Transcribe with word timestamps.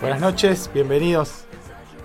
Buenas 0.00 0.20
noches, 0.20 0.70
bienvenidos 0.72 1.44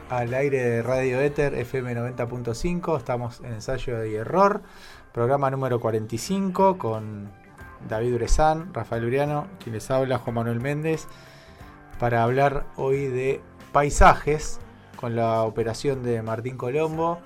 al 0.09 0.33
aire 0.33 0.63
de 0.63 0.81
Radio 0.81 1.21
Éter 1.21 1.53
FM 1.53 1.95
90.5. 1.95 2.97
Estamos 2.97 3.39
en 3.41 3.53
ensayo 3.53 4.03
y 4.03 4.15
error, 4.15 4.63
programa 5.11 5.51
número 5.51 5.79
45 5.79 6.79
con 6.79 7.29
David 7.87 8.15
Urezán, 8.15 8.73
Rafael 8.73 9.05
Uriano, 9.05 9.47
quien 9.63 9.75
les 9.75 9.91
habla, 9.91 10.17
Juan 10.17 10.33
Manuel 10.33 10.59
Méndez, 10.59 11.07
para 11.99 12.23
hablar 12.23 12.65
hoy 12.77 13.05
de 13.05 13.41
paisajes 13.71 14.59
con 14.95 15.15
la 15.15 15.43
operación 15.43 16.01
de 16.01 16.23
Martín 16.23 16.57
Colombo. 16.57 17.19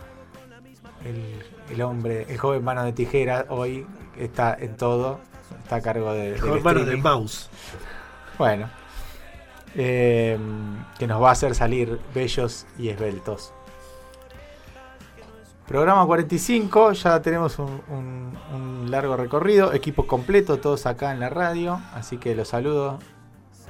El, 1.70 1.82
hombre, 1.82 2.26
el 2.28 2.38
joven 2.38 2.62
mano 2.66 2.84
de 2.84 2.92
tijera, 2.92 3.46
hoy 3.48 3.88
está 4.18 4.54
en 4.60 4.76
todo, 4.76 5.22
está 5.64 5.78
a 5.78 5.82
cargo 5.82 6.12
de. 6.12 6.34
El 6.34 6.42
joven 6.42 6.64
mano 6.64 6.84
de 6.84 6.98
mouse. 6.98 7.50
Bueno, 8.38 8.70
eh, 9.80 10.38
que 10.98 11.06
nos 11.06 11.22
va 11.22 11.30
a 11.30 11.32
hacer 11.34 11.54
salir 11.54 12.00
bellos 12.14 12.66
y 12.80 12.90
esbeltos. 12.90 13.54
Programa 15.68 16.06
45, 16.06 16.94
ya 16.94 17.22
tenemos 17.22 17.60
un, 17.60 18.88
largo 18.90 19.18
recorrido, 19.18 19.74
equipo 19.74 20.08
completo, 20.08 20.58
todos 20.60 20.86
acá 20.86 21.12
en 21.12 21.20
la 21.20 21.30
radio, 21.30 21.80
así 21.94 22.18
que 22.18 22.34
los 22.34 22.48
saludo. 22.48 23.00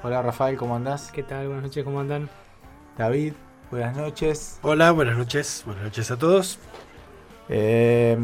Hola 0.03 0.21
Rafael, 0.21 0.57
¿cómo 0.57 0.75
andás? 0.75 1.11
¿Qué 1.11 1.23
tal? 1.23 1.47
Buenas 1.47 1.63
noches, 1.63 1.83
¿cómo 1.83 1.99
andan? 1.99 2.29
David, 2.97 3.33
buenas 3.71 3.97
noches. 3.97 4.59
Hola, 4.61 4.91
buenas 4.91 5.17
noches, 5.17 5.63
buenas 5.65 5.85
noches 5.85 6.11
a 6.11 6.17
todos. 6.17 6.59
Eh, 7.49 8.15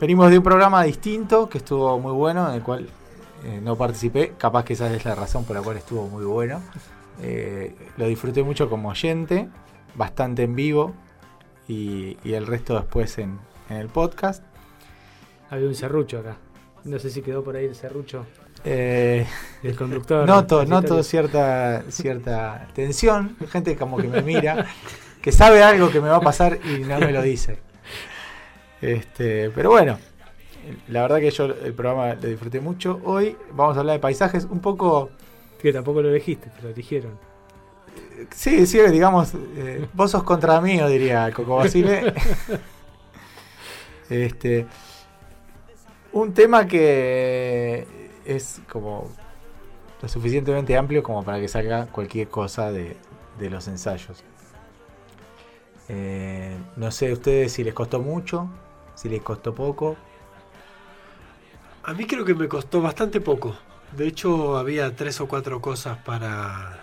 venimos 0.00 0.30
de 0.30 0.38
un 0.38 0.44
programa 0.44 0.82
distinto 0.82 1.48
que 1.48 1.58
estuvo 1.58 1.98
muy 2.00 2.12
bueno, 2.12 2.48
en 2.48 2.54
el 2.54 2.62
cual 2.62 2.88
eh, 3.44 3.60
no 3.62 3.76
participé, 3.76 4.34
capaz 4.38 4.64
que 4.64 4.72
esa 4.72 4.92
es 4.94 5.04
la 5.04 5.14
razón 5.14 5.44
por 5.44 5.56
la 5.56 5.62
cual 5.62 5.76
estuvo 5.76 6.06
muy 6.06 6.24
bueno. 6.24 6.62
Eh, 7.22 7.74
lo 7.96 8.06
disfruté 8.06 8.42
mucho 8.42 8.68
como 8.68 8.90
oyente, 8.90 9.48
bastante 9.94 10.42
en 10.42 10.54
vivo 10.54 10.94
y, 11.68 12.16
el 12.24 12.46
resto 12.46 12.74
después 12.74 13.18
en, 13.18 13.38
el 13.70 13.88
podcast. 13.88 14.42
Había 15.50 15.66
un 15.66 15.74
serrucho 15.74 16.18
acá. 16.18 16.36
No 16.84 16.98
sé 16.98 17.10
si 17.10 17.22
quedó 17.22 17.42
por 17.42 17.56
ahí 17.56 17.64
el 17.64 17.74
serrucho. 17.74 18.26
Eh, 18.64 19.26
el 19.62 19.76
conductor. 19.76 20.26
Noto, 20.26 20.64
noto 20.64 21.02
cierta, 21.02 21.82
cierta 21.88 22.68
tensión. 22.74 23.36
Gente 23.48 23.76
como 23.76 23.96
que 23.96 24.08
me 24.08 24.22
mira, 24.22 24.66
que 25.20 25.32
sabe 25.32 25.62
algo 25.62 25.90
que 25.90 26.00
me 26.00 26.08
va 26.08 26.16
a 26.16 26.20
pasar 26.20 26.58
y 26.64 26.80
no 26.80 26.98
me 26.98 27.12
lo 27.12 27.22
dice. 27.22 27.58
Este, 28.78 29.50
pero 29.54 29.70
bueno, 29.70 29.98
la 30.88 31.02
verdad 31.02 31.18
que 31.18 31.30
yo 31.30 31.44
el 31.46 31.74
programa 31.74 32.14
lo 32.14 32.28
disfruté 32.28 32.60
mucho. 32.60 33.00
Hoy 33.04 33.36
vamos 33.52 33.76
a 33.76 33.80
hablar 33.80 33.96
de 33.96 34.00
paisajes 34.00 34.44
un 34.44 34.60
poco... 34.60 35.10
Que 35.60 35.72
tampoco 35.72 36.02
lo 36.02 36.10
elegiste, 36.10 36.50
te 36.50 36.62
lo 36.62 36.68
eligieron. 36.68 37.18
Sí, 38.34 38.66
sí, 38.66 38.78
digamos, 38.90 39.32
eh, 39.56 39.86
vos 39.94 40.10
sos 40.10 40.22
contra 40.22 40.60
mí, 40.60 40.78
diría 40.88 41.30
Coco 41.32 41.56
Basile. 41.56 42.14
este, 44.10 44.66
un 46.12 46.32
tema 46.32 46.66
que 46.66 47.86
es 48.24 48.60
como 48.70 49.10
lo 50.00 50.08
suficientemente 50.08 50.76
amplio 50.76 51.02
como 51.02 51.24
para 51.24 51.40
que 51.40 51.48
salga 51.48 51.86
cualquier 51.86 52.28
cosa 52.28 52.72
de, 52.72 52.96
los 53.38 53.68
ensayos. 53.68 54.24
Eh, 55.88 56.56
no 56.76 56.90
sé 56.90 57.12
ustedes 57.12 57.52
si 57.52 57.62
les 57.62 57.74
costó 57.74 58.00
mucho, 58.00 58.48
si 58.94 59.08
les 59.08 59.22
costó 59.22 59.54
poco. 59.54 59.96
A 61.86 61.94
mí 61.94 62.04
creo 62.04 62.24
que 62.24 62.34
me 62.34 62.48
costó 62.48 62.82
bastante 62.82 63.20
poco. 63.20 63.56
De 63.96 64.08
hecho, 64.08 64.56
había 64.56 64.96
tres 64.96 65.20
o 65.20 65.28
cuatro 65.28 65.60
cosas 65.60 65.96
para, 65.98 66.80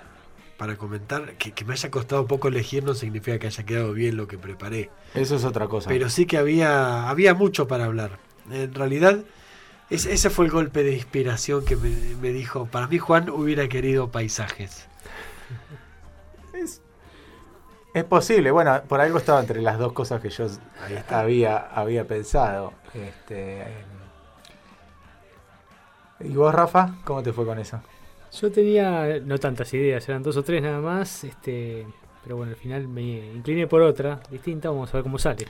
para 0.57 0.77
comentar. 0.77 1.33
Que, 1.33 1.65
me 1.65 1.73
haya 1.73 1.91
costado 1.91 2.25
poco 2.25 2.47
elegir 2.47 2.85
no 2.85 2.93
significa 2.93 3.37
que 3.37 3.47
haya 3.47 3.65
quedado 3.65 3.91
bien 3.91 4.15
lo 4.15 4.29
que 4.29 4.37
preparé. 4.37 4.89
Eso 5.13 5.35
es 5.35 5.43
otra 5.43 5.67
cosa. 5.67 5.89
Pero 5.89 6.09
sí 6.09 6.25
que 6.25 6.37
había, 6.37 7.09
había 7.09 7.33
mucho 7.33 7.67
para 7.67 7.83
hablar. 7.83 8.17
En 8.49 8.73
realidad, 8.73 9.19
ese 9.89 10.29
fue 10.29 10.45
el 10.45 10.51
golpe 10.51 10.83
de 10.83 10.93
inspiración 10.93 11.65
que 11.65 11.75
me, 11.75 12.29
dijo. 12.29 12.67
Para 12.67 12.87
mí, 12.87 12.97
Juan 12.97 13.29
hubiera 13.29 13.67
querido 13.67 14.09
paisajes. 14.09 14.87
Es, 16.53 16.81
es, 17.93 18.03
posible. 18.05 18.51
Bueno, 18.51 18.81
por 18.87 19.01
algo 19.01 19.17
estaba 19.17 19.41
entre 19.41 19.61
las 19.61 19.77
dos 19.77 19.91
cosas 19.91 20.21
que 20.21 20.29
yo 20.29 20.47
había, 21.09 21.57
había 21.57 22.07
pensado. 22.07 22.71
Este, 22.93 23.65
¿Y 26.23 26.33
vos, 26.35 26.53
Rafa? 26.53 26.95
¿Cómo 27.03 27.21
te 27.21 27.33
fue 27.33 27.45
con 27.45 27.59
eso? 27.59 27.81
Yo 28.31 28.51
tenía 28.51 29.19
no 29.19 29.37
tantas 29.37 29.73
ideas, 29.73 30.07
eran 30.09 30.23
dos 30.23 30.37
o 30.37 30.43
tres 30.43 30.61
nada 30.61 30.79
más, 30.79 31.23
este, 31.23 31.85
pero 32.23 32.37
bueno, 32.37 32.51
al 32.51 32.57
final 32.57 32.87
me 32.87 33.33
incliné 33.33 33.67
por 33.67 33.81
otra 33.81 34.21
distinta, 34.31 34.69
vamos 34.69 34.89
a 34.91 34.97
ver 34.97 35.03
cómo 35.03 35.19
sale. 35.19 35.45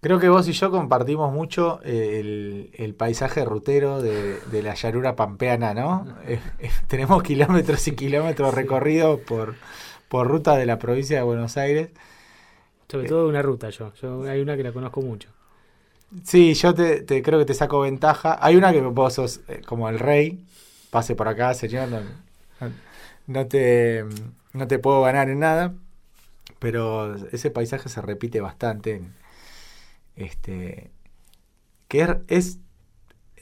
Creo 0.00 0.18
que 0.18 0.28
vos 0.28 0.48
y 0.48 0.52
yo 0.52 0.70
compartimos 0.70 1.32
mucho 1.32 1.80
eh, 1.84 2.70
el, 2.72 2.94
paisaje 2.94 3.44
rutero 3.44 4.02
de, 4.02 4.62
la 4.62 4.74
llanura 4.74 5.14
pampeana, 5.14 5.74
¿no? 5.74 6.06
Eh, 6.26 6.40
eh, 6.58 6.70
tenemos 6.88 7.22
kilómetros 7.22 7.86
y 7.86 7.94
kilómetros 7.94 8.52
recorridos 8.52 9.20
por, 9.20 9.54
por 10.08 10.26
ruta 10.26 10.56
de 10.56 10.66
la 10.66 10.78
provincia 10.78 11.18
de 11.18 11.22
Buenos 11.22 11.56
Aires. 11.56 11.90
Sobre 12.88 13.08
todo 13.08 13.28
una 13.28 13.42
ruta 13.42 13.70
yo, 13.70 13.92
yo 13.94 14.24
hay 14.24 14.40
una 14.40 14.56
que 14.56 14.64
la 14.64 14.72
conozco 14.72 15.02
mucho. 15.02 15.28
Sí, 16.24 16.54
yo 16.54 16.74
te, 16.74 17.22
creo 17.22 17.38
que 17.38 17.44
te 17.44 17.54
saco 17.54 17.80
ventaja. 17.80 18.38
Hay 18.40 18.56
una 18.56 18.72
que 18.72 18.80
vos 18.80 19.14
sos 19.14 19.40
eh, 19.48 19.62
como 19.66 19.88
el 19.88 19.98
rey. 19.98 20.44
Pase 20.90 21.14
por 21.14 21.28
acá, 21.28 21.54
señor. 21.54 21.88
No, 23.26 23.46
te, 23.46 24.04
no 24.52 24.66
te 24.68 24.78
puedo 24.78 25.02
ganar 25.02 25.30
en 25.30 25.40
nada. 25.40 25.74
Pero 26.58 27.14
ese 27.32 27.50
paisaje 27.50 27.88
se 27.88 28.02
repite 28.02 28.40
bastante. 28.40 29.02
Este, 30.14 30.90
que 31.88 32.06
es, 32.28 32.58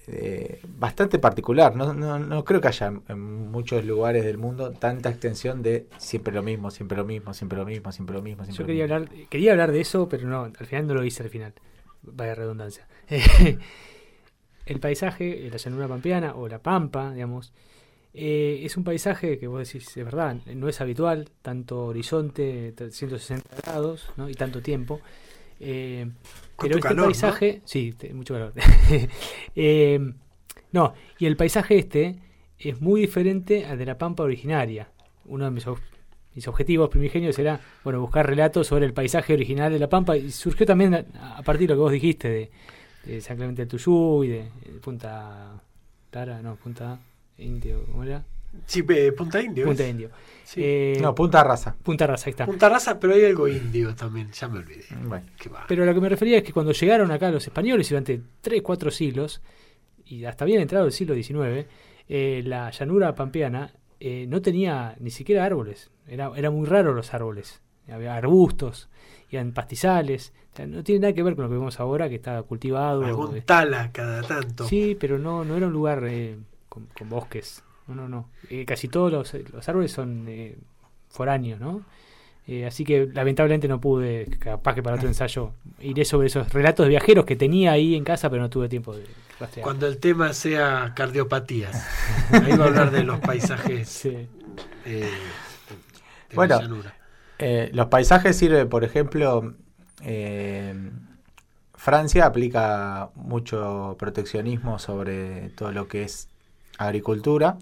eh, 0.07 0.61
bastante 0.79 1.19
particular. 1.19 1.75
No, 1.75 1.93
no, 1.93 2.45
creo 2.45 2.61
que 2.61 2.69
haya 2.69 2.93
en 3.09 3.51
muchos 3.51 3.85
lugares 3.85 4.25
del 4.25 4.39
mundo 4.39 4.71
tanta 4.71 5.11
extensión 5.11 5.63
de 5.63 5.87
siempre 5.99 6.33
lo 6.33 6.43
mismo, 6.43 6.71
siempre 6.71 6.97
lo 6.97 7.05
mismo, 7.05 7.35
siempre 7.35 7.59
lo 7.59 7.67
mismo, 7.67 7.93
siempre 7.93 8.15
lo 8.15 8.23
mismo. 8.23 8.45
Yo 8.45 8.65
quería, 8.65 8.85
Hablar, 8.85 9.09
quería 9.29 9.53
hablar 9.53 9.73
de 9.73 9.81
eso, 9.81 10.09
pero 10.09 10.29
no, 10.29 10.45
al 10.45 10.67
final 10.67 10.87
no 10.87 10.95
lo 10.95 11.05
hice 11.05 11.25
al 11.25 11.31
final 11.31 11.53
vaya 12.03 12.35
redundancia. 12.35 12.87
el 14.67 14.81
paisaje, 14.81 15.49
la 15.51 15.57
llanura 15.57 15.89
pampeana 15.89 16.35
o 16.35 16.49
la 16.49 16.61
pampa, 16.61 17.13
digamos, 17.13 17.53
eh, 18.13 18.61
es 18.65 18.77
un 18.77 18.85
paisaje 18.85 19.39
que 19.39 19.47
vos 19.47 19.67
decís, 19.67 19.97
es 19.97 20.05
verdad, 20.05 20.37
no 20.47 20.69
es 20.69 20.81
habitual, 20.81 21.31
tanto 21.43 21.87
horizonte, 21.87 22.75
160 22.91 23.57
grados 23.63 24.11
¿no? 24.17 24.29
y 24.29 24.35
tanto 24.35 24.61
tiempo. 24.61 25.01
Eh, 25.61 26.11
pero 26.59 26.77
este 26.77 26.95
paisaje, 26.95 27.61
sí, 27.65 27.95
mucho 28.13 28.35
calor. 28.35 28.53
Eh, 29.55 29.99
no, 30.73 30.95
y 31.19 31.27
el 31.27 31.37
paisaje 31.37 31.79
este 31.79 32.17
es 32.59 32.81
muy 32.81 33.01
diferente 33.01 33.67
al 33.67 33.79
de 33.79 33.87
la 33.87 33.99
pampa 33.99 34.23
originaria. 34.23 34.91
Uno 35.25 35.45
de 35.45 35.51
mis 35.51 35.67
mis 36.35 36.47
objetivos 36.49 36.89
primigenios 36.89 37.39
era 37.39 37.61
bueno 37.83 38.01
buscar 38.01 38.27
relatos 38.27 38.67
sobre 38.67 38.87
el 38.87 38.93
paisaje 38.93 39.33
original 39.33 39.73
de 39.73 39.79
La 39.79 39.89
Pampa 39.89 40.17
y 40.17 40.31
surgió 40.31 40.67
también 40.67 40.95
a, 40.95 41.43
partir 41.43 41.69
de 41.69 41.75
lo 41.75 41.79
que 41.79 41.83
vos 41.83 41.93
dijiste 41.93 42.51
de, 43.05 43.21
San 43.21 43.37
Clemente 43.37 43.63
del 43.63 43.69
Tuyú 43.69 44.25
y 44.25 44.29
de, 44.29 44.45
Punta 44.81 45.61
Tara, 46.11 46.41
no, 46.43 46.57
Punta 46.57 46.99
Indio, 47.39 47.85
¿cómo 47.91 48.05
era? 48.05 48.25
Sí, 48.67 48.83
Punta 49.17 49.41
Indio. 49.41 49.67
Punta 49.67 49.87
Indio. 49.87 50.11
Eh, 50.57 50.99
no, 51.01 51.15
Punta 51.15 51.45
Raza. 51.45 51.77
Punta 51.83 52.07
Raza, 52.07 52.27
ahí 52.27 52.31
está. 52.33 52.47
Punta 52.47 52.69
Raza, 52.69 52.99
pero 52.99 53.15
hay 53.15 53.25
algo 53.25 53.47
indio 53.47 53.95
también, 53.95 54.31
ya 54.33 54.49
me 54.49 54.59
olvidé. 54.59 54.85
Bueno. 55.05 55.27
Pero 55.69 55.85
lo 55.85 55.95
que 55.95 56.01
me 56.01 56.09
refería 56.09 56.39
es 56.39 56.43
que 56.43 56.53
cuando 56.53 56.73
llegaron 56.73 57.11
acá 57.13 57.31
los 57.31 57.47
españoles 57.47 57.89
durante 57.89 58.21
3, 58.41 58.61
4 58.63 58.91
siglos, 58.91 59.41
y 60.05 60.25
hasta 60.25 60.45
bien 60.45 60.61
entrado 60.61 60.87
el 60.87 60.93
siglo 60.93 61.15
XIX, 61.15 61.67
eh, 62.09 62.43
la 62.45 62.71
llanura 62.71 63.15
pampeana 63.15 63.73
eh, 64.01 64.27
no 64.29 64.43
tenía 64.43 64.97
ni 64.99 65.11
siquiera 65.11 65.45
árboles. 65.45 65.91
Era, 66.09 66.33
era 66.37 66.51
muy 66.51 66.67
raro 66.67 66.93
los 66.95 67.15
árboles. 67.15 67.63
Había 67.91 68.15
arbustos, 68.15 68.89
eran 69.31 69.53
pastizales. 69.53 70.33
no 70.67 70.83
tiene 70.85 71.01
nada 71.01 71.13
que 71.13 71.23
ver 71.23 71.35
con 71.35 71.45
lo 71.45 71.51
que 71.51 71.57
vemos 71.57 71.81
ahora, 71.81 72.09
que 72.09 72.17
está 72.17 72.43
cultivado. 72.43 73.05
Algún 73.05 73.41
tala 73.43 73.91
cada 73.93 74.23
tanto. 74.23 74.67
Sí, 74.67 74.97
pero 74.99 75.19
no, 75.19 75.45
no 75.45 75.57
era 75.57 75.67
un 75.67 75.73
lugar 75.73 76.05
eh, 76.07 76.39
con, 76.69 76.89
bosques. 77.09 77.63
No, 77.87 77.95
no, 77.95 78.09
no. 78.09 78.29
Eh, 78.49 78.65
casi 78.65 78.89
todos 78.89 79.13
los, 79.13 79.35
los, 79.53 79.69
árboles 79.69 79.93
son 79.93 80.27
foráneos, 81.09 81.61
¿no? 81.61 81.85
Así 82.67 82.85
que 82.85 83.09
lamentablemente 83.13 83.69
no 83.69 83.81
pude, 83.81 84.27
capaz 84.39 84.75
que 84.75 84.83
para 84.83 84.97
otro 84.97 85.07
ensayo, 85.07 85.53
iré 85.81 86.05
sobre 86.05 86.27
esos 86.27 86.53
relatos 86.53 86.85
de 86.85 86.91
viajeros 86.91 87.25
que 87.25 87.37
tenía 87.37 87.73
ahí 87.73 87.95
en 87.95 88.03
casa, 88.03 88.29
pero 88.29 88.43
no 88.43 88.51
tuve 88.51 88.69
tiempo 88.69 88.95
de 88.95 89.05
rastrear. 89.39 89.65
Cuando 89.65 89.87
el 89.87 89.99
tema 89.99 90.33
sea 90.33 90.93
cardiopatías, 90.97 91.87
ahí 92.33 92.57
va 92.57 92.65
a 92.65 92.69
hablar 92.69 92.91
de 92.91 93.05
los 93.05 93.21
paisajes. 93.21 93.89
Sí. 94.01 94.29
Bueno, 96.35 96.61
eh, 97.39 97.71
los 97.73 97.87
paisajes 97.87 98.37
sirven, 98.37 98.69
por 98.69 98.85
ejemplo, 98.85 99.55
eh, 100.03 100.75
Francia 101.75 102.27
aplica 102.27 103.11
mucho 103.15 103.97
proteccionismo 103.99 104.79
sobre 104.79 105.49
todo 105.51 105.73
lo 105.73 105.89
que 105.89 106.03
es 106.03 106.29
agricultura 106.77 107.57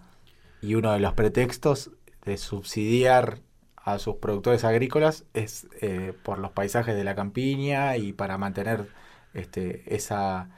y 0.60 0.74
uno 0.74 0.92
de 0.92 0.98
los 0.98 1.12
pretextos 1.14 1.92
de 2.24 2.36
subsidiar 2.36 3.38
a 3.92 3.98
sus 3.98 4.16
productores 4.16 4.64
agrícolas 4.64 5.24
es 5.34 5.66
eh, 5.80 6.14
por 6.22 6.38
los 6.38 6.52
paisajes 6.52 6.94
de 6.96 7.04
la 7.04 7.14
campiña 7.14 7.96
y 7.96 8.12
para 8.12 8.38
mantener 8.38 8.88
este, 9.34 9.94
esa 9.94 10.50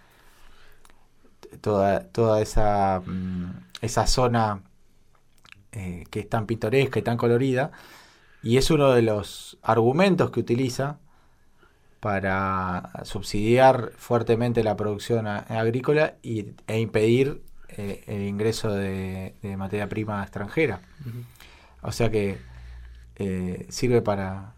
toda, 1.60 2.08
toda 2.10 2.40
esa, 2.42 3.00
mm, 3.04 3.50
esa 3.82 4.06
zona 4.06 4.62
eh, 5.72 6.04
que 6.10 6.20
es 6.20 6.28
tan 6.28 6.46
pintoresca 6.46 6.98
y 6.98 7.02
tan 7.02 7.16
colorida. 7.16 7.72
Y 8.42 8.56
es 8.58 8.70
uno 8.70 8.92
de 8.92 9.02
los 9.02 9.58
argumentos 9.62 10.30
que 10.30 10.40
utiliza 10.40 10.98
para 12.00 12.90
subsidiar 13.04 13.92
fuertemente 13.96 14.64
la 14.64 14.76
producción 14.76 15.26
a- 15.26 15.38
agrícola 15.40 16.14
y, 16.22 16.54
e 16.66 16.80
impedir 16.80 17.42
eh, 17.68 18.02
el 18.06 18.22
ingreso 18.22 18.72
de, 18.72 19.34
de 19.42 19.56
materia 19.56 19.88
prima 19.88 20.22
extranjera. 20.22 20.80
O 21.82 21.92
sea 21.92 22.10
que 22.10 22.38
eh, 23.20 23.66
sirve 23.68 24.02
para, 24.02 24.54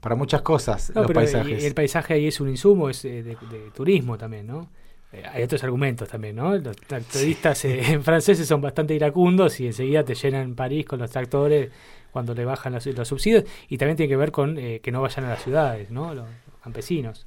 para 0.00 0.14
muchas 0.16 0.42
cosas 0.42 0.90
No, 0.94 1.02
los 1.02 1.08
pero 1.08 1.20
paisajes. 1.20 1.64
el 1.64 1.74
paisaje 1.74 2.14
ahí 2.14 2.26
es 2.28 2.40
un 2.40 2.48
insumo, 2.48 2.88
es 2.88 3.04
eh, 3.04 3.22
de, 3.22 3.36
de 3.50 3.70
turismo 3.74 4.16
también, 4.16 4.46
¿no? 4.46 4.68
Eh, 5.12 5.24
hay 5.30 5.42
otros 5.42 5.62
argumentos 5.64 6.08
también, 6.08 6.36
¿no? 6.36 6.56
Los 6.56 6.76
tractoristas 6.76 7.64
eh, 7.64 7.98
franceses 8.02 8.46
son 8.46 8.60
bastante 8.60 8.94
iracundos 8.94 9.58
y 9.60 9.66
enseguida 9.66 10.04
te 10.04 10.14
llenan 10.14 10.54
París 10.54 10.86
con 10.86 11.00
los 11.00 11.10
tractores 11.10 11.70
cuando 12.12 12.32
le 12.34 12.44
bajan 12.44 12.72
los, 12.72 12.86
los 12.86 13.08
subsidios 13.08 13.44
y 13.68 13.76
también 13.76 13.96
tiene 13.96 14.08
que 14.08 14.16
ver 14.16 14.30
con 14.30 14.56
eh, 14.58 14.80
que 14.82 14.92
no 14.92 15.02
vayan 15.02 15.24
a 15.24 15.30
las 15.30 15.42
ciudades, 15.42 15.90
¿no? 15.90 16.14
Los 16.14 16.26
campesinos, 16.62 17.26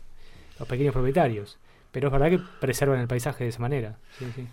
los 0.59 0.68
pequeños 0.68 0.94
propietarios. 0.94 1.57
Pero 1.92 2.07
es 2.07 2.12
verdad 2.13 2.30
que 2.31 2.39
preservan 2.59 3.00
el 3.01 3.07
paisaje 3.07 3.44
de 3.44 3.50
esa 3.51 3.59
manera. 3.59 3.98
Sí, 4.18 4.25
sí. 4.36 4.48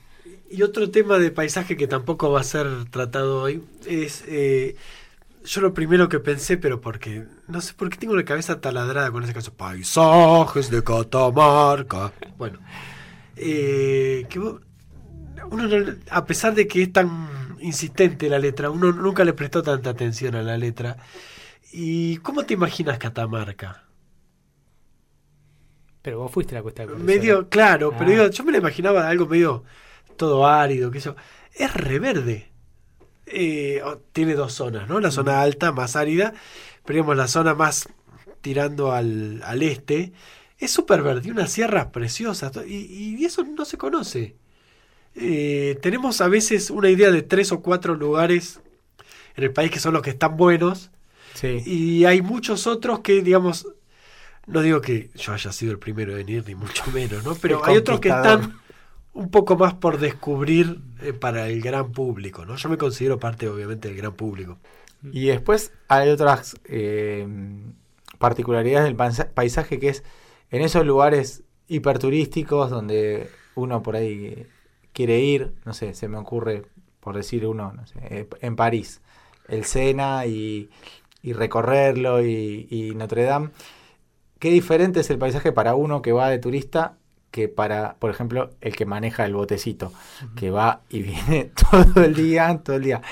Y 0.50 0.62
otro 0.62 0.90
tema 0.90 1.18
de 1.18 1.30
paisaje 1.30 1.76
que 1.76 1.86
tampoco 1.86 2.30
va 2.30 2.40
a 2.40 2.44
ser 2.44 2.66
tratado 2.90 3.42
hoy 3.42 3.62
es. 3.86 4.24
Yo 5.44 5.60
lo 5.60 5.72
primero 5.74 6.08
que 6.08 6.20
pensé, 6.20 6.56
pero 6.56 6.80
porque. 6.80 7.26
No 7.48 7.60
sé 7.60 7.74
por 7.74 7.88
qué 7.90 7.96
tengo 7.98 8.14
la 8.16 8.24
cabeza 8.24 8.60
taladrada 8.60 9.10
con 9.10 9.22
ese 9.24 9.32
caso. 9.34 9.52
Paisajes 9.54 10.70
de 10.70 10.82
Catamarca. 10.84 12.12
Bueno. 12.36 12.58
eh, 13.36 14.26
que 14.28 14.38
vos- 14.38 14.60
uno 15.50 15.66
no- 15.66 15.94
a 16.10 16.24
pesar 16.26 16.54
de 16.54 16.68
que 16.68 16.82
es 16.82 16.92
tan 16.92 17.56
insistente 17.60 18.28
la 18.28 18.38
letra, 18.38 18.68
uno 18.70 18.92
nunca 18.92 19.24
le 19.24 19.32
prestó 19.32 19.62
tanta 19.62 19.90
atención 19.90 20.34
a 20.34 20.42
la 20.42 20.58
letra. 20.58 20.96
¿Y 21.72 22.18
cómo 22.18 22.44
te 22.44 22.54
imaginas 22.54 22.98
Catamarca? 22.98 23.84
Pero 26.02 26.18
vos 26.18 26.32
fuiste 26.32 26.54
la 26.54 26.62
cuesta 26.62 26.86
de. 26.86 26.94
Medio, 26.96 27.48
claro, 27.48 27.92
pero 27.92 28.06
Ah. 28.06 28.12
digo, 28.14 28.26
yo 28.30 28.44
me 28.44 28.52
lo 28.52 28.58
imaginaba 28.58 29.08
algo 29.08 29.26
medio 29.26 29.64
todo 30.16 30.46
árido, 30.46 30.90
que 30.90 30.98
eso. 30.98 31.16
Es 31.54 31.72
reverde. 31.74 32.49
Eh, 33.32 33.82
tiene 34.12 34.34
dos 34.34 34.52
zonas, 34.54 34.88
¿no? 34.88 35.00
La 35.00 35.10
zona 35.10 35.40
alta, 35.42 35.72
más 35.72 35.96
árida, 35.96 36.34
pero 36.84 36.96
digamos 36.96 37.16
la 37.16 37.28
zona 37.28 37.54
más 37.54 37.88
tirando 38.40 38.92
al, 38.92 39.42
al 39.44 39.62
este. 39.62 40.12
Es 40.58 40.70
súper 40.72 41.02
verde, 41.02 41.30
sierras 41.46 41.86
preciosas, 41.86 42.52
to- 42.52 42.66
y, 42.66 43.16
y 43.18 43.24
eso 43.24 43.44
no 43.44 43.64
se 43.64 43.78
conoce. 43.78 44.36
Eh, 45.14 45.78
tenemos 45.82 46.20
a 46.20 46.28
veces 46.28 46.70
una 46.70 46.88
idea 46.90 47.10
de 47.10 47.22
tres 47.22 47.50
o 47.52 47.60
cuatro 47.62 47.94
lugares 47.94 48.60
en 49.36 49.44
el 49.44 49.52
país 49.52 49.70
que 49.70 49.80
son 49.80 49.94
los 49.94 50.02
que 50.02 50.10
están 50.10 50.36
buenos, 50.36 50.90
Sí. 51.34 51.62
y 51.64 52.04
hay 52.04 52.22
muchos 52.22 52.66
otros 52.66 53.00
que, 53.00 53.22
digamos, 53.22 53.66
no 54.46 54.60
digo 54.62 54.80
que 54.80 55.10
yo 55.14 55.32
haya 55.32 55.52
sido 55.52 55.72
el 55.72 55.78
primero 55.78 56.16
en 56.18 56.28
ir, 56.28 56.44
ni 56.46 56.54
mucho 56.54 56.84
menos, 56.92 57.24
¿no? 57.24 57.34
Pero 57.36 57.62
El 57.64 57.70
hay 57.70 57.76
otros 57.76 58.00
que 58.00 58.08
están 58.08 58.58
un 59.12 59.30
poco 59.30 59.56
más 59.56 59.74
por 59.74 59.98
descubrir 59.98 60.80
eh, 61.02 61.12
para 61.12 61.48
el 61.48 61.60
gran 61.60 61.92
público, 61.92 62.44
¿no? 62.44 62.56
Yo 62.56 62.68
me 62.68 62.78
considero 62.78 63.18
parte, 63.18 63.48
obviamente, 63.48 63.88
del 63.88 63.96
gran 63.96 64.14
público. 64.14 64.58
Y 65.12 65.26
después 65.26 65.72
hay 65.88 66.10
otras 66.10 66.60
eh, 66.66 67.26
particularidades 68.18 68.84
del 68.84 68.96
paisaje 69.32 69.78
que 69.78 69.88
es 69.88 70.04
en 70.50 70.60
esos 70.60 70.84
lugares 70.84 71.42
hiperturísticos 71.68 72.68
donde 72.68 73.30
uno 73.54 73.82
por 73.82 73.96
ahí 73.96 74.46
quiere 74.92 75.20
ir, 75.20 75.54
no 75.64 75.72
sé, 75.72 75.94
se 75.94 76.06
me 76.06 76.18
ocurre, 76.18 76.66
por 77.00 77.16
decir 77.16 77.46
uno, 77.46 77.72
no 77.72 77.86
sé, 77.86 77.98
eh, 78.10 78.28
en 78.42 78.56
París, 78.56 79.00
el 79.48 79.64
Sena 79.64 80.26
y, 80.26 80.68
recorrerlo 81.22 82.22
y 82.22 82.92
Notre 82.94 83.24
Dame. 83.24 83.50
Qué 84.38 84.50
diferente 84.50 85.00
es 85.00 85.10
el 85.10 85.18
paisaje 85.18 85.52
para 85.52 85.74
uno 85.74 86.02
que 86.02 86.12
va 86.12 86.30
de 86.30 86.38
turista 86.38 86.96
que 87.30 87.48
para, 87.48 87.96
por 87.98 88.10
ejemplo, 88.10 88.50
el 88.60 88.76
que 88.76 88.86
maneja 88.86 89.24
el 89.24 89.34
botecito, 89.34 89.92
que 90.34 90.50
va 90.50 90.82
y 90.88 91.02
viene 91.04 91.52
todo 91.70 92.04
el 92.04 92.14
día, 92.14 92.60
todo 92.64 92.76
el 92.76 92.82
día. 92.84 93.02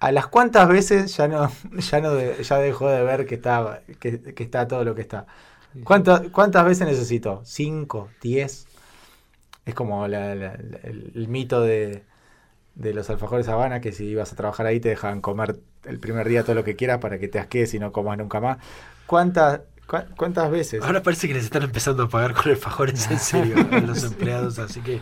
A 0.00 0.12
las 0.12 0.26
cuantas 0.28 0.68
veces 0.68 1.16
ya 1.16 1.28
no, 1.28 1.50
ya 1.78 2.00
no 2.00 2.14
de- 2.14 2.42
ya 2.42 2.58
dejó 2.58 2.88
de 2.90 3.02
ver 3.02 3.26
que 3.26 3.36
está, 3.36 3.82
que, 4.00 4.20
que 4.34 4.42
está 4.44 4.68
todo 4.68 4.84
lo 4.84 4.94
que 4.94 5.02
está. 5.02 5.26
¿Cuántas, 5.84 6.22
¿Cuántas 6.32 6.64
veces 6.64 6.86
necesitó? 6.86 7.42
¿Cinco? 7.44 8.10
¿Diez? 8.22 8.66
Es 9.64 9.74
como 9.74 10.06
la- 10.08 10.34
la- 10.34 10.56
la- 10.56 10.78
el, 10.84 11.12
el 11.14 11.28
mito 11.28 11.60
de, 11.60 12.04
de 12.74 12.94
los 12.94 13.10
alfajores 13.10 13.48
Habana, 13.48 13.80
que 13.82 13.92
si 13.92 14.06
ibas 14.06 14.32
a 14.32 14.36
trabajar 14.36 14.66
ahí 14.66 14.80
te 14.80 14.90
dejaban 14.90 15.20
comer 15.20 15.60
el 15.84 16.00
primer 16.00 16.28
día 16.28 16.44
todo 16.44 16.56
lo 16.56 16.64
que 16.64 16.76
quieras 16.76 16.98
para 17.00 17.18
que 17.18 17.28
te 17.28 17.38
asquees 17.40 17.74
y 17.74 17.78
no 17.80 17.92
comas 17.92 18.18
nunca 18.18 18.40
más. 18.40 18.58
¿Cuántas, 19.06 19.62
cuántas 19.86 20.50
veces? 20.50 20.82
Ahora 20.82 21.02
parece 21.02 21.28
que 21.28 21.34
les 21.34 21.44
están 21.44 21.62
empezando 21.62 22.02
a 22.04 22.08
pagar 22.08 22.34
con 22.34 22.50
alfajores 22.50 23.10
en 23.10 23.18
serio 23.18 23.56
a 23.70 23.80
los 23.80 24.02
empleados, 24.04 24.58
así 24.58 24.80
que 24.80 25.00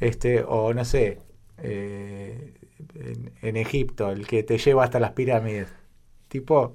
este 0.00 0.42
o 0.46 0.72
no 0.74 0.84
sé 0.84 1.18
eh, 1.58 2.54
en, 2.94 3.32
en 3.42 3.56
Egipto 3.56 4.10
el 4.10 4.26
que 4.26 4.42
te 4.42 4.58
lleva 4.58 4.84
hasta 4.84 5.00
las 5.00 5.12
pirámides 5.12 5.68
tipo 6.28 6.74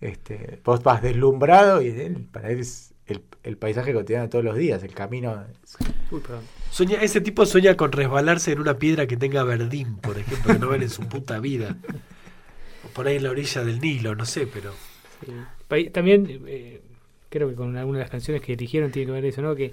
este 0.00 0.60
vos 0.64 0.82
vas 0.82 1.02
deslumbrado 1.02 1.82
y 1.82 1.88
él, 1.88 2.26
para 2.32 2.50
él 2.50 2.60
es 2.60 2.94
el, 3.06 3.22
el 3.42 3.56
paisaje 3.56 3.92
cotidiano 3.92 4.24
de 4.24 4.28
todos 4.30 4.44
los 4.44 4.56
días 4.56 4.82
el 4.82 4.94
camino 4.94 5.44
es- 5.64 5.76
Uy, 6.10 6.20
perdón. 6.20 6.42
sueña, 6.70 7.00
ese 7.02 7.20
tipo 7.20 7.44
sueña 7.46 7.76
con 7.76 7.92
resbalarse 7.92 8.52
en 8.52 8.60
una 8.60 8.78
piedra 8.78 9.06
que 9.06 9.16
tenga 9.18 9.42
verdín, 9.44 9.96
por 9.98 10.18
ejemplo, 10.18 10.54
que 10.54 10.58
no 10.58 10.68
ven 10.68 10.82
en 10.82 10.88
su 10.88 11.02
puta 11.06 11.38
vida. 11.38 11.76
O 12.82 12.88
por 12.94 13.06
ahí 13.06 13.16
en 13.16 13.24
la 13.24 13.30
orilla 13.30 13.62
del 13.62 13.78
Nilo, 13.78 14.14
no 14.14 14.24
sé, 14.24 14.46
pero... 14.46 14.72
También 15.92 16.42
eh, 16.46 16.80
creo 17.28 17.48
que 17.48 17.54
con 17.54 17.76
alguna 17.76 17.98
de 17.98 18.04
las 18.04 18.10
canciones 18.10 18.42
que 18.42 18.52
eligieron 18.54 18.90
tiene 18.90 19.06
que 19.06 19.12
ver 19.12 19.24
eso, 19.24 19.42
¿no? 19.42 19.54
Que, 19.54 19.72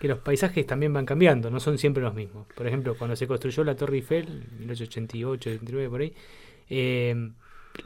que 0.00 0.08
los 0.08 0.18
paisajes 0.18 0.66
también 0.66 0.92
van 0.92 1.06
cambiando, 1.06 1.50
no 1.50 1.60
son 1.60 1.78
siempre 1.78 2.02
los 2.02 2.14
mismos. 2.14 2.46
Por 2.54 2.66
ejemplo, 2.66 2.96
cuando 2.96 3.16
se 3.16 3.26
construyó 3.26 3.64
la 3.64 3.74
Torre 3.76 3.96
Eiffel, 3.96 4.26
en 4.28 4.58
1888, 4.60 5.50
89, 5.50 5.88
por 5.90 6.00
ahí, 6.02 6.12
eh, 6.70 7.30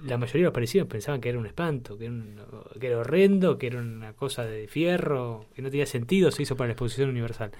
la 0.04 0.18
mayoría 0.18 0.42
de 0.42 0.44
los 0.44 0.52
parecidos 0.54 0.86
pensaban 0.88 1.20
que 1.20 1.28
era 1.30 1.38
un 1.38 1.46
espanto, 1.46 1.98
que 1.98 2.04
era, 2.04 2.14
un- 2.14 2.36
que 2.80 2.86
era 2.86 2.98
horrendo, 2.98 3.58
que 3.58 3.66
era 3.68 3.78
una 3.80 4.12
cosa 4.12 4.44
de 4.44 4.68
fierro, 4.68 5.46
que 5.54 5.62
no 5.62 5.70
tenía 5.70 5.86
sentido, 5.86 6.30
se 6.30 6.42
hizo 6.42 6.56
para 6.56 6.68
la 6.68 6.72
exposición 6.72 7.10
universal. 7.10 7.50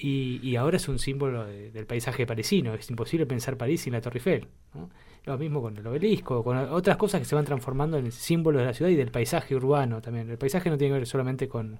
Y, 0.00 0.40
y 0.42 0.56
ahora 0.56 0.76
es 0.76 0.88
un 0.88 0.98
símbolo 0.98 1.44
de- 1.46 1.70
del 1.70 1.86
paisaje 1.86 2.26
parisino, 2.26 2.74
es 2.74 2.88
imposible 2.90 3.26
pensar 3.26 3.56
París 3.56 3.80
sin 3.82 3.92
la 3.92 4.00
Torre 4.00 4.18
Eiffel. 4.18 4.46
¿no? 4.74 4.88
Lo 5.24 5.36
mismo 5.36 5.60
con 5.60 5.76
el 5.76 5.86
obelisco, 5.86 6.42
con 6.44 6.56
otras 6.56 6.96
cosas 6.96 7.20
que 7.20 7.24
se 7.26 7.34
van 7.34 7.44
transformando 7.44 7.98
en 7.98 8.10
símbolos 8.12 8.60
de 8.62 8.66
la 8.66 8.72
ciudad 8.74 8.90
y 8.90 8.96
del 8.96 9.10
paisaje 9.10 9.54
urbano 9.54 10.00
también. 10.00 10.30
El 10.30 10.38
paisaje 10.38 10.70
no 10.70 10.78
tiene 10.78 10.94
que 10.94 10.98
ver 11.00 11.06
solamente 11.06 11.48
con, 11.48 11.78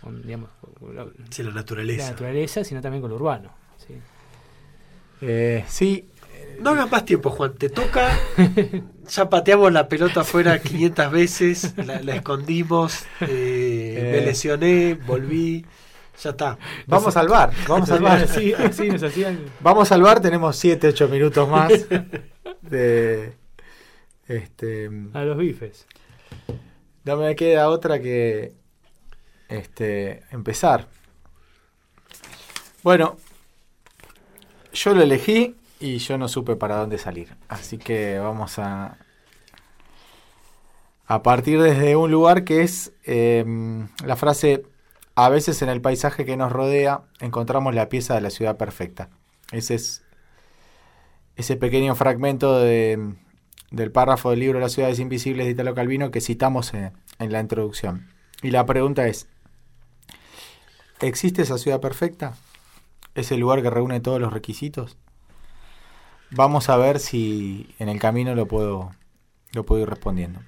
con, 0.00 0.22
digamos, 0.22 0.50
con 0.78 0.94
la, 0.94 1.06
Sí, 1.30 1.42
la 1.42 1.48
la 1.48 1.54
naturaleza. 1.56 2.10
naturaleza, 2.10 2.62
sino 2.62 2.80
también 2.80 3.00
con 3.00 3.10
lo 3.10 3.16
urbano. 3.16 3.50
¿sí? 3.78 3.94
eh, 5.22 5.64
sí 5.68 6.04
No 6.60 6.70
hagas 6.70 6.90
más 6.90 7.04
tiempo, 7.04 7.30
Juan. 7.30 7.54
Te 7.54 7.68
toca. 7.70 8.16
Ya 9.10 9.28
pateamos 9.28 9.72
la 9.72 9.88
pelota 9.88 10.20
afuera 10.20 10.60
500 10.60 11.10
veces. 11.10 11.74
La, 11.84 12.00
la 12.00 12.14
escondimos. 12.14 13.02
eh, 13.22 13.26
Eh. 13.98 14.12
Me 14.20 14.26
lesioné. 14.26 14.94
Volví. 14.94 15.66
Ya 16.22 16.30
está. 16.30 16.58
vamos 16.86 17.16
al 17.16 17.28
bar 17.28 17.50
vamos 17.68 17.90
al 17.90 18.02
bar 18.02 18.22
Así, 18.22 18.52
así 18.52 18.88
nos 18.90 19.02
hacían. 19.02 19.38
vamos 19.60 19.90
al 19.90 20.02
bar 20.02 20.20
tenemos 20.20 20.56
7 20.56 20.88
8 20.88 21.08
minutos 21.08 21.48
más 21.48 21.72
de 22.62 23.34
este 24.28 24.90
A 25.14 25.22
los 25.24 25.36
bifes. 25.36 25.86
No 27.04 27.16
me 27.16 27.34
queda 27.34 27.68
otra 27.68 27.98
que 28.00 28.52
este 29.48 30.22
empezar. 30.30 30.86
Bueno, 32.82 33.16
yo 34.72 34.94
lo 34.94 35.02
elegí 35.02 35.56
y 35.80 35.98
yo 35.98 36.16
no 36.18 36.28
supe 36.28 36.54
para 36.56 36.76
dónde 36.76 36.98
salir. 36.98 37.34
Así 37.48 37.78
que 37.78 38.18
vamos 38.18 38.58
a 38.58 38.98
a 41.06 41.22
partir 41.24 41.60
desde 41.60 41.96
un 41.96 42.10
lugar 42.12 42.44
que 42.44 42.62
es 42.62 42.92
em, 43.02 43.88
la 44.04 44.14
frase 44.14 44.64
a 45.24 45.28
veces 45.28 45.62
en 45.62 45.68
el 45.68 45.80
paisaje 45.80 46.24
que 46.24 46.36
nos 46.36 46.52
rodea 46.52 47.02
encontramos 47.20 47.74
la 47.74 47.88
pieza 47.88 48.14
de 48.14 48.20
la 48.20 48.30
ciudad 48.30 48.56
perfecta. 48.56 49.08
Ese 49.52 49.74
es 49.74 50.02
ese 51.36 51.56
pequeño 51.56 51.94
fragmento 51.94 52.58
de, 52.58 53.14
del 53.70 53.92
párrafo 53.92 54.30
del 54.30 54.40
libro 54.40 54.60
Las 54.60 54.72
ciudades 54.72 54.98
invisibles 54.98 55.46
de 55.46 55.52
Italo 55.52 55.74
Calvino 55.74 56.10
que 56.10 56.20
citamos 56.20 56.74
en, 56.74 56.92
en 57.18 57.32
la 57.32 57.40
introducción. 57.40 58.08
Y 58.42 58.50
la 58.50 58.66
pregunta 58.66 59.06
es, 59.06 59.26
¿existe 61.00 61.42
esa 61.42 61.58
ciudad 61.58 61.80
perfecta? 61.80 62.34
¿Es 63.14 63.32
el 63.32 63.40
lugar 63.40 63.62
que 63.62 63.70
reúne 63.70 64.00
todos 64.00 64.20
los 64.20 64.32
requisitos? 64.32 64.96
vamos 66.30 66.68
a 66.68 66.76
ver 66.76 67.00
si 67.00 67.74
en 67.78 67.88
el 67.88 67.98
camino 67.98 68.34
lo 68.34 68.46
puedo, 68.46 68.92
lo 69.52 69.64
puedo 69.64 69.82
ir 69.82 69.88
respondiendo. 69.88 70.40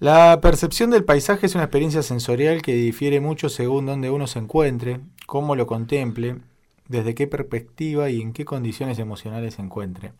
La 0.00 0.40
percepción 0.40 0.88
del 0.88 1.04
paisaje 1.04 1.44
es 1.44 1.54
una 1.54 1.64
experiencia 1.64 2.02
sensorial 2.02 2.62
que 2.62 2.72
difiere 2.72 3.20
mucho 3.20 3.50
según 3.50 3.84
donde 3.84 4.08
uno 4.08 4.26
se 4.26 4.38
encuentre, 4.38 5.00
cómo 5.26 5.54
lo 5.56 5.66
contemple, 5.66 6.38
desde 6.88 7.14
qué 7.14 7.26
perspectiva 7.26 8.08
y 8.08 8.22
en 8.22 8.32
qué 8.32 8.46
condiciones 8.46 8.98
emocionales 8.98 9.54
se 9.54 9.62
encuentre. 9.62 10.14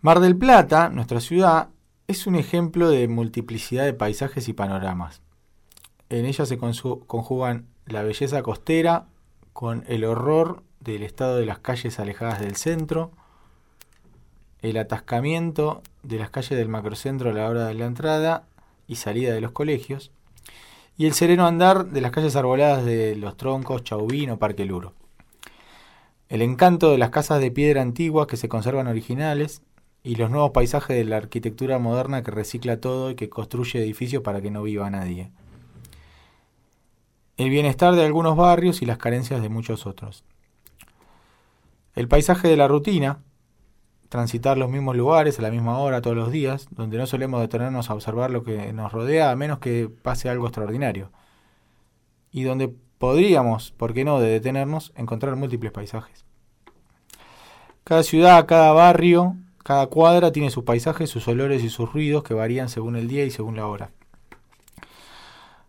Mar 0.00 0.20
del 0.20 0.34
Plata, 0.34 0.88
nuestra 0.88 1.20
ciudad, 1.20 1.68
es 2.08 2.26
un 2.26 2.36
ejemplo 2.36 2.88
de 2.88 3.06
multiplicidad 3.06 3.84
de 3.84 3.92
paisajes 3.92 4.48
y 4.48 4.54
panoramas. 4.54 5.20
En 6.08 6.24
ella 6.24 6.46
se 6.46 6.56
conjugan 6.56 7.66
la 7.84 8.02
belleza 8.02 8.42
costera 8.42 9.08
con 9.52 9.84
el 9.88 10.04
horror 10.04 10.62
del 10.80 11.02
estado 11.02 11.36
de 11.36 11.44
las 11.44 11.58
calles 11.58 12.00
alejadas 12.00 12.40
del 12.40 12.56
centro, 12.56 13.12
el 14.62 14.76
atascamiento 14.76 15.82
de 16.02 16.18
las 16.18 16.30
calles 16.30 16.58
del 16.58 16.68
macrocentro 16.68 17.30
a 17.30 17.32
la 17.32 17.48
hora 17.48 17.66
de 17.66 17.74
la 17.74 17.86
entrada 17.86 18.44
y 18.86 18.96
salida 18.96 19.34
de 19.34 19.40
los 19.40 19.52
colegios, 19.52 20.10
y 20.96 21.06
el 21.06 21.12
sereno 21.12 21.46
andar 21.46 21.86
de 21.86 22.00
las 22.00 22.10
calles 22.10 22.36
arboladas 22.36 22.84
de 22.84 23.16
Los 23.16 23.36
Troncos, 23.36 23.84
Chauvin 23.84 24.30
o 24.30 24.38
Parque 24.38 24.64
Luro. 24.64 24.94
El 26.28 26.42
encanto 26.42 26.90
de 26.90 26.98
las 26.98 27.10
casas 27.10 27.40
de 27.40 27.50
piedra 27.50 27.82
antiguas 27.82 28.26
que 28.26 28.36
se 28.36 28.48
conservan 28.48 28.86
originales 28.86 29.62
y 30.02 30.14
los 30.16 30.30
nuevos 30.30 30.52
paisajes 30.52 30.96
de 30.96 31.04
la 31.04 31.18
arquitectura 31.18 31.78
moderna 31.78 32.22
que 32.22 32.30
recicla 32.30 32.80
todo 32.80 33.10
y 33.10 33.14
que 33.14 33.28
construye 33.28 33.80
edificios 33.80 34.22
para 34.22 34.40
que 34.40 34.50
no 34.50 34.62
viva 34.62 34.88
nadie 34.90 35.30
el 37.36 37.50
bienestar 37.50 37.94
de 37.94 38.04
algunos 38.04 38.36
barrios 38.36 38.80
y 38.80 38.86
las 38.86 38.98
carencias 38.98 39.42
de 39.42 39.48
muchos 39.48 39.86
otros. 39.86 40.24
El 41.94 42.08
paisaje 42.08 42.48
de 42.48 42.56
la 42.56 42.68
rutina, 42.68 43.18
transitar 44.08 44.58
los 44.58 44.70
mismos 44.70 44.96
lugares 44.96 45.38
a 45.38 45.42
la 45.42 45.50
misma 45.50 45.78
hora 45.78 46.00
todos 46.00 46.16
los 46.16 46.30
días, 46.30 46.68
donde 46.70 46.98
no 46.98 47.06
solemos 47.06 47.40
detenernos 47.40 47.90
a 47.90 47.94
observar 47.94 48.30
lo 48.30 48.42
que 48.42 48.72
nos 48.72 48.92
rodea 48.92 49.30
a 49.30 49.36
menos 49.36 49.58
que 49.58 49.88
pase 49.88 50.28
algo 50.28 50.46
extraordinario. 50.46 51.10
Y 52.30 52.42
donde 52.42 52.72
podríamos, 52.98 53.72
por 53.72 53.94
qué 53.94 54.04
no, 54.04 54.20
de 54.20 54.28
detenernos, 54.28 54.92
encontrar 54.96 55.36
múltiples 55.36 55.72
paisajes. 55.72 56.24
Cada 57.84 58.02
ciudad, 58.02 58.46
cada 58.46 58.72
barrio, 58.72 59.36
cada 59.62 59.86
cuadra 59.86 60.32
tiene 60.32 60.50
sus 60.50 60.64
paisajes, 60.64 61.10
sus 61.10 61.26
olores 61.28 61.62
y 61.62 61.70
sus 61.70 61.92
ruidos 61.92 62.22
que 62.22 62.34
varían 62.34 62.68
según 62.68 62.96
el 62.96 63.08
día 63.08 63.24
y 63.24 63.30
según 63.30 63.56
la 63.56 63.66
hora. 63.66 63.90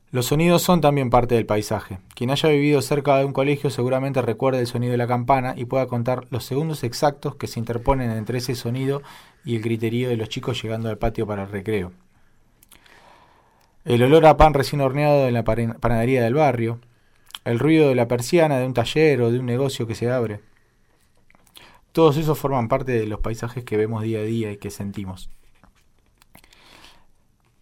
Los 0.10 0.28
sonidos 0.28 0.62
son 0.62 0.80
también 0.80 1.10
parte 1.10 1.36
del 1.36 1.46
paisaje. 1.46 2.00
Quien 2.16 2.32
haya 2.32 2.48
vivido 2.48 2.82
cerca 2.82 3.18
de 3.18 3.26
un 3.26 3.34
colegio 3.34 3.70
seguramente 3.70 4.22
recuerde 4.22 4.62
el 4.62 4.68
sonido 4.68 4.92
de 4.92 4.98
la 4.98 5.08
campana 5.08 5.54
y 5.58 5.66
pueda 5.66 5.88
contar 5.88 6.28
los 6.30 6.46
segundos 6.46 6.86
exactos 6.86 7.36
que 7.36 7.48
se 7.48 7.60
interponen 7.60 8.12
entre 8.12 8.38
ese 8.38 8.56
sonido 8.56 9.02
y 9.44 9.58
el 9.58 9.62
griterío 9.62 10.08
de 10.08 10.16
los 10.16 10.30
chicos 10.30 10.62
llegando 10.62 10.90
al 10.90 10.98
patio 10.98 11.28
para 11.28 11.44
el 11.44 11.50
recreo. 11.50 11.92
El 13.84 14.02
olor 14.02 14.26
a 14.26 14.38
pan 14.38 14.54
recién 14.54 14.82
horneado 14.82 15.28
en 15.28 15.34
la 15.34 15.44
panadería 15.44 16.24
del 16.24 16.36
barrio, 16.36 16.80
el 17.44 17.60
ruido 17.60 17.90
de 17.90 17.96
la 17.96 18.08
persiana 18.08 18.60
de 18.60 18.66
un 18.66 18.74
taller 18.74 19.22
o 19.22 19.32
de 19.32 19.40
un 19.40 19.46
negocio 19.46 19.88
que 19.88 19.96
se 19.96 20.10
abre. 20.10 20.40
Todos 21.92 22.16
esos 22.16 22.38
forman 22.38 22.70
parte 22.70 22.94
de 22.94 23.08
los 23.08 23.20
paisajes 23.20 23.66
que 23.66 23.76
vemos 23.76 24.04
día 24.04 24.20
a 24.20 24.24
día 24.24 24.52
y 24.52 24.58
que 24.58 24.70
sentimos. 24.70 25.30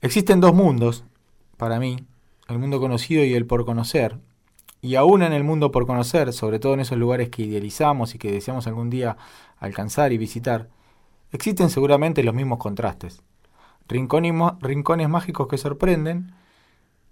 Existen 0.02 0.42
dos 0.42 0.54
mundos, 0.54 1.06
para 1.58 1.80
mí, 1.80 2.06
el 2.48 2.60
mundo 2.60 2.80
conocido 2.80 3.24
y 3.24 3.34
el 3.34 3.46
por 3.46 3.66
conocer. 3.66 4.18
Y 4.82 4.96
aún 4.96 5.24
en 5.24 5.34
el 5.34 5.44
mundo 5.44 5.72
por 5.72 5.88
conocer, 5.88 6.32
sobre 6.32 6.60
todo 6.60 6.76
en 6.76 6.82
esos 6.82 6.98
lugares 6.98 7.30
que 7.30 7.44
idealizamos 7.44 8.14
y 8.14 8.20
que 8.20 8.32
deseamos 8.32 8.68
algún 8.68 8.90
día 8.90 9.18
alcanzar 9.58 10.14
y 10.14 10.18
visitar, 10.18 10.70
existen 11.32 11.70
seguramente 11.70 12.24
los 12.24 12.36
mismos 12.36 12.60
contrastes. 12.60 13.24
Rincones, 13.88 15.10
mágicos 15.10 15.48
que 15.48 15.58
sorprenden 15.58 16.34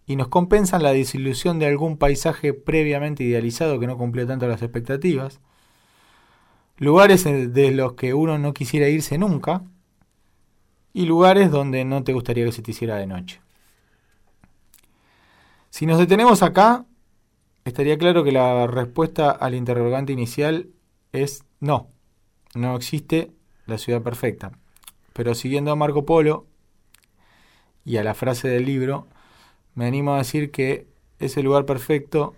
y 0.05 0.15
nos 0.15 0.27
compensan 0.27 0.83
la 0.83 0.93
desilusión 0.93 1.59
de 1.59 1.67
algún 1.67 1.97
paisaje 1.97 2.53
previamente 2.53 3.23
idealizado 3.23 3.79
que 3.79 3.87
no 3.87 3.97
cumplió 3.97 4.27
tanto 4.27 4.47
las 4.47 4.61
expectativas. 4.61 5.39
Lugares 6.77 7.23
de 7.23 7.71
los 7.71 7.93
que 7.93 8.13
uno 8.13 8.37
no 8.37 8.53
quisiera 8.53 8.89
irse 8.89 9.17
nunca 9.17 9.63
y 10.93 11.05
lugares 11.05 11.51
donde 11.51 11.85
no 11.85 12.03
te 12.03 12.13
gustaría 12.13 12.45
que 12.45 12.51
se 12.51 12.61
te 12.61 12.71
hiciera 12.71 12.97
de 12.97 13.07
noche. 13.07 13.42
Si 15.73 15.87
nos 15.87 15.97
detenemos 15.97 16.43
acá, 16.43 16.85
estaría 17.65 17.97
claro 17.97 18.23
que 18.23 18.31
la 18.31 18.67
respuesta 18.67 19.31
al 19.31 19.55
interrogante 19.55 20.13
inicial 20.13 20.69
es 21.13 21.45
no. 21.59 21.87
No 22.53 22.75
existe 22.75 23.31
la 23.65 23.79
ciudad 23.79 24.03
perfecta. 24.03 24.51
Pero 25.13 25.33
siguiendo 25.33 25.71
a 25.71 25.75
Marco 25.75 26.05
Polo 26.05 26.45
y 27.83 27.97
a 27.97 28.03
la 28.03 28.13
frase 28.13 28.49
del 28.49 28.67
libro, 28.67 29.07
me 29.73 29.87
animo 29.87 30.13
a 30.13 30.19
decir 30.19 30.51
que 30.51 30.85
ese 31.17 31.41
lugar 31.41 31.65
perfecto 31.65 32.35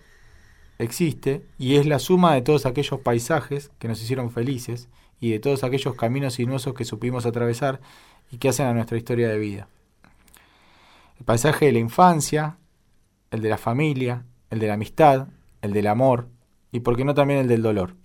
existe 0.80 1.46
y 1.58 1.76
es 1.76 1.86
la 1.86 2.00
suma 2.00 2.36
de 2.36 2.42
todos 2.42 2.66
aquellos 2.66 3.02
paisajes 3.02 3.70
que 3.80 3.90
nos 3.90 4.02
hicieron 4.02 4.32
felices 4.32 4.88
y 5.20 5.32
de 5.32 5.40
todos 5.40 5.66
aquellos 5.66 5.96
caminos 5.96 6.36
sinuosos 6.36 6.74
que 6.74 6.86
supimos 6.86 7.26
atravesar 7.26 7.82
y 8.32 8.38
que 8.38 8.48
hacen 8.48 8.68
a 8.68 8.74
nuestra 8.74 8.98
historia 8.98 9.28
de 9.28 9.38
vida. 9.38 9.68
El 11.20 11.26
paisaje 11.26 11.66
de 11.66 11.74
la 11.74 11.80
infancia, 11.80 12.60
el 13.32 13.42
de 13.42 13.50
la 13.50 13.58
familia, 13.58 14.26
el 14.50 14.60
de 14.60 14.68
la 14.68 14.74
amistad, 14.74 15.28
el 15.62 15.74
del 15.74 15.88
amor 15.88 16.28
y, 16.72 16.82
por 16.82 16.96
qué 16.96 17.06
no, 17.06 17.14
también 17.14 17.40
el 17.40 17.48
del 17.48 17.62
dolor. 17.62 17.96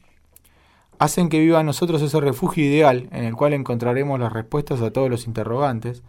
Hacen 0.99 1.29
que 1.29 1.41
viva 1.41 1.61
en 1.61 1.67
nosotros 1.67 2.03
ese 2.03 2.21
refugio 2.21 2.65
ideal 2.65 3.09
en 3.13 3.25
el 3.25 3.35
cual 3.35 3.55
encontraremos 3.55 4.21
las 4.21 4.33
respuestas 4.33 4.81
a 4.83 4.91
todos 4.91 5.09
los 5.09 5.27
interrogantes, 5.27 6.03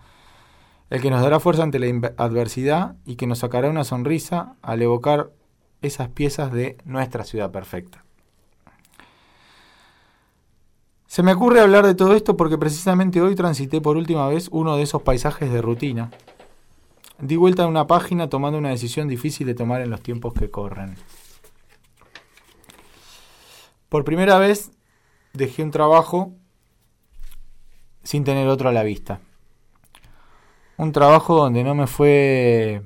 el 0.89 1.01
que 1.01 1.09
nos 1.09 1.21
dará 1.21 1.39
fuerza 1.39 1.63
ante 1.63 1.79
la 1.79 2.13
adversidad 2.17 2.95
y 3.05 3.15
que 3.15 3.25
nos 3.27 3.39
sacará 3.39 3.69
una 3.69 3.85
sonrisa 3.85 4.55
al 4.61 4.81
evocar 4.81 5.31
esas 5.81 6.09
piezas 6.09 6.51
de 6.51 6.77
nuestra 6.83 7.23
ciudad 7.23 7.51
perfecta. 7.51 8.03
Se 11.07 11.23
me 11.23 11.33
ocurre 11.33 11.59
hablar 11.59 11.85
de 11.85 11.95
todo 11.95 12.15
esto 12.15 12.37
porque 12.37 12.57
precisamente 12.57 13.21
hoy 13.21 13.35
transité 13.35 13.81
por 13.81 13.97
última 13.97 14.27
vez 14.27 14.47
uno 14.51 14.77
de 14.77 14.83
esos 14.83 15.01
paisajes 15.01 15.51
de 15.51 15.61
rutina, 15.61 16.09
Di 17.21 17.35
vuelta 17.35 17.63
a 17.63 17.67
una 17.67 17.85
página 17.85 18.29
tomando 18.29 18.57
una 18.57 18.69
decisión 18.69 19.07
difícil 19.07 19.45
de 19.45 19.53
tomar 19.53 19.81
en 19.81 19.91
los 19.91 20.01
tiempos 20.01 20.33
que 20.33 20.49
corren. 20.49 20.95
Por 23.89 24.03
primera 24.03 24.39
vez 24.39 24.71
dejé 25.33 25.61
un 25.61 25.69
trabajo 25.69 26.33
sin 28.03 28.23
tener 28.23 28.47
otro 28.47 28.69
a 28.69 28.71
la 28.71 28.81
vista. 28.81 29.19
Un 30.77 30.91
trabajo 30.93 31.35
donde 31.35 31.63
no 31.63 31.75
me 31.75 31.85
fue 31.85 32.81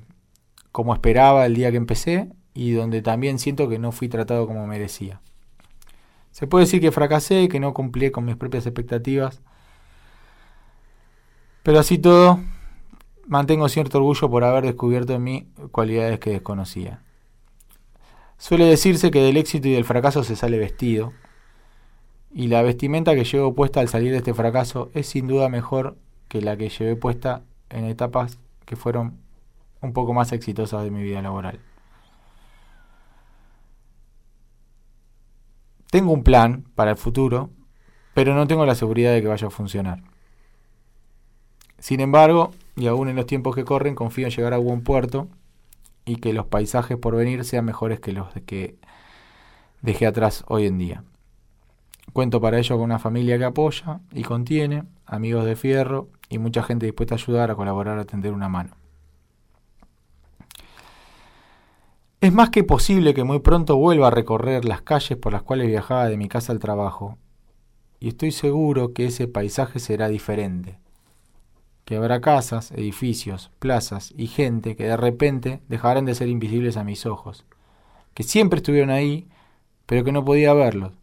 como 0.74 0.94
esperaba 0.94 1.46
el 1.46 1.56
día 1.56 1.72
que 1.72 1.78
empecé 1.78 2.30
y 2.54 2.72
donde 2.72 3.02
también 3.02 3.40
siento 3.40 3.70
que 3.70 3.80
no 3.80 3.94
fui 3.94 4.10
tratado 4.10 4.48
como 4.48 4.68
merecía. 4.68 5.22
Se 6.32 6.48
puede 6.48 6.66
decir 6.66 6.82
que 6.82 6.92
fracasé 6.92 7.48
que 7.48 7.62
no 7.62 7.74
cumplí 7.74 8.12
con 8.12 8.26
mis 8.26 8.36
propias 8.36 8.66
expectativas. 8.66 9.42
Pero 11.64 11.80
así 11.80 11.98
todo, 11.98 12.42
mantengo 13.28 13.70
cierto 13.70 13.98
orgullo 13.98 14.30
por 14.30 14.44
haber 14.44 14.66
descubierto 14.66 15.14
en 15.14 15.24
mí 15.24 15.48
cualidades 15.72 16.20
que 16.20 16.32
desconocía. 16.32 17.02
Suele 18.38 18.66
decirse 18.66 19.12
que 19.12 19.22
del 19.22 19.38
éxito 19.38 19.68
y 19.68 19.74
del 19.74 19.86
fracaso 19.86 20.24
se 20.24 20.36
sale 20.36 20.58
vestido, 20.58 21.14
y 22.32 22.48
la 22.48 22.62
vestimenta 22.62 23.16
que 23.16 23.24
llevo 23.24 23.56
puesta 23.56 23.80
al 23.80 23.88
salir 23.88 24.12
de 24.12 24.18
este 24.18 24.34
fracaso 24.34 24.92
es 24.94 25.08
sin 25.08 25.28
duda 25.28 25.48
mejor 25.48 25.98
que 26.28 26.42
la 26.42 26.58
que 26.58 26.68
llevé 26.68 26.98
puesta 26.98 27.44
en 27.70 27.86
etapas 27.86 28.40
que 28.66 28.76
fueron 28.76 29.20
un 29.82 29.94
poco 29.94 30.14
más 30.14 30.34
exitosas 30.34 30.84
de 30.84 30.92
mi 30.92 31.02
vida 31.02 31.22
laboral. 31.22 31.60
Tengo 35.90 36.12
un 36.12 36.24
plan 36.24 36.66
para 36.76 36.92
el 36.92 36.98
futuro, 36.98 37.52
pero 38.14 38.36
no 38.36 38.48
tengo 38.48 38.66
la 38.66 38.76
seguridad 38.76 39.14
de 39.14 39.22
que 39.22 39.30
vaya 39.30 39.48
a 39.48 39.52
funcionar. 39.52 40.04
Sin 41.80 42.02
embargo, 42.02 42.52
y 42.76 42.88
aún 42.88 43.08
en 43.08 43.16
los 43.16 43.26
tiempos 43.26 43.56
que 43.56 43.64
corren, 43.64 43.96
confío 43.96 44.26
en 44.26 44.32
llegar 44.32 44.54
a 44.54 44.58
buen 44.58 44.82
puerto 44.82 45.28
y 46.04 46.18
que 46.18 46.34
los 46.34 46.46
paisajes 46.48 46.98
por 46.98 47.16
venir 47.16 47.46
sean 47.46 47.66
mejores 47.66 48.00
que 48.00 48.12
los 48.12 48.28
que 48.46 48.76
dejé 49.82 50.06
atrás 50.06 50.44
hoy 50.48 50.66
en 50.66 50.78
día. 50.78 51.04
Cuento 52.14 52.40
para 52.42 52.60
ello 52.60 52.76
con 52.76 52.86
una 52.86 53.00
familia 53.00 53.38
que 53.38 53.46
apoya 53.46 54.02
y 54.12 54.24
contiene, 54.24 54.84
amigos 55.06 55.46
de 55.46 55.56
fierro 55.56 56.10
y 56.30 56.38
mucha 56.38 56.64
gente 56.64 56.86
dispuesta 56.86 57.16
a 57.16 57.18
ayudar, 57.18 57.52
a 57.52 57.56
colaborar, 57.56 57.98
a 57.98 58.06
tender 58.06 58.34
una 58.34 58.50
mano. 58.50 58.76
Es 62.22 62.34
más 62.34 62.50
que 62.50 62.64
posible 62.64 63.14
que 63.14 63.24
muy 63.24 63.40
pronto 63.40 63.78
vuelva 63.78 64.08
a 64.08 64.12
recorrer 64.12 64.66
las 64.66 64.82
calles 64.82 65.18
por 65.18 65.34
las 65.34 65.44
cuales 65.44 65.68
viajaba 65.68 66.08
de 66.08 66.18
mi 66.18 66.28
casa 66.28 66.52
al 66.52 66.60
trabajo, 66.60 67.18
y 68.00 68.10
estoy 68.10 68.32
seguro 68.32 68.94
que 68.94 69.06
ese 69.06 69.28
paisaje 69.28 69.80
será 69.80 70.08
diferente 70.08 70.80
que 71.86 71.96
habrá 71.96 72.20
casas, 72.20 72.72
edificios, 72.72 73.52
plazas 73.60 74.12
y 74.18 74.26
gente 74.26 74.76
que 74.76 74.86
de 74.86 74.98
repente 74.98 75.62
dejarán 75.70 76.06
de 76.06 76.16
ser 76.16 76.28
invisibles 76.28 76.78
a 76.78 76.84
mis 76.84 77.06
ojos, 77.06 77.46
que 78.16 78.24
siempre 78.24 78.58
estuvieron 78.58 78.90
ahí, 78.90 79.28
pero 79.86 80.04
que 80.04 80.12
no 80.12 80.26
podía 80.26 80.54
verlos, 80.54 80.94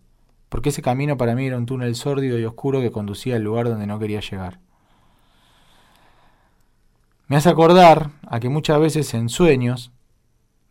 porque 0.49 0.71
ese 0.71 0.83
camino 0.83 1.17
para 1.17 1.37
mí 1.37 1.47
era 1.47 1.57
un 1.57 1.67
túnel 1.67 1.95
sórdido 1.95 2.37
y 2.37 2.45
oscuro 2.45 2.81
que 2.81 2.91
conducía 2.91 3.37
al 3.37 3.43
lugar 3.43 3.69
donde 3.69 3.87
no 3.87 4.01
quería 4.01 4.21
llegar. 4.21 4.59
Me 7.29 7.37
hace 7.37 7.49
acordar 7.49 8.11
a 8.27 8.41
que 8.41 8.49
muchas 8.49 8.81
veces 8.81 9.15
en 9.15 9.29
sueños 9.29 9.93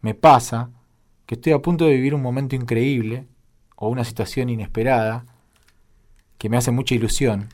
me 0.01 0.13
pasa 0.13 0.70
que 1.25 1.36
estoy 1.36 1.53
a 1.53 1.60
punto 1.60 1.86
de 1.86 1.96
vivir 1.96 2.13
un 2.13 2.22
momento 2.22 2.58
increíble 2.58 3.27
o 3.77 3.88
una 3.88 4.03
situación 4.03 4.50
inesperada 4.50 5.25
que 6.38 6.50
me 6.50 6.58
hace 6.58 6.72
mucha 6.72 6.96
ilusión 6.96 7.48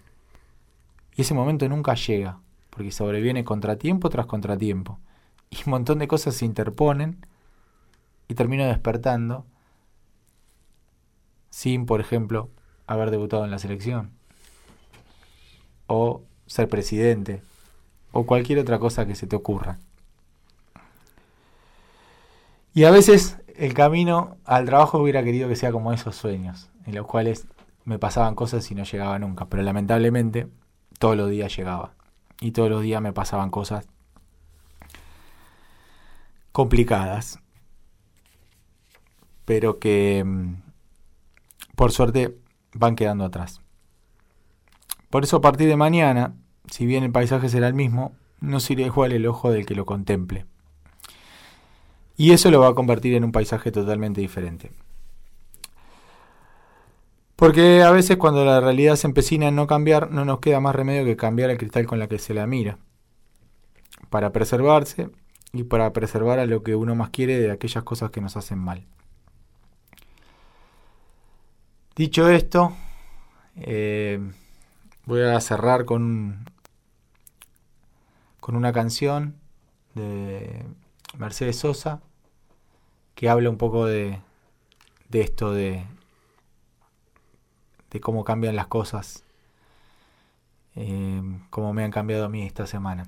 y 1.16 1.22
ese 1.22 1.34
momento 1.34 1.70
nunca 1.70 1.94
llega 1.94 2.40
porque 2.77 2.91
sobreviene 2.91 3.43
contratiempo 3.43 4.07
tras 4.12 4.27
contratiempo 4.27 5.00
y 5.50 5.57
un 5.65 5.72
montón 5.72 5.98
de 5.98 6.07
cosas 6.07 6.36
se 6.36 6.46
interponen 6.46 7.25
y 8.27 8.36
termino 8.36 8.65
despertando 8.65 9.48
sin, 11.50 11.88
por 11.88 12.01
ejemplo, 12.01 12.51
haber 12.86 13.10
debutado 13.10 13.46
en 13.46 13.50
la 13.50 13.57
selección 13.57 14.12
o 15.88 16.22
ser 16.46 16.69
presidente 16.69 17.41
o 18.12 18.27
cualquier 18.27 18.60
otra 18.60 18.77
cosa 18.77 19.07
que 19.07 19.15
se 19.15 19.25
te 19.25 19.36
ocurra. 19.36 19.79
Y 22.75 22.84
a 22.84 22.91
veces 22.91 23.38
el 23.55 23.74
camino 23.74 24.38
al 24.46 24.65
trabajo 24.65 25.00
hubiera 25.00 25.24
querido 25.24 25.50
que 25.50 25.55
sea 25.55 25.72
como 25.72 25.93
esos 25.93 26.15
sueños, 26.15 26.69
en 26.86 26.93
los 26.93 27.07
cuales 27.07 27.48
me 27.86 27.98
pasaban 27.98 28.36
cosas 28.36 28.69
y 28.69 28.75
no 28.75 28.84
llegaba 28.84 29.17
nunca, 29.17 29.46
pero 29.46 29.63
lamentablemente 29.63 30.48
todos 31.00 31.17
los 31.17 31.31
días 31.31 31.55
llegaba. 31.57 31.97
Y 32.41 32.51
todos 32.51 32.70
los 32.70 32.82
días 32.82 33.01
me 33.01 33.13
pasaban 33.13 33.50
cosas 33.50 33.88
complicadas, 36.51 37.39
pero 39.46 39.79
que 39.79 40.24
mm, 40.25 40.56
por 41.75 41.91
suerte 41.91 42.38
van 42.74 42.96
quedando 42.96 43.25
atrás. 43.25 43.62
Por 45.10 45.24
eso 45.24 45.38
a 45.38 45.41
partir 45.41 45.67
de 45.67 45.77
mañana, 45.77 46.34
si 46.70 46.86
bien 46.86 47.03
el 47.03 47.12
paisaje 47.12 47.50
será 47.50 47.67
el 47.67 47.74
mismo, 47.74 48.13
no 48.41 48.60
será 48.60 48.82
igual 48.82 49.12
el 49.13 49.25
ojo 49.25 49.51
del 49.51 49.65
que 49.65 49.75
lo 49.75 49.86
contemple. 49.86 50.46
Y 52.17 52.32
eso 52.32 52.50
lo 52.50 52.60
va 52.60 52.70
a 52.70 52.74
convertir 52.74 53.13
en 53.13 53.24
un 53.24 53.32
paisaje 53.32 53.72
totalmente 53.72 54.22
diferente. 54.22 54.72
Porque 57.38 57.84
a 57.84 57.91
veces 57.91 58.17
cuando 58.17 58.44
la 58.44 58.60
realidad 58.60 58.96
se 58.96 59.06
empecina 59.06 59.48
en 59.48 59.56
no 59.56 59.67
cambiar, 59.67 60.10
no 60.10 60.25
nos 60.25 60.39
queda 60.39 60.60
más 60.60 60.75
remedio 60.75 61.06
que 61.06 61.15
cambiar 61.15 61.51
el 61.51 61.60
cristal 61.60 61.86
con 61.86 62.00
la 62.00 62.08
que 62.08 62.17
se 62.17 62.34
la 62.34 62.48
mira. 62.48 62.79
Para 64.10 64.32
preservarse 64.32 65.12
y 65.53 65.63
para 65.63 65.94
preservar 65.94 66.39
a 66.39 66.48
lo 66.48 66.63
que 66.63 66.75
uno 66.75 66.96
más 66.96 67.12
quiere 67.12 67.38
de 67.38 67.51
aquellas 67.51 67.84
cosas 67.84 68.10
que 68.10 68.22
nos 68.22 68.36
hacen 68.38 68.58
mal. 68.58 68.88
Dicho 71.96 72.27
esto, 72.27 72.75
eh, 73.56 74.20
voy 75.06 75.22
a 75.22 75.39
cerrar 75.39 75.86
con, 75.86 76.44
con 78.39 78.56
una 78.56 78.74
canción 78.74 79.36
de 79.94 80.65
Mercedes 81.20 81.60
Sosa 81.60 82.01
que 83.13 83.29
habla 83.29 83.51
un 83.51 83.58
poco 83.58 83.86
de, 83.86 84.22
de 85.10 85.22
esto 85.22 85.51
de, 85.51 85.86
de 87.98 88.01
cómo 88.01 88.24
cambian 88.24 88.56
las 88.56 88.68
cosas, 88.68 89.24
eh, 90.75 91.22
cómo 91.50 91.74
me 91.74 91.84
han 91.84 91.92
cambiado 91.92 92.25
a 92.25 92.30
mí 92.30 92.44
esta 92.44 92.68
semana. 92.68 93.08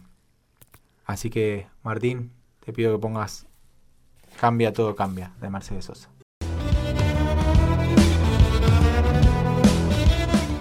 Así 1.05 1.29
que, 1.29 1.67
Martín, 1.83 2.31
te 2.65 2.73
pido 2.73 2.91
que 2.91 2.99
pongas 2.99 3.47
Cambia, 4.39 4.71
todo 4.71 4.95
cambia, 4.95 5.33
de 5.41 5.49
Mercedes 5.49 5.85
Sosa. 5.85 6.09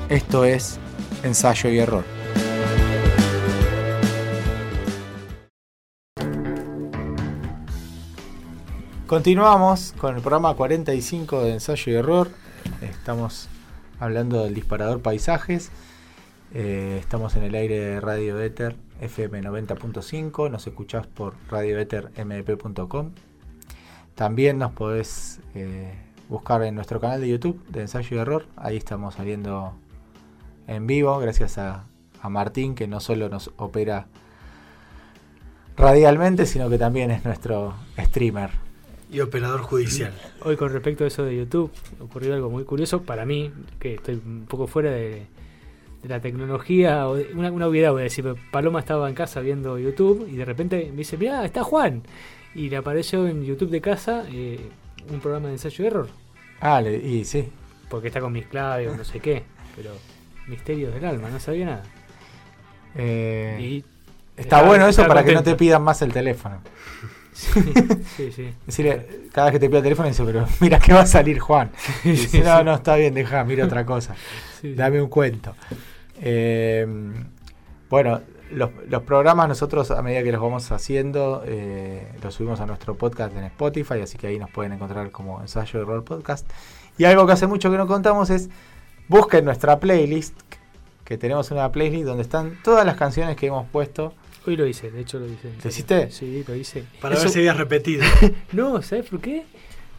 Esto 0.08 0.44
es 0.44 0.80
ensayo 1.22 1.70
y 1.70 1.78
error. 1.78 2.04
Continuamos 9.06 9.94
con 9.96 10.16
el 10.16 10.20
programa 10.20 10.54
45 10.54 11.44
de 11.44 11.52
ensayo 11.52 11.92
y 11.92 11.94
error. 11.94 12.30
Estamos 12.82 13.48
hablando 13.98 14.44
del 14.44 14.54
disparador 14.54 15.00
paisajes. 15.02 15.70
Eh, 16.54 16.96
estamos 17.00 17.36
en 17.36 17.44
el 17.44 17.54
aire 17.54 17.78
de 17.78 18.00
Radio 18.00 18.40
Ether 18.40 18.76
FM 19.00 19.42
90.5. 19.42 20.50
Nos 20.50 20.66
escuchás 20.66 21.06
por 21.06 21.34
radioethermp.com. 21.50 23.10
También 24.14 24.58
nos 24.58 24.72
podés 24.72 25.40
eh, 25.54 25.94
buscar 26.28 26.62
en 26.62 26.74
nuestro 26.74 27.00
canal 27.00 27.20
de 27.20 27.28
YouTube 27.28 27.62
de 27.68 27.82
ensayo 27.82 28.16
y 28.16 28.20
error. 28.20 28.46
Ahí 28.56 28.76
estamos 28.76 29.14
saliendo 29.14 29.74
en 30.66 30.86
vivo, 30.86 31.18
gracias 31.18 31.58
a, 31.58 31.84
a 32.20 32.28
Martín, 32.28 32.74
que 32.74 32.86
no 32.86 33.00
solo 33.00 33.28
nos 33.28 33.52
opera 33.56 34.06
radialmente, 35.76 36.46
sino 36.46 36.68
que 36.68 36.78
también 36.78 37.10
es 37.10 37.24
nuestro 37.24 37.74
streamer 37.98 38.67
y 39.10 39.20
operador 39.20 39.62
judicial. 39.62 40.12
Hoy 40.42 40.56
con 40.56 40.72
respecto 40.72 41.04
a 41.04 41.06
eso 41.06 41.24
de 41.24 41.36
YouTube, 41.36 41.70
ocurrió 42.00 42.34
algo 42.34 42.50
muy 42.50 42.64
curioso 42.64 43.02
para 43.02 43.24
mí, 43.24 43.50
que 43.78 43.94
estoy 43.94 44.14
un 44.14 44.46
poco 44.48 44.66
fuera 44.66 44.90
de, 44.90 45.26
la 46.04 46.20
tecnología, 46.20 47.06
una, 47.34 47.50
una 47.50 47.66
obviedad 47.66 47.90
voy 47.90 48.02
a 48.02 48.04
decir, 48.04 48.24
Paloma 48.50 48.80
estaba 48.80 49.08
en 49.08 49.14
casa 49.14 49.40
viendo 49.40 49.78
YouTube 49.78 50.28
y 50.30 50.36
de 50.36 50.44
repente 50.44 50.88
me 50.90 50.98
dice, 50.98 51.16
mira, 51.16 51.44
está 51.44 51.64
Juan. 51.64 52.02
Y 52.54 52.70
le 52.70 52.76
apareció 52.76 53.26
en 53.26 53.44
YouTube 53.44 53.70
de 53.70 53.80
casa 53.80 54.24
eh, 54.30 54.60
un 55.10 55.20
programa 55.20 55.48
de 55.48 55.54
ensayo 55.54 55.82
de 55.82 55.88
error. 55.88 56.08
Ah, 56.60 56.82
y 56.82 57.24
sí. 57.24 57.48
Porque 57.88 58.08
está 58.08 58.20
con 58.20 58.32
mis 58.32 58.46
claves, 58.46 58.96
no 58.96 59.04
sé 59.04 59.20
qué, 59.20 59.42
pero 59.74 59.90
misterios 60.46 60.92
del 60.94 61.04
alma, 61.04 61.30
no 61.30 61.40
sabía 61.40 61.66
nada. 61.66 61.82
Eh, 62.94 63.82
está 64.36 64.62
bueno 64.62 64.86
eso 64.88 65.06
para 65.06 65.24
que 65.24 65.34
no 65.34 65.42
te 65.42 65.54
pidan 65.54 65.82
más 65.82 66.02
el 66.02 66.12
teléfono. 66.12 66.60
Sí, 67.38 68.32
sí. 68.32 68.52
Decirle, 68.66 69.28
cada 69.32 69.46
vez 69.46 69.52
que 69.52 69.60
te 69.60 69.68
pida 69.68 69.78
el 69.78 69.84
teléfono, 69.84 70.08
dice, 70.08 70.24
pero 70.24 70.46
mira 70.60 70.80
que 70.80 70.92
va 70.92 71.02
a 71.02 71.06
salir 71.06 71.38
Juan. 71.38 71.70
dice, 72.04 72.40
no, 72.40 72.64
no, 72.64 72.74
está 72.74 72.96
bien, 72.96 73.14
deja, 73.14 73.44
mira 73.44 73.64
otra 73.64 73.86
cosa. 73.86 74.16
Dame 74.62 75.00
un 75.00 75.08
cuento. 75.08 75.54
Eh, 76.20 76.84
bueno, 77.88 78.20
los, 78.50 78.70
los, 78.88 79.02
programas 79.02 79.48
nosotros 79.48 79.90
a 79.92 80.02
medida 80.02 80.24
que 80.24 80.32
los 80.32 80.40
vamos 80.40 80.70
haciendo, 80.72 81.44
eh, 81.46 82.12
los 82.20 82.34
subimos 82.34 82.60
a 82.60 82.66
nuestro 82.66 82.96
podcast 82.96 83.36
en 83.36 83.44
Spotify, 83.44 84.00
así 84.02 84.18
que 84.18 84.26
ahí 84.26 84.38
nos 84.38 84.50
pueden 84.50 84.72
encontrar 84.72 85.10
como 85.12 85.40
ensayo 85.40 85.78
de 85.78 85.84
rol 85.84 86.02
podcast. 86.02 86.44
Y 86.96 87.04
algo 87.04 87.24
que 87.24 87.34
hace 87.34 87.46
mucho 87.46 87.70
que 87.70 87.76
no 87.76 87.86
contamos 87.86 88.30
es, 88.30 88.50
busquen 89.06 89.44
nuestra 89.44 89.78
playlist, 89.78 90.36
que 91.04 91.16
tenemos 91.16 91.52
una 91.52 91.70
playlist 91.70 92.04
donde 92.04 92.22
están 92.22 92.58
todas 92.64 92.84
las 92.84 92.96
canciones 92.96 93.36
que 93.36 93.46
hemos 93.46 93.68
puesto 93.68 94.12
Hoy 94.48 94.56
lo 94.56 94.66
hice, 94.66 94.90
de 94.90 95.02
hecho 95.02 95.18
lo 95.18 95.26
hice. 95.26 95.50
¿Lo 95.62 95.68
hiciste? 95.68 96.10
Sí, 96.10 96.42
lo 96.48 96.54
hice. 96.54 96.82
Para 97.02 97.18
ver 97.18 97.28
si 97.28 97.38
habías 97.40 97.58
repetido. 97.58 98.02
no, 98.52 98.80
¿sabes 98.80 99.04
por 99.04 99.20
qué? 99.20 99.44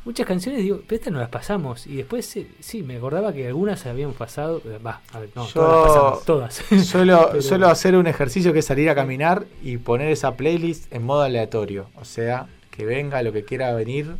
Muchas 0.05 0.25
canciones, 0.25 0.63
digo, 0.63 0.81
pero 0.87 0.97
estas 0.97 1.13
no 1.13 1.19
las 1.19 1.29
pasamos. 1.29 1.85
Y 1.85 1.97
después, 1.97 2.25
sí, 2.59 2.81
me 2.81 2.97
acordaba 2.97 3.31
que 3.31 3.45
algunas 3.45 3.85
habíamos 3.85 4.15
pasado. 4.15 4.59
Eh, 4.65 4.79
va, 4.83 5.01
a 5.13 5.19
ver, 5.19 5.29
no, 5.35 5.45
Yo 5.45 5.53
todas 5.53 5.75
las 5.75 5.87
pasamos, 5.87 6.25
todas. 6.25 6.55
Suelo, 6.87 7.39
suelo 7.43 7.67
hacer 7.67 7.95
un 7.95 8.07
ejercicio 8.07 8.51
que 8.51 8.59
es 8.59 8.65
salir 8.65 8.89
a 8.89 8.95
caminar 8.95 9.45
y 9.61 9.77
poner 9.77 10.09
esa 10.11 10.35
playlist 10.35 10.91
en 10.91 11.03
modo 11.03 11.21
aleatorio. 11.21 11.91
O 12.01 12.03
sea, 12.03 12.47
que 12.71 12.85
venga 12.85 13.21
lo 13.21 13.31
que 13.31 13.43
quiera 13.43 13.71
venir 13.75 14.15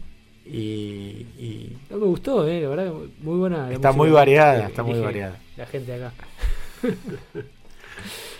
y, 0.45 1.75
no 1.89 1.97
me 1.97 2.05
gustó, 2.05 2.47
eh, 2.47 2.61
la 2.61 2.69
verdad, 2.69 2.93
muy 3.21 3.39
buena. 3.39 3.71
Está 3.71 3.93
muy 3.93 4.11
variada, 4.11 4.67
está 4.67 4.83
muy 4.83 4.99
variada. 4.99 5.39
La 5.57 5.65
gente 5.65 5.91
acá. 5.91 6.13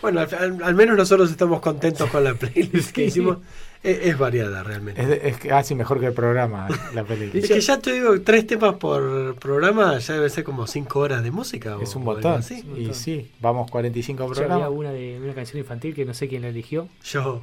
Bueno, 0.02 0.22
al, 0.22 0.76
menos 0.76 0.98
nosotros 0.98 1.30
estamos 1.30 1.60
contentos 1.60 2.10
con 2.10 2.24
la 2.24 2.34
playlist 2.34 2.92
que 2.92 3.06
hicimos. 3.06 3.38
Es, 3.82 4.18
variada 4.18 4.62
realmente. 4.62 5.30
Es, 5.30 5.38
casi 5.38 5.74
mejor 5.74 6.02
que 6.02 6.08
el 6.08 6.14
programa, 6.14 6.68
la 6.94 7.04
playlist. 7.06 7.36
Es 7.36 7.48
que 7.48 7.62
ya 7.62 7.80
te 7.80 7.94
digo, 7.94 8.20
tres 8.22 8.46
temas 8.46 8.76
por 8.76 9.36
programa 9.36 9.98
ya 10.00 10.16
debe 10.16 10.30
ser 10.30 10.44
como 10.44 10.68
cinco 10.68 11.00
horas 11.00 11.24
de 11.24 11.32
música. 11.32 11.78
Es 11.82 11.96
un 11.96 12.04
montón. 12.04 12.42
Y 12.76 12.94
sí, 12.94 13.32
vamos 13.40 13.72
45 13.72 14.26
programas. 14.26 14.56
había 14.58 14.70
una 14.70 14.92
de 14.92 15.20
una 15.22 15.34
canción 15.34 15.60
infantil 15.60 15.96
que 15.96 16.04
no 16.04 16.14
sé 16.14 16.28
quién 16.28 16.42
la 16.42 16.50
eligió. 16.50 16.90
Yo. 17.06 17.42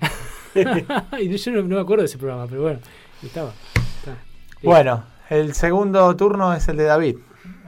y 1.18 1.36
yo 1.36 1.52
no, 1.52 1.62
me 1.62 1.80
acuerdo 1.80 2.02
de 2.02 2.06
ese 2.06 2.18
programa, 2.18 2.46
pero 2.46 2.62
bueno, 2.62 2.80
estaba. 3.22 3.52
Bueno, 4.62 5.04
el 5.30 5.54
segundo 5.54 6.14
turno 6.16 6.52
es 6.54 6.68
el 6.68 6.76
de 6.76 6.84
David. 6.84 7.16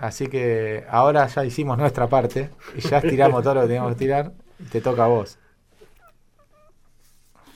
Así 0.01 0.29
que 0.29 0.85
ahora 0.90 1.27
ya 1.27 1.44
hicimos 1.44 1.79
nuestra 1.79 2.07
parte 2.07 2.51
y 2.77 2.81
ya 2.81 2.98
estiramos 2.98 3.42
todo 3.42 3.55
lo 3.55 3.61
que 3.62 3.66
teníamos 3.68 3.94
que 3.94 3.98
tirar. 3.98 4.33
Te 4.71 4.81
toca 4.81 5.05
a 5.05 5.09
vos. 5.09 5.38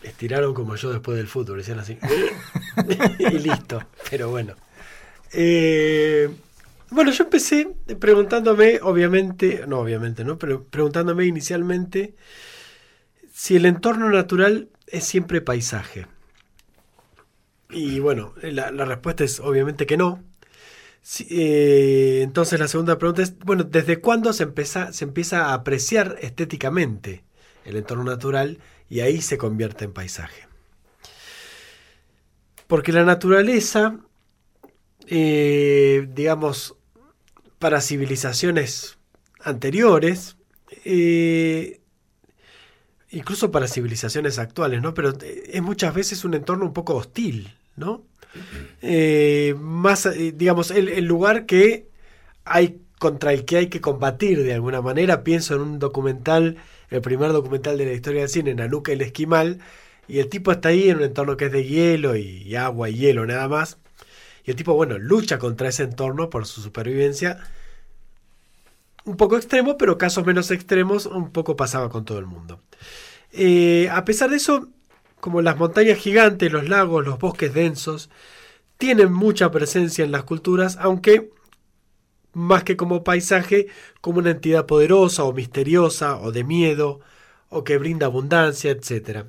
Estiraron 0.03 0.55
como 0.55 0.75
yo 0.77 0.93
después 0.93 1.17
del 1.17 1.29
fútbol, 1.29 1.59
decían 1.59 1.79
así. 1.79 1.99
y 3.19 3.39
listo. 3.39 3.83
Pero 4.11 4.31
bueno. 4.31 4.55
Eh, 5.33 6.29
bueno, 6.91 7.11
yo 7.11 7.25
empecé 7.25 7.69
preguntándome, 7.99 8.81
obviamente, 8.83 9.65
no 9.67 9.81
obviamente, 9.81 10.25
¿no? 10.25 10.39
Pero 10.39 10.65
preguntándome 10.65 11.25
inicialmente 11.25 12.15
si 13.33 13.57
el 13.57 13.67
entorno 13.67 14.11
natural 14.11 14.69
es 14.87 15.05
siempre 15.05 15.41
paisaje. 15.41 16.07
Y 17.71 18.01
bueno, 18.01 18.35
la, 18.43 18.71
la 18.71 18.85
respuesta 18.85 19.25
es 19.25 19.41
obviamente 19.41 19.87
que 19.87 19.97
no. 19.97 20.23
Eh, 21.31 22.21
entonces 22.23 22.61
la 22.61 22.69
segunda 22.69 22.99
pregunta 22.99 23.23
es, 23.23 23.39
bueno, 23.41 23.65
¿desde 23.65 24.01
cuándo 24.01 24.33
se 24.33 24.45
empieza, 24.45 24.93
se 24.93 25.05
empieza 25.05 25.47
a 25.47 25.55
apreciar 25.55 26.17
estéticamente 26.21 27.25
el 27.65 27.77
entorno 27.77 28.05
natural 28.05 28.59
y 28.89 29.01
ahí 29.01 29.21
se 29.21 29.39
convierte 29.39 29.85
en 29.85 29.93
paisaje? 29.93 30.47
Porque 32.69 32.93
la 32.93 33.05
naturaleza, 33.05 33.99
eh, 35.07 36.09
digamos, 36.15 36.77
para 37.59 37.81
civilizaciones 37.81 38.99
anteriores, 39.41 40.37
eh, 40.85 41.81
incluso 43.11 43.51
para 43.51 43.69
civilizaciones 43.69 44.39
actuales, 44.39 44.81
¿no? 44.81 44.95
Pero 44.95 45.13
es 45.21 45.63
muchas 45.63 45.95
veces 45.95 46.25
un 46.25 46.35
entorno 46.35 46.65
un 46.65 46.73
poco 46.73 46.95
hostil, 46.95 47.55
¿no? 47.77 48.05
Eh, 48.81 49.55
más, 49.59 50.07
eh, 50.07 50.33
digamos, 50.35 50.71
el, 50.71 51.05
lugar 51.05 51.47
que 51.47 51.89
hay 52.45 52.81
contra 52.99 53.33
el 53.33 53.45
que 53.45 53.57
hay 53.57 53.67
que 53.69 53.81
combatir 53.81 54.43
de 54.43 54.55
alguna 54.55 54.81
manera. 54.81 55.25
Pienso 55.25 55.55
en 55.55 55.63
un 55.63 55.79
documental, 55.79 56.57
el 56.91 57.01
primer 57.01 57.33
documental 57.33 57.79
de 57.79 57.87
la 57.87 57.93
historia 57.93 58.21
del 58.21 58.31
cine, 58.31 58.55
Nanuka 58.55 58.93
el 58.93 59.01
Esquimal, 59.01 59.59
y 60.09 60.19
el 60.19 60.29
tipo 60.29 60.53
está 60.53 60.71
ahí 60.71 60.89
en 60.89 60.99
un 60.99 61.05
entorno 61.05 61.37
que 61.37 61.47
es 61.47 61.53
de 61.53 61.65
hielo 61.65 62.17
y, 62.17 62.55
agua 62.57 62.91
y 62.91 62.97
hielo 62.97 63.27
nada 63.27 63.49
más. 63.49 63.79
Y 64.45 64.51
el 64.51 64.57
tipo, 64.57 64.75
bueno, 64.75 64.99
lucha 64.99 65.39
contra 65.39 65.69
ese 65.69 65.85
entorno 65.85 66.31
por 66.31 66.47
su 66.47 66.61
supervivencia. 66.61 67.39
Un 69.05 69.17
poco 69.17 69.37
extremo, 69.37 69.77
pero 69.77 69.99
casos 69.99 70.25
menos 70.27 70.51
extremos, 70.51 71.07
un 71.07 71.31
poco 71.33 71.57
pasaba 71.57 71.89
con 71.89 72.05
todo 72.05 72.19
el 72.19 72.27
mundo. 72.27 72.61
Eh, 73.33 73.89
a 73.91 74.05
pesar 74.05 74.31
de 74.31 74.37
eso, 74.37 74.69
como 75.23 75.41
las 75.41 75.57
montañas 75.57 75.99
gigantes, 75.99 76.51
los 76.51 76.69
lagos, 76.69 77.07
los 77.07 77.21
bosques 77.21 77.55
densos, 77.55 78.11
tienen 78.77 79.13
mucha 79.13 79.53
presencia 79.53 80.05
en 80.05 80.11
las 80.11 80.25
culturas, 80.25 80.77
aunque 80.81 81.31
más 82.33 82.65
que 82.65 82.77
como 82.77 83.05
paisaje, 83.05 83.69
como 84.01 84.19
una 84.19 84.33
entidad 84.33 84.67
poderosa 84.67 85.23
o 85.23 85.33
misteriosa 85.33 86.17
o 86.19 86.33
de 86.33 86.43
miedo 86.43 86.99
o 87.51 87.63
que 87.63 87.79
brinda 87.79 88.07
abundancia, 88.07 88.73
etc. 88.73 89.27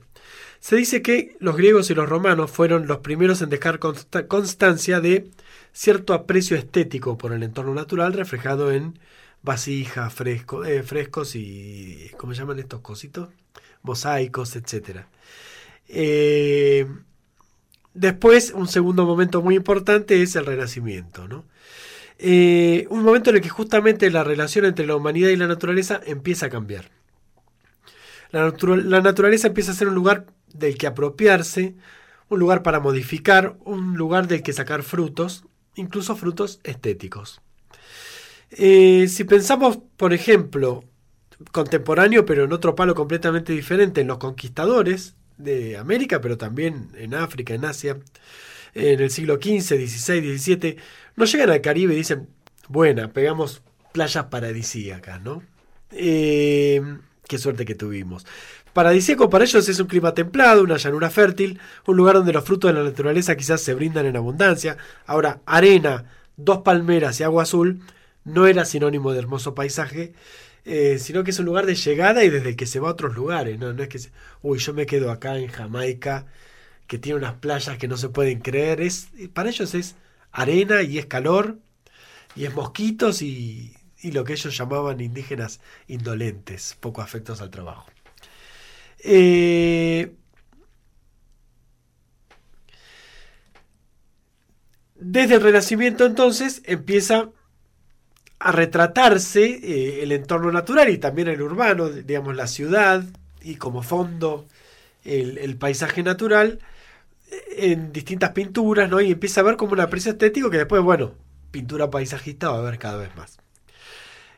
Se 0.59 0.75
dice 0.77 1.03
que 1.03 1.37
los 1.39 1.55
griegos 1.55 1.91
y 1.91 1.93
los 1.93 2.09
romanos 2.09 2.49
fueron 2.49 2.87
los 2.87 2.97
primeros 2.99 3.43
en 3.43 3.49
dejar 3.49 3.77
constancia 3.77 4.99
de 4.99 5.29
cierto 5.73 6.15
aprecio 6.15 6.57
estético 6.57 7.19
por 7.19 7.33
el 7.33 7.43
entorno 7.43 7.75
natural 7.75 8.13
reflejado 8.13 8.71
en 8.71 8.97
vasijas, 9.43 10.11
eh, 10.21 10.83
frescos 10.83 11.35
y 11.35 12.09
¿cómo 12.17 12.33
llaman 12.33 12.57
estos 12.57 12.81
cositos? 12.81 13.29
mosaicos, 13.83 14.55
etc. 14.55 15.05
Eh, 15.87 16.87
después, 17.93 18.53
un 18.55 18.67
segundo 18.67 19.05
momento 19.05 19.41
muy 19.41 19.55
importante 19.55 20.21
es 20.21 20.35
el 20.35 20.45
Renacimiento, 20.45 21.27
¿no? 21.27 21.45
Eh, 22.19 22.87
un 22.89 23.03
momento 23.03 23.29
en 23.29 23.37
el 23.37 23.41
que 23.41 23.49
justamente 23.49 24.09
la 24.09 24.23
relación 24.23 24.65
entre 24.65 24.85
la 24.87 24.95
humanidad 24.95 25.29
y 25.29 25.35
la 25.35 25.47
naturaleza 25.47 25.99
empieza 26.05 26.45
a 26.45 26.49
cambiar. 26.49 26.91
La, 28.31 28.49
naturaleza 29.01 29.47
empieza 29.47 29.71
a 29.71 29.75
ser 29.75 29.89
un 29.89 29.95
lugar 29.95 30.25
del 30.53 30.77
que 30.77 30.87
apropiarse, 30.87 31.75
un 32.29 32.39
lugar 32.39 32.63
para 32.63 32.79
modificar, 32.79 33.57
un 33.63 33.95
lugar 33.95 34.27
del 34.27 34.41
que 34.41 34.53
sacar 34.53 34.83
frutos, 34.83 35.45
incluso 35.75 36.15
frutos 36.15 36.59
estéticos. 36.63 37.41
Eh, 38.51 39.07
si 39.07 39.23
pensamos, 39.23 39.79
por 39.97 40.13
ejemplo, 40.13 40.83
contemporáneo, 41.51 42.25
pero 42.25 42.45
en 42.45 42.53
otro 42.53 42.75
palo 42.75 42.95
completamente 42.95 43.53
diferente, 43.53 44.01
en 44.01 44.07
los 44.07 44.17
conquistadores, 44.17 45.15
de 45.37 45.77
América, 45.77 46.21
pero 46.21 46.37
también 46.37 46.89
en 46.95 47.13
África, 47.13 47.53
en 47.53 47.65
Asia, 47.65 47.97
en 48.73 48.99
el 48.99 49.09
siglo 49.09 49.35
XV, 49.35 49.87
XVI, 49.87 50.37
XVII, 50.37 50.77
no 51.15 51.25
llegan 51.25 51.49
al 51.49 51.61
Caribe 51.61 51.93
y 51.93 51.97
dicen, 51.97 52.27
buena, 52.67 53.11
pegamos 53.11 53.61
playas 53.91 54.25
paradisíacas, 54.25 55.21
¿no? 55.21 55.43
Eh, 55.91 56.81
qué 57.27 57.37
suerte 57.37 57.65
que 57.65 57.75
tuvimos. 57.75 58.25
Paradisíaco 58.73 59.29
para 59.29 59.43
ellos 59.43 59.69
es 59.69 59.79
un 59.79 59.87
clima 59.87 60.15
templado, 60.15 60.63
una 60.63 60.77
llanura 60.77 61.11
fértil, 61.11 61.59
un 61.85 61.95
lugar 61.95 62.15
donde 62.15 62.33
los 62.33 62.43
frutos 62.43 62.71
de 62.71 62.79
la 62.79 62.83
naturaleza 62.83 63.37
quizás 63.37 63.61
se 63.61 63.75
brindan 63.75 64.07
en 64.07 64.17
abundancia. 64.17 64.77
Ahora, 65.05 65.41
arena, 65.45 66.05
dos 66.37 66.59
palmeras 66.59 67.19
y 67.19 67.23
agua 67.23 67.43
azul 67.43 67.81
no 68.23 68.47
era 68.47 68.65
sinónimo 68.65 69.11
de 69.11 69.19
hermoso 69.19 69.53
paisaje, 69.53 70.13
eh, 70.65 70.97
sino 70.99 71.23
que 71.23 71.31
es 71.31 71.39
un 71.39 71.45
lugar 71.45 71.65
de 71.65 71.75
llegada 71.75 72.23
y 72.23 72.29
desde 72.29 72.49
el 72.49 72.55
que 72.55 72.65
se 72.65 72.79
va 72.79 72.89
a 72.89 72.91
otros 72.93 73.15
lugares. 73.15 73.59
No, 73.59 73.73
no 73.73 73.83
es 73.83 73.89
que, 73.89 73.99
uy, 74.41 74.59
yo 74.59 74.73
me 74.73 74.85
quedo 74.85 75.11
acá 75.11 75.37
en 75.37 75.47
Jamaica, 75.49 76.25
que 76.87 76.97
tiene 76.99 77.19
unas 77.19 77.35
playas 77.35 77.77
que 77.77 77.87
no 77.87 77.97
se 77.97 78.09
pueden 78.09 78.39
creer. 78.41 78.81
Es, 78.81 79.09
para 79.33 79.49
ellos 79.49 79.73
es 79.75 79.95
arena 80.31 80.83
y 80.83 80.99
es 80.99 81.05
calor, 81.07 81.59
y 82.35 82.45
es 82.45 82.53
mosquitos 82.55 83.21
y, 83.21 83.75
y 84.01 84.11
lo 84.11 84.23
que 84.23 84.33
ellos 84.33 84.55
llamaban 84.57 84.99
indígenas 85.01 85.61
indolentes, 85.87 86.77
poco 86.79 87.01
afectos 87.01 87.41
al 87.41 87.49
trabajo. 87.51 87.85
Eh, 88.99 90.15
desde 94.95 95.35
el 95.35 95.41
Renacimiento 95.41 96.05
entonces 96.05 96.61
empieza 96.65 97.29
a 98.43 98.51
retratarse 98.51 99.45
eh, 99.45 100.03
el 100.03 100.11
entorno 100.11 100.51
natural 100.51 100.89
y 100.89 100.97
también 100.97 101.29
el 101.29 101.41
urbano, 101.41 101.87
digamos 101.87 102.35
la 102.35 102.47
ciudad 102.47 103.01
y 103.41 103.55
como 103.55 103.81
fondo 103.83 104.47
el, 105.05 105.55
paisaje 105.55 106.03
natural 106.03 106.59
eh, 107.31 107.71
en 107.71 107.93
distintas 107.93 108.31
pinturas, 108.31 108.89
¿no? 108.89 108.99
Y 108.99 109.11
empieza 109.13 109.39
a 109.39 109.45
ver 109.45 109.55
como 109.55 109.71
un 109.71 109.79
aprecio 109.79 110.11
estético 110.11 110.49
que 110.49 110.57
después, 110.57 110.81
bueno, 110.81 111.13
pintura 111.51 111.89
paisajista 111.89 112.49
va 112.49 112.57
a 112.57 112.69
ver 112.69 112.79
cada 112.79 112.97
vez 112.97 113.15
más. 113.15 113.37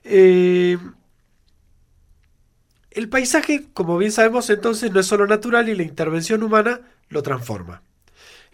Eh, 0.04 0.78
el 2.92 3.10
paisaje, 3.10 3.66
como 3.74 3.98
bien 3.98 4.12
sabemos 4.12 4.52
entonces, 4.52 4.92
no 4.92 5.00
es 5.00 5.08
solo 5.08 5.26
natural 5.26 5.68
y 5.68 5.74
la 5.74 5.84
intervención 5.84 6.44
humana 6.44 6.82
lo 7.10 7.24
transforma 7.24 7.82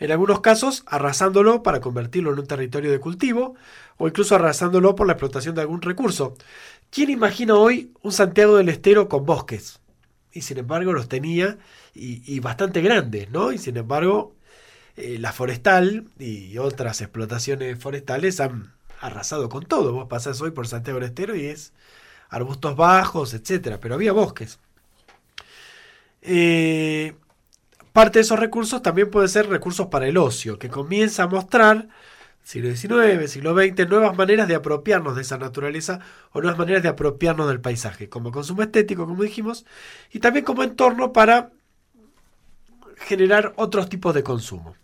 en 0.01 0.11
algunos 0.11 0.41
casos 0.41 0.83
arrasándolo 0.87 1.61
para 1.61 1.79
convertirlo 1.79 2.33
en 2.33 2.39
un 2.39 2.47
territorio 2.47 2.91
de 2.91 2.99
cultivo 2.99 3.55
o 3.97 4.07
incluso 4.07 4.33
arrasándolo 4.33 4.95
por 4.95 5.05
la 5.05 5.13
explotación 5.13 5.53
de 5.53 5.61
algún 5.61 5.83
recurso. 5.83 6.35
¿Quién 6.89 7.11
imagina 7.11 7.53
hoy 7.53 7.91
un 8.01 8.11
Santiago 8.11 8.57
del 8.57 8.69
Estero 8.69 9.07
con 9.07 9.25
bosques? 9.25 9.79
Y 10.33 10.41
sin 10.41 10.57
embargo 10.57 10.91
los 10.91 11.07
tenía 11.07 11.59
y, 11.93 12.39
bastante 12.39 12.81
grandes, 12.81 13.29
¿no? 13.29 13.51
Y 13.51 13.59
sin 13.59 13.77
embargo 13.77 14.33
eh, 14.97 15.19
la 15.19 15.33
forestal 15.33 16.05
y 16.17 16.57
otras 16.57 16.99
explotaciones 17.01 17.77
forestales 17.77 18.39
han 18.39 18.73
arrasado 19.01 19.49
con 19.49 19.67
todo. 19.67 19.93
Vos 19.93 20.07
pasás 20.09 20.41
hoy 20.41 20.49
por 20.49 20.67
Santiago 20.67 20.99
del 20.99 21.09
Estero 21.09 21.35
y 21.35 21.45
es 21.45 21.73
arbustos 22.29 22.75
bajos, 22.75 23.35
etcétera, 23.35 23.79
pero 23.79 23.93
había 23.93 24.13
bosques. 24.13 24.57
Eh, 26.23 27.13
Parte 27.93 28.19
de 28.19 28.23
esos 28.23 28.39
recursos 28.39 28.81
también 28.81 29.09
puede 29.09 29.27
ser 29.27 29.49
recursos 29.49 29.87
para 29.87 30.07
el 30.07 30.17
ocio, 30.17 30.57
que 30.57 30.69
comienza 30.69 31.23
a 31.23 31.27
mostrar, 31.27 31.89
siglo 32.41 32.73
XIX, 32.73 33.29
siglo 33.29 33.53
XX, 33.53 33.89
nuevas 33.89 34.15
maneras 34.15 34.47
de 34.47 34.55
apropiarnos 34.55 35.15
de 35.15 35.23
esa 35.23 35.37
naturaleza 35.37 35.99
o 36.31 36.39
nuevas 36.39 36.57
maneras 36.57 36.83
de 36.83 36.89
apropiarnos 36.89 37.49
del 37.49 37.59
paisaje, 37.59 38.07
como 38.07 38.31
consumo 38.31 38.61
estético, 38.61 39.05
como 39.05 39.23
dijimos, 39.23 39.65
y 40.09 40.19
también 40.19 40.45
como 40.45 40.63
entorno 40.63 41.11
para 41.11 41.51
generar 42.95 43.53
otros 43.57 43.89
tipos 43.89 44.13
de 44.13 44.23
consumo. 44.23 44.75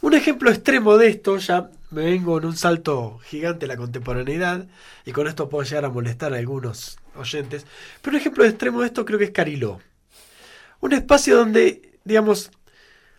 Un 0.00 0.14
ejemplo 0.14 0.50
extremo 0.50 0.96
de 0.96 1.08
esto, 1.08 1.36
ya 1.38 1.70
me 1.90 2.04
vengo 2.04 2.38
en 2.38 2.46
un 2.46 2.56
salto 2.56 3.18
gigante 3.22 3.68
la 3.68 3.76
contemporaneidad, 3.76 4.66
y 5.04 5.12
con 5.12 5.28
esto 5.28 5.48
puedo 5.48 5.62
llegar 5.64 5.84
a 5.84 5.90
molestar 5.90 6.34
a 6.34 6.38
algunos 6.38 6.98
oyentes, 7.14 7.66
pero 8.02 8.16
un 8.16 8.20
ejemplo 8.20 8.44
extremo 8.44 8.80
de 8.80 8.88
esto 8.88 9.04
creo 9.04 9.18
que 9.18 9.26
es 9.26 9.30
Cariló. 9.30 9.78
Un 10.80 10.92
espacio 10.92 11.36
donde 11.36 11.87
digamos, 12.08 12.50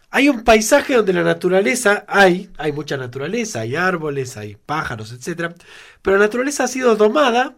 hay 0.09 0.27
un 0.27 0.43
paisaje 0.43 0.95
donde 0.95 1.13
la 1.13 1.23
naturaleza 1.23 2.03
hay, 2.07 2.49
hay 2.57 2.71
mucha 2.71 2.97
naturaleza, 2.97 3.61
hay 3.61 3.75
árboles, 3.75 4.35
hay 4.37 4.55
pájaros, 4.55 5.11
etc. 5.13 5.53
Pero 6.01 6.17
la 6.17 6.23
naturaleza 6.25 6.63
ha 6.63 6.67
sido 6.67 6.95
domada 6.95 7.55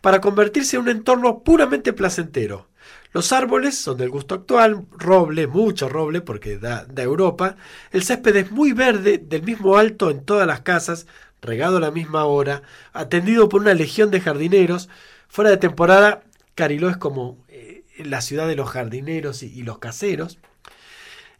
para 0.00 0.20
convertirse 0.20 0.76
en 0.76 0.82
un 0.82 0.88
entorno 0.88 1.44
puramente 1.44 1.92
placentero. 1.92 2.68
Los 3.12 3.32
árboles 3.32 3.78
son 3.78 3.96
del 3.96 4.10
gusto 4.10 4.34
actual, 4.34 4.84
roble, 4.90 5.46
mucho 5.46 5.88
roble, 5.88 6.20
porque 6.20 6.58
da, 6.58 6.86
Europa. 6.96 7.56
El 7.92 8.02
césped 8.02 8.34
es 8.36 8.50
muy 8.50 8.72
verde, 8.72 9.18
del 9.18 9.42
mismo 9.42 9.76
alto 9.76 10.10
en 10.10 10.24
todas 10.24 10.46
las 10.46 10.60
casas, 10.62 11.06
regado 11.40 11.76
a 11.76 11.80
la 11.80 11.92
misma 11.92 12.24
hora, 12.24 12.62
atendido 12.92 13.48
por 13.48 13.62
una 13.62 13.74
legión 13.74 14.10
de 14.10 14.20
jardineros. 14.20 14.88
Fuera 15.28 15.50
de 15.50 15.56
temporada, 15.56 16.24
Cariló 16.56 16.90
es 16.90 16.96
como 16.96 17.38
eh, 17.48 17.84
la 17.98 18.20
ciudad 18.20 18.48
de 18.48 18.56
los 18.56 18.70
jardineros 18.70 19.44
y 19.44 19.62
los 19.62 19.78
caseros. 19.78 20.38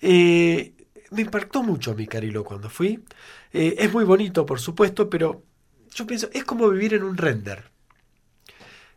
Eh, 0.00 0.74
me 1.10 1.22
impactó 1.22 1.62
mucho 1.62 1.94
mi 1.94 2.06
Carilo 2.06 2.44
cuando 2.44 2.68
fui. 2.68 3.02
Eh, 3.52 3.76
es 3.78 3.92
muy 3.92 4.04
bonito, 4.04 4.44
por 4.44 4.60
supuesto, 4.60 5.08
pero 5.08 5.42
yo 5.94 6.06
pienso, 6.06 6.28
es 6.32 6.44
como 6.44 6.68
vivir 6.68 6.94
en 6.94 7.04
un 7.04 7.16
render. 7.16 7.70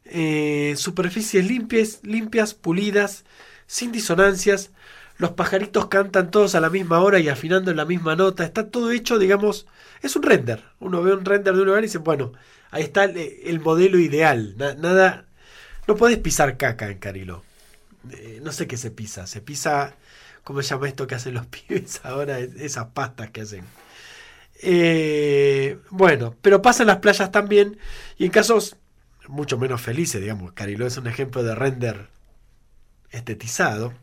Eh, 0.06 0.74
superficies 0.76 1.46
limpias, 1.46 2.00
limpias, 2.04 2.54
pulidas, 2.54 3.26
sin 3.68 3.92
disonancias, 3.92 4.72
los 5.20 5.32
pajaritos 5.32 5.88
cantan 5.88 6.32
todos 6.32 6.56
a 6.56 6.62
la 6.62 6.70
misma 6.70 7.02
hora 7.02 7.20
y 7.20 7.28
afinando 7.28 7.72
en 7.72 7.78
la 7.78 7.86
misma 7.86 8.16
nota. 8.16 8.46
Está 8.46 8.70
todo 8.70 8.92
hecho, 8.92 9.20
digamos, 9.20 9.68
es 10.02 10.16
un 10.16 10.24
render. 10.24 10.64
Uno 10.80 11.04
ve 11.04 11.14
un 11.14 11.26
render 11.26 11.54
de 11.54 11.60
un 11.60 11.68
lugar 11.68 11.84
y 11.84 11.88
dice, 11.88 11.98
bueno, 11.98 12.32
ahí 12.72 12.84
está 12.84 13.04
el, 13.04 13.60
modelo 13.60 14.00
ideal. 14.00 14.56
nada, 14.58 15.26
no 15.88 15.98
podés 15.98 16.20
pisar 16.20 16.56
caca 16.56 16.90
en 16.90 17.00
Cariló. 17.00 17.44
Eh, 18.12 18.40
no 18.42 18.54
sé 18.54 18.66
qué 18.66 18.78
se 18.78 18.92
pisa. 18.92 19.28
Se 19.28 19.42
pisa, 19.42 19.94
¿cómo 20.44 20.62
se 20.62 20.70
llama 20.70 20.88
esto 20.88 21.08
que 21.08 21.16
hacen 21.16 21.34
los 21.34 21.46
pibes 21.48 22.02
ahora? 22.04 22.40
Esas 22.40 22.88
pastas 22.88 23.32
que 23.32 23.42
hacen. 23.42 23.66
Eh, 24.62 25.78
bueno, 25.90 26.36
pero 26.42 26.62
pasa 26.62 26.84
en 26.84 26.88
las 26.88 26.98
playas 26.98 27.32
también 27.32 27.78
y 28.18 28.26
en 28.26 28.32
casos 28.32 28.76
mucho 29.28 29.58
menos 29.58 29.82
felices, 29.82 30.22
digamos. 30.22 30.52
Cariló 30.54 30.86
es 30.86 30.98
un 30.98 31.08
ejemplo 31.08 31.44
de 31.44 31.56
render 31.56 32.08
estetizado. 33.12 33.94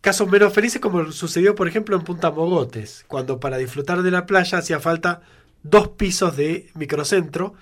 Casos 0.00 0.28
menos 0.28 0.52
felices 0.52 0.80
como 0.80 1.12
sucedió 1.12 1.54
por 1.54 1.68
ejemplo 1.68 1.96
en 1.96 2.02
Punta 2.02 2.30
Mogotes, 2.30 3.04
cuando 3.08 3.40
para 3.40 3.56
disfrutar 3.58 4.02
de 4.02 4.10
la 4.10 4.26
playa 4.26 4.58
hacía 4.58 4.80
falta 4.80 5.22
dos 5.62 5.88
pisos 5.88 6.36
de 6.36 6.70
microcentro, 6.74 7.54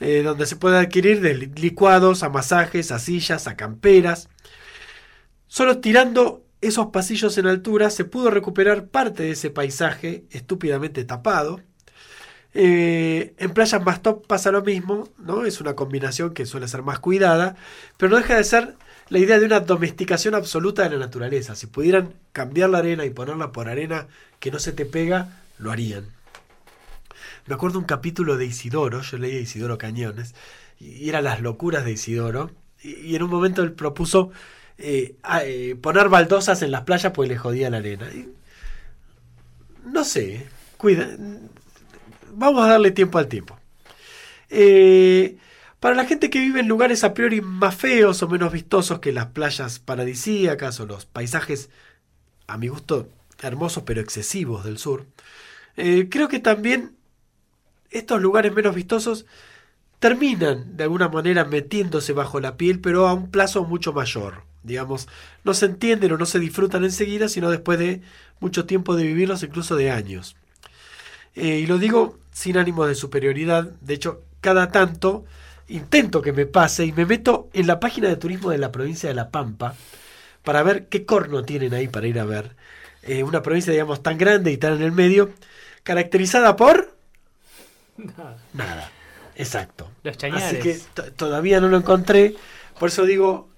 eh, 0.00 0.22
donde 0.22 0.46
se 0.46 0.56
puede 0.56 0.78
adquirir 0.78 1.20
de 1.20 1.34
licuados 1.34 2.22
a 2.22 2.30
masajes, 2.30 2.90
a 2.90 2.98
sillas, 2.98 3.46
a 3.46 3.56
camperas. 3.56 4.28
Solo 5.46 5.78
tirando 5.78 6.43
esos 6.66 6.86
pasillos 6.88 7.36
en 7.38 7.46
altura 7.46 7.90
se 7.90 8.04
pudo 8.04 8.30
recuperar 8.30 8.86
parte 8.88 9.24
de 9.24 9.32
ese 9.32 9.50
paisaje 9.50 10.24
estúpidamente 10.30 11.04
tapado. 11.04 11.60
Eh, 12.54 13.34
en 13.38 13.50
playas 13.52 13.84
más 13.84 14.02
top 14.02 14.26
pasa 14.26 14.52
lo 14.52 14.62
mismo, 14.62 15.08
¿no? 15.18 15.44
Es 15.44 15.60
una 15.60 15.74
combinación 15.74 16.34
que 16.34 16.46
suele 16.46 16.68
ser 16.68 16.82
más 16.82 17.00
cuidada, 17.00 17.56
pero 17.96 18.10
no 18.10 18.16
deja 18.16 18.36
de 18.36 18.44
ser 18.44 18.76
la 19.08 19.18
idea 19.18 19.38
de 19.38 19.46
una 19.46 19.60
domesticación 19.60 20.34
absoluta 20.34 20.84
de 20.84 20.90
la 20.90 20.98
naturaleza. 20.98 21.56
Si 21.56 21.66
pudieran 21.66 22.14
cambiar 22.32 22.70
la 22.70 22.78
arena 22.78 23.04
y 23.04 23.10
ponerla 23.10 23.52
por 23.52 23.68
arena 23.68 24.06
que 24.38 24.50
no 24.50 24.58
se 24.58 24.72
te 24.72 24.86
pega, 24.86 25.42
lo 25.58 25.70
harían. 25.70 26.06
Me 27.46 27.54
acuerdo 27.54 27.78
un 27.78 27.84
capítulo 27.84 28.36
de 28.36 28.46
Isidoro, 28.46 29.02
yo 29.02 29.18
leí 29.18 29.36
Isidoro 29.36 29.76
Cañones, 29.76 30.34
y 30.78 31.08
eran 31.08 31.24
las 31.24 31.40
locuras 31.40 31.84
de 31.84 31.92
Isidoro, 31.92 32.50
y, 32.82 33.14
en 33.16 33.22
un 33.22 33.30
momento 33.30 33.62
él 33.62 33.72
propuso 33.72 34.30
eh, 34.78 35.16
eh, 35.42 35.76
poner 35.80 36.08
baldosas 36.08 36.62
en 36.62 36.70
las 36.70 36.82
playas 36.82 37.12
porque 37.12 37.28
le 37.30 37.38
jodía 37.38 37.70
la 37.70 37.78
arena. 37.78 38.08
no 39.84 40.04
sé, 40.04 40.46
cuida, 40.76 41.16
vamos 42.32 42.64
a 42.64 42.70
darle 42.70 42.90
tiempo 42.90 43.18
al 43.18 43.28
tiempo. 43.28 43.58
Eh, 44.50 45.36
para 45.80 45.94
la 45.94 46.06
gente 46.06 46.30
que 46.30 46.40
vive 46.40 46.60
en 46.60 46.68
lugares 46.68 47.04
a 47.04 47.14
priori 47.14 47.40
más 47.40 47.74
feos 47.74 48.22
o 48.22 48.28
menos 48.28 48.52
vistosos 48.52 49.00
que 49.00 49.12
las 49.12 49.26
playas 49.26 49.78
paradisíacas 49.78 50.80
o 50.80 50.86
los 50.86 51.06
paisajes, 51.06 51.70
a 52.46 52.56
mi 52.58 52.68
gusto, 52.68 53.08
hermosos 53.42 53.82
pero 53.84 54.00
excesivos 54.00 54.64
del 54.64 54.78
sur, 54.78 55.06
creo 55.76 56.28
que 56.28 56.38
también 56.38 56.96
estos 57.90 58.20
lugares 58.20 58.52
menos 58.52 58.74
vistosos 58.74 59.26
terminan 59.98 60.76
de 60.76 60.84
alguna 60.84 61.08
manera 61.08 61.44
metiéndose 61.44 62.12
bajo 62.12 62.40
la 62.40 62.56
piel, 62.56 62.80
pero 62.80 63.08
a 63.08 63.14
un 63.14 63.30
plazo 63.30 63.64
mucho 63.64 63.92
mayor. 63.92 64.53
Digamos, 64.64 65.08
no 65.44 65.54
se 65.54 65.66
entienden 65.66 66.12
o 66.12 66.18
no 66.18 66.26
se 66.26 66.40
disfrutan 66.40 66.84
enseguida, 66.84 67.28
sino 67.28 67.50
después 67.50 67.78
de 67.78 68.00
mucho 68.40 68.64
tiempo 68.64 68.96
de 68.96 69.04
vivirlos, 69.04 69.42
incluso 69.42 69.76
de 69.76 69.90
años. 69.90 70.36
Eh, 71.36 71.60
y 71.60 71.66
lo 71.66 71.78
digo 71.78 72.18
sin 72.32 72.56
ánimo 72.56 72.86
de 72.86 72.94
superioridad, 72.94 73.64
de 73.80 73.94
hecho, 73.94 74.22
cada 74.40 74.72
tanto 74.72 75.24
intento 75.68 76.20
que 76.20 76.32
me 76.32 76.46
pase 76.46 76.84
y 76.84 76.92
me 76.92 77.06
meto 77.06 77.48
en 77.52 77.66
la 77.66 77.80
página 77.80 78.08
de 78.08 78.16
turismo 78.16 78.50
de 78.50 78.58
la 78.58 78.72
provincia 78.72 79.08
de 79.08 79.14
La 79.14 79.30
Pampa 79.30 79.74
para 80.42 80.62
ver 80.62 80.88
qué 80.88 81.06
corno 81.06 81.44
tienen 81.44 81.72
ahí 81.74 81.88
para 81.88 82.06
ir 82.06 82.18
a 82.18 82.24
ver. 82.24 82.56
Eh, 83.02 83.22
una 83.22 83.42
provincia, 83.42 83.72
digamos, 83.72 84.02
tan 84.02 84.18
grande 84.18 84.50
y 84.52 84.56
tan 84.56 84.74
en 84.74 84.82
el 84.82 84.92
medio, 84.92 85.30
caracterizada 85.82 86.56
por... 86.56 86.94
Nada. 87.96 88.36
Nada. 88.52 88.90
Exacto. 89.36 89.90
Los 90.02 90.16
Así 90.22 90.56
que 90.58 90.78
todavía 91.16 91.60
no 91.60 91.68
lo 91.68 91.76
encontré. 91.76 92.34
Por 92.78 92.88
eso 92.88 93.04
digo, 93.04 93.48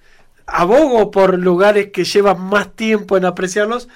abogo 0.47 1.11
por 1.11 1.39
lugares 1.39 1.91
que 1.93 2.05
llevan 2.05 2.41
más 2.41 2.73
tiempo 2.75 3.17
en 3.17 3.25
apreciarlos, 3.25 3.89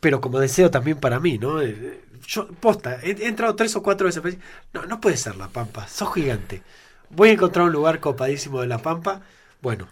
pero 0.00 0.20
como 0.20 0.40
deseo 0.40 0.70
también 0.70 0.98
para 0.98 1.20
mí, 1.20 1.38
¿no? 1.38 1.60
Eh, 1.60 2.00
yo, 2.26 2.48
posta, 2.48 2.98
he, 3.02 3.26
entrado 3.26 3.54
tres 3.54 3.76
o 3.76 3.82
cuatro 3.82 4.06
veces. 4.06 4.38
No, 4.72 4.86
no 4.86 5.00
puede 5.00 5.16
ser 5.16 5.36
La 5.36 5.48
Pampa, 5.48 5.86
sos 5.88 6.14
gigante. 6.14 6.62
Voy 7.10 7.30
a 7.30 7.32
encontrar 7.32 7.66
un 7.66 7.72
lugar 7.72 8.00
copadísimo 8.00 8.60
de 8.60 8.66
La 8.66 8.78
Pampa. 8.78 9.20
Bueno, 9.60 9.86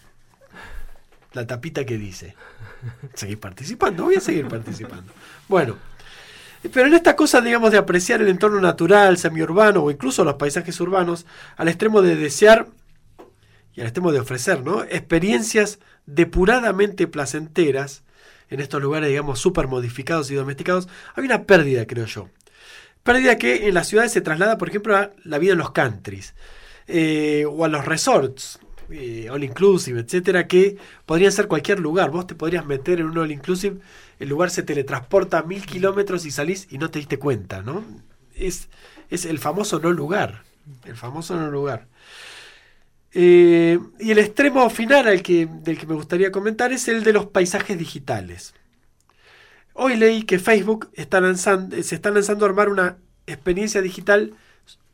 la 1.33 1.47
tapita 1.47 1.85
que 1.85 1.99
dice. 1.99 2.35
Seguir 3.15 3.39
participando, 3.39 4.05
voy 4.05 4.17
a 4.17 4.21
seguir 4.21 4.49
participando. 4.49 5.13
Bueno, 5.49 5.77
pero 6.73 6.87
en 6.87 6.95
esta 6.95 7.17
cosa, 7.17 7.41
digamos, 7.41 7.71
de 7.71 7.79
apreciar 7.79 8.21
el 8.21 8.29
entorno 8.29 8.61
natural, 8.61 9.17
semiurbano 9.17 9.83
o 9.83 9.91
incluso 9.91 10.25
los 10.25 10.35
paisajes 10.35 10.79
urbanos, 10.81 11.27
al 11.57 11.69
extremo 11.69 12.03
de 12.03 12.17
desear 12.17 12.67
y 13.75 13.81
al 13.81 13.87
extremo 13.87 14.13
de 14.13 14.21
ofrecer, 14.21 14.63
¿no? 14.63 14.83
Experiencias 14.85 15.79
depuradamente 16.07 17.07
placenteras 17.07 18.03
en 18.49 18.61
estos 18.61 18.83
lugares, 18.83 19.09
digamos, 19.09 19.39
súper 19.39 19.69
modificados 19.69 20.31
y 20.31 20.35
domesticados, 20.35 20.89
hay 21.15 21.25
una 21.25 21.45
pérdida, 21.45 21.87
creo 21.87 22.07
yo. 22.07 22.29
Pérdida 23.03 23.39
que 23.39 23.69
en 23.69 23.75
las 23.75 23.89
ciudades 23.89 24.13
se 24.13 24.21
traslada, 24.21 24.59
por 24.59 24.69
ejemplo, 24.69 24.97
a 24.97 25.13
la 25.25 25.39
vida 25.39 25.53
en 25.53 25.59
los 25.59 25.71
countries 25.71 26.35
eh, 26.87 27.47
o 27.49 27.65
a 27.65 27.69
los 27.69 27.85
resorts, 27.85 28.59
eh, 28.91 29.29
all 29.31 29.45
inclusive, 29.45 30.01
etcétera, 30.01 30.49
que 30.49 30.77
podrían 31.07 31.33
ser 31.33 31.47
cualquier 31.47 31.79
lugar. 31.79 32.11
Vos 32.11 32.27
te 32.27 32.35
podrías 32.35 32.67
meter 32.67 33.01
en 33.01 33.07
un 33.07 33.19
all 33.19 33.31
inclusive, 33.31 33.79
el 34.19 34.29
lugar 34.29 34.51
se 34.51 34.63
teletransporta 34.65 35.39
a 35.39 35.43
mil 35.45 35.65
kilómetros 35.65 36.27
y 36.27 36.31
salís 36.31 36.67
y 36.71 36.79
no 36.79 36.91
te 36.91 36.99
diste 36.99 37.19
cuenta, 37.19 37.63
¿no? 37.63 37.85
Es, 38.35 38.69
es 39.09 39.25
el 39.25 39.39
famoso 39.39 39.79
no 39.79 39.93
lugar. 39.93 40.43
El 40.85 40.97
famoso 40.97 41.37
no 41.37 41.51
lugar. 41.51 41.87
Eh, 43.13 43.79
y 43.99 44.11
el 44.13 44.19
extremo 44.19 44.69
final 44.71 45.09
al 45.09 45.23
que, 45.23 45.47
del 45.47 45.79
que 45.79 45.87
me 45.87 45.95
gustaría 45.95 46.31
comentar 46.31 46.73
es 46.73 46.89
el 46.89 47.03
de 47.03 47.13
los 47.13 47.27
paisajes 47.27 47.79
digitales. 47.79 48.55
Hoy 49.75 49.97
leí 49.97 50.25
que 50.25 50.39
Facebook 50.39 50.91
está 50.95 51.21
lanzando, 51.21 51.81
se 51.83 51.95
está 51.95 52.11
lanzando 52.11 52.45
a 52.45 52.49
armar 52.49 52.69
una 52.69 52.99
experiencia 53.27 53.81
digital 53.83 54.35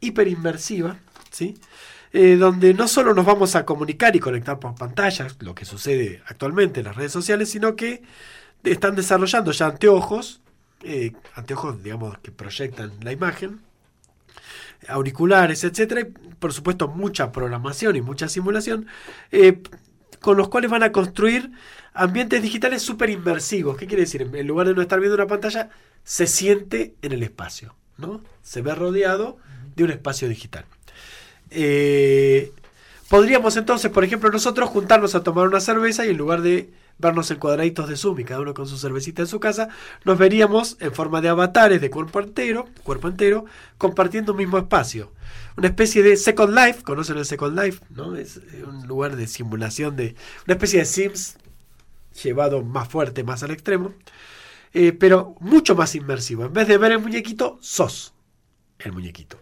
hiperinmersiva, 0.00 0.98
¿sí? 1.31 1.57
Eh, 2.12 2.37
donde 2.37 2.72
no 2.72 2.88
solo 2.88 3.12
nos 3.12 3.26
vamos 3.26 3.57
a 3.57 3.66
comunicar 3.66 4.16
y 4.16 4.20
conectar 4.20 4.59
por 4.59 4.74
pantallas, 4.74 5.37
lo 5.40 5.55
que 5.55 5.64
sucede 5.64 6.22
actualmente 6.26 6.81
en 6.81 6.87
las 6.87 6.96
redes 6.96 7.12
sociales, 7.12 7.50
sino 7.50 7.76
que 7.76 8.02
están 8.64 8.94
desarrollando 8.94 9.52
ya 9.52 9.66
anteojos, 9.66 10.40
eh, 10.83 11.12
anteojos, 11.35 11.83
digamos, 11.83 12.18
que 12.18 12.31
proyectan 12.31 12.92
la 13.02 13.12
imagen, 13.12 13.61
auriculares, 14.88 15.64
etcétera, 15.64 16.03
y 16.03 16.05
por 16.05 16.53
supuesto 16.53 16.88
mucha 16.88 17.33
programación 17.33 17.96
y 17.96 18.03
mucha 18.03 18.29
simulación, 18.29 18.87
eh, 19.33 19.62
con 20.20 20.37
los 20.37 20.49
cuales 20.49 20.70
van 20.70 20.83
a 20.83 20.92
construir 20.92 21.51
ambientes 21.94 22.42
digitales 22.42 22.83
súper 22.83 23.11
inmersivos. 23.11 23.77
¿Qué 23.77 23.87
quiere 23.87 24.03
decir? 24.03 24.22
En 24.22 24.46
lugar 24.46 24.68
de 24.68 24.75
no 24.75 24.83
estar 24.83 25.01
viendo 25.01 25.16
una 25.16 25.27
pantalla, 25.27 25.70
se 26.05 26.27
siente 26.27 26.94
en 27.03 27.12
el 27.12 27.22
espacio, 27.22 27.75
¿no? 27.96 28.22
Se 28.42 28.62
ve 28.62 28.75
rodeado 28.75 29.38
de 29.75 29.85
un 29.85 29.90
espacio 29.90 30.29
digital. 30.29 30.64
Eh, 31.51 32.53
podríamos 33.09 33.57
entonces, 33.57 33.90
por 33.90 34.05
ejemplo, 34.05 34.31
nosotros 34.31 34.68
juntarnos 34.70 35.14
a 35.14 35.22
tomar 35.22 35.49
una 35.49 35.61
cerveza 35.61 36.07
y 36.07 36.11
en 36.11 36.16
lugar 36.16 36.42
de 36.42 36.70
vernos 36.98 37.30
en 37.30 37.38
cuadraditos 37.38 37.88
de 37.88 37.96
Zoom 37.96 38.20
y 38.20 38.24
cada 38.24 38.40
uno 38.40 38.54
con 38.54 38.66
su 38.66 38.78
cervecita 38.78 39.22
en 39.22 39.28
su 39.28 39.40
casa, 39.40 39.68
nos 40.04 40.18
veríamos 40.18 40.76
en 40.80 40.92
forma 40.92 41.20
de 41.20 41.28
avatares 41.28 41.80
de 41.80 41.90
cuerpo 41.90 42.20
entero, 42.20 42.66
cuerpo 42.82 43.09
entero, 43.09 43.44
compartiendo 43.78 44.32
un 44.32 44.38
mismo 44.38 44.59
espacio. 44.59 45.12
Una 45.56 45.68
especie 45.68 46.02
de 46.02 46.16
Second 46.16 46.54
Life, 46.54 46.82
¿conocen 46.82 47.18
el 47.18 47.24
Second 47.24 47.59
Life? 47.59 47.85
¿No? 47.90 48.16
Es 48.16 48.38
eh, 48.38 48.64
un 48.66 48.87
lugar 48.87 49.16
de 49.16 49.26
simulación 49.26 49.96
de. 49.96 50.14
una 50.46 50.54
especie 50.54 50.80
de 50.80 50.85
Sims 50.85 51.37
llevado 52.22 52.62
más 52.62 52.88
fuerte, 52.88 53.24
más 53.24 53.42
al 53.42 53.50
extremo. 53.50 53.92
Eh, 54.72 54.92
pero 54.92 55.37
mucho 55.40 55.74
más 55.74 55.94
inmersivo. 55.94 56.44
En 56.44 56.52
vez 56.52 56.68
de 56.68 56.76
ver 56.76 56.92
el 56.92 56.98
muñequito, 56.98 57.59
sos 57.62 58.12
el 58.78 58.92
muñequito. 58.92 59.38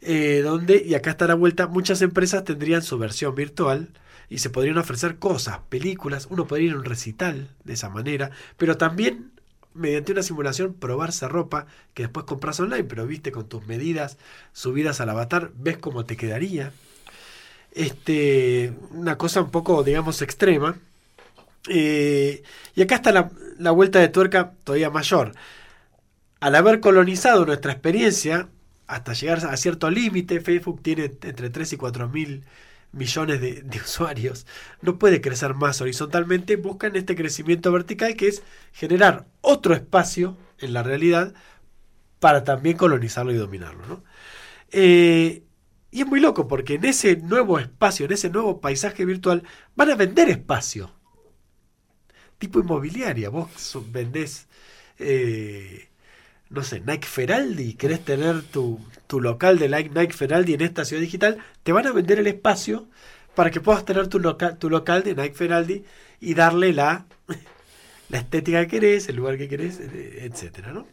Eh, 0.00 0.40
donde, 0.42 0.82
y 0.84 0.94
acá 0.94 1.10
está 1.10 1.26
la 1.26 1.34
vuelta, 1.34 1.66
muchas 1.66 2.02
empresas 2.02 2.42
tendrían 2.44 2.82
su 2.82 2.98
versión 2.98 3.34
virtual 3.34 3.90
y 4.30 4.38
se 4.38 4.48
podrían 4.48 4.78
ofrecer 4.78 5.18
cosas, 5.18 5.58
películas, 5.68 6.28
uno 6.30 6.46
podría 6.46 6.68
ir 6.68 6.72
a 6.74 6.78
un 6.78 6.84
recital 6.84 7.48
de 7.64 7.72
esa 7.74 7.90
manera, 7.90 8.30
pero 8.56 8.78
también 8.78 9.32
mediante 9.74 10.12
una 10.12 10.22
simulación 10.22 10.72
probarse 10.74 11.28
ropa 11.28 11.66
que 11.94 12.04
después 12.04 12.26
compras 12.26 12.60
online, 12.60 12.84
pero 12.84 13.06
viste 13.06 13.32
con 13.32 13.48
tus 13.48 13.66
medidas 13.66 14.18
subidas 14.52 15.00
al 15.00 15.10
avatar, 15.10 15.50
ves 15.56 15.78
cómo 15.78 16.06
te 16.06 16.16
quedaría. 16.16 16.72
Este, 17.72 18.72
una 18.90 19.16
cosa 19.18 19.42
un 19.42 19.50
poco, 19.50 19.82
digamos, 19.84 20.22
extrema. 20.22 20.76
Eh, 21.68 22.42
y 22.74 22.82
acá 22.82 22.96
está 22.96 23.12
la, 23.12 23.30
la 23.58 23.70
vuelta 23.70 23.98
de 24.00 24.08
tuerca 24.08 24.54
todavía 24.64 24.90
mayor. 24.90 25.34
Al 26.40 26.54
haber 26.54 26.80
colonizado 26.80 27.44
nuestra 27.46 27.72
experiencia, 27.72 28.48
hasta 28.86 29.12
llegar 29.12 29.44
a 29.46 29.56
cierto 29.56 29.90
límite, 29.90 30.40
Facebook 30.40 30.82
tiene 30.82 31.04
entre 31.04 31.50
3 31.50 31.74
y 31.74 31.76
4 31.76 32.08
mil 32.08 32.44
millones 32.92 33.40
de, 33.40 33.80
usuarios, 33.82 34.46
no 34.82 34.98
puede 34.98 35.20
crecer 35.20 35.54
más 35.54 35.80
horizontalmente, 35.80 36.56
buscan 36.56 36.96
este 36.96 37.16
crecimiento 37.16 37.72
vertical 37.72 38.16
que 38.16 38.28
es 38.28 38.42
generar 38.72 39.26
otro 39.40 39.74
espacio 39.74 40.36
en 40.58 40.72
la 40.72 40.82
realidad 40.82 41.34
para 42.18 42.44
también 42.44 42.76
colonizarlo 42.76 43.32
y 43.32 43.36
dominarlo. 43.36 43.86
¿no? 43.86 44.04
Eh, 44.70 45.44
y 45.90 46.02
es 46.02 46.06
muy 46.06 46.20
loco 46.20 46.46
porque 46.46 46.74
en 46.74 46.84
ese 46.84 47.16
nuevo 47.16 47.58
espacio, 47.58 48.06
en 48.06 48.12
ese 48.12 48.30
nuevo 48.30 48.60
paisaje 48.60 49.04
virtual, 49.04 49.42
van 49.74 49.90
a 49.90 49.96
vender 49.96 50.28
espacio. 50.28 50.92
Tipo 52.38 52.60
inmobiliaria. 52.60 53.28
Vos 53.28 53.76
vendés, 53.90 54.48
eh, 54.98 55.89
no 56.50 56.64
sé, 56.64 56.80
Nike 56.80 57.06
Feraldi, 57.06 57.74
querés 57.74 58.04
tener 58.04 58.42
tu, 58.42 58.80
tu 59.06 59.20
local 59.20 59.58
de 59.58 59.68
Nike 59.68 60.12
Feraldi 60.12 60.54
en 60.54 60.62
esta 60.62 60.84
ciudad 60.84 61.00
digital, 61.00 61.38
te 61.62 61.72
van 61.72 61.86
a 61.86 61.92
vender 61.92 62.18
el 62.18 62.26
espacio 62.26 62.88
para 63.36 63.50
que 63.50 63.60
puedas 63.60 63.84
tener 63.84 64.08
tu, 64.08 64.18
local 64.18 64.58
tu 64.58 64.68
local 64.68 65.04
de 65.04 65.14
Nike 65.14 65.34
Feraldi 65.34 65.84
y 66.20 66.34
darle 66.34 66.72
la, 66.72 67.06
la 68.08 68.18
estética 68.18 68.62
que 68.62 68.68
querés, 68.68 69.08
el 69.08 69.16
lugar 69.16 69.38
que 69.38 69.48
querés, 69.48 69.78
eh, 69.78 70.28
etcétera, 70.30 70.72
¿no? 70.72 70.86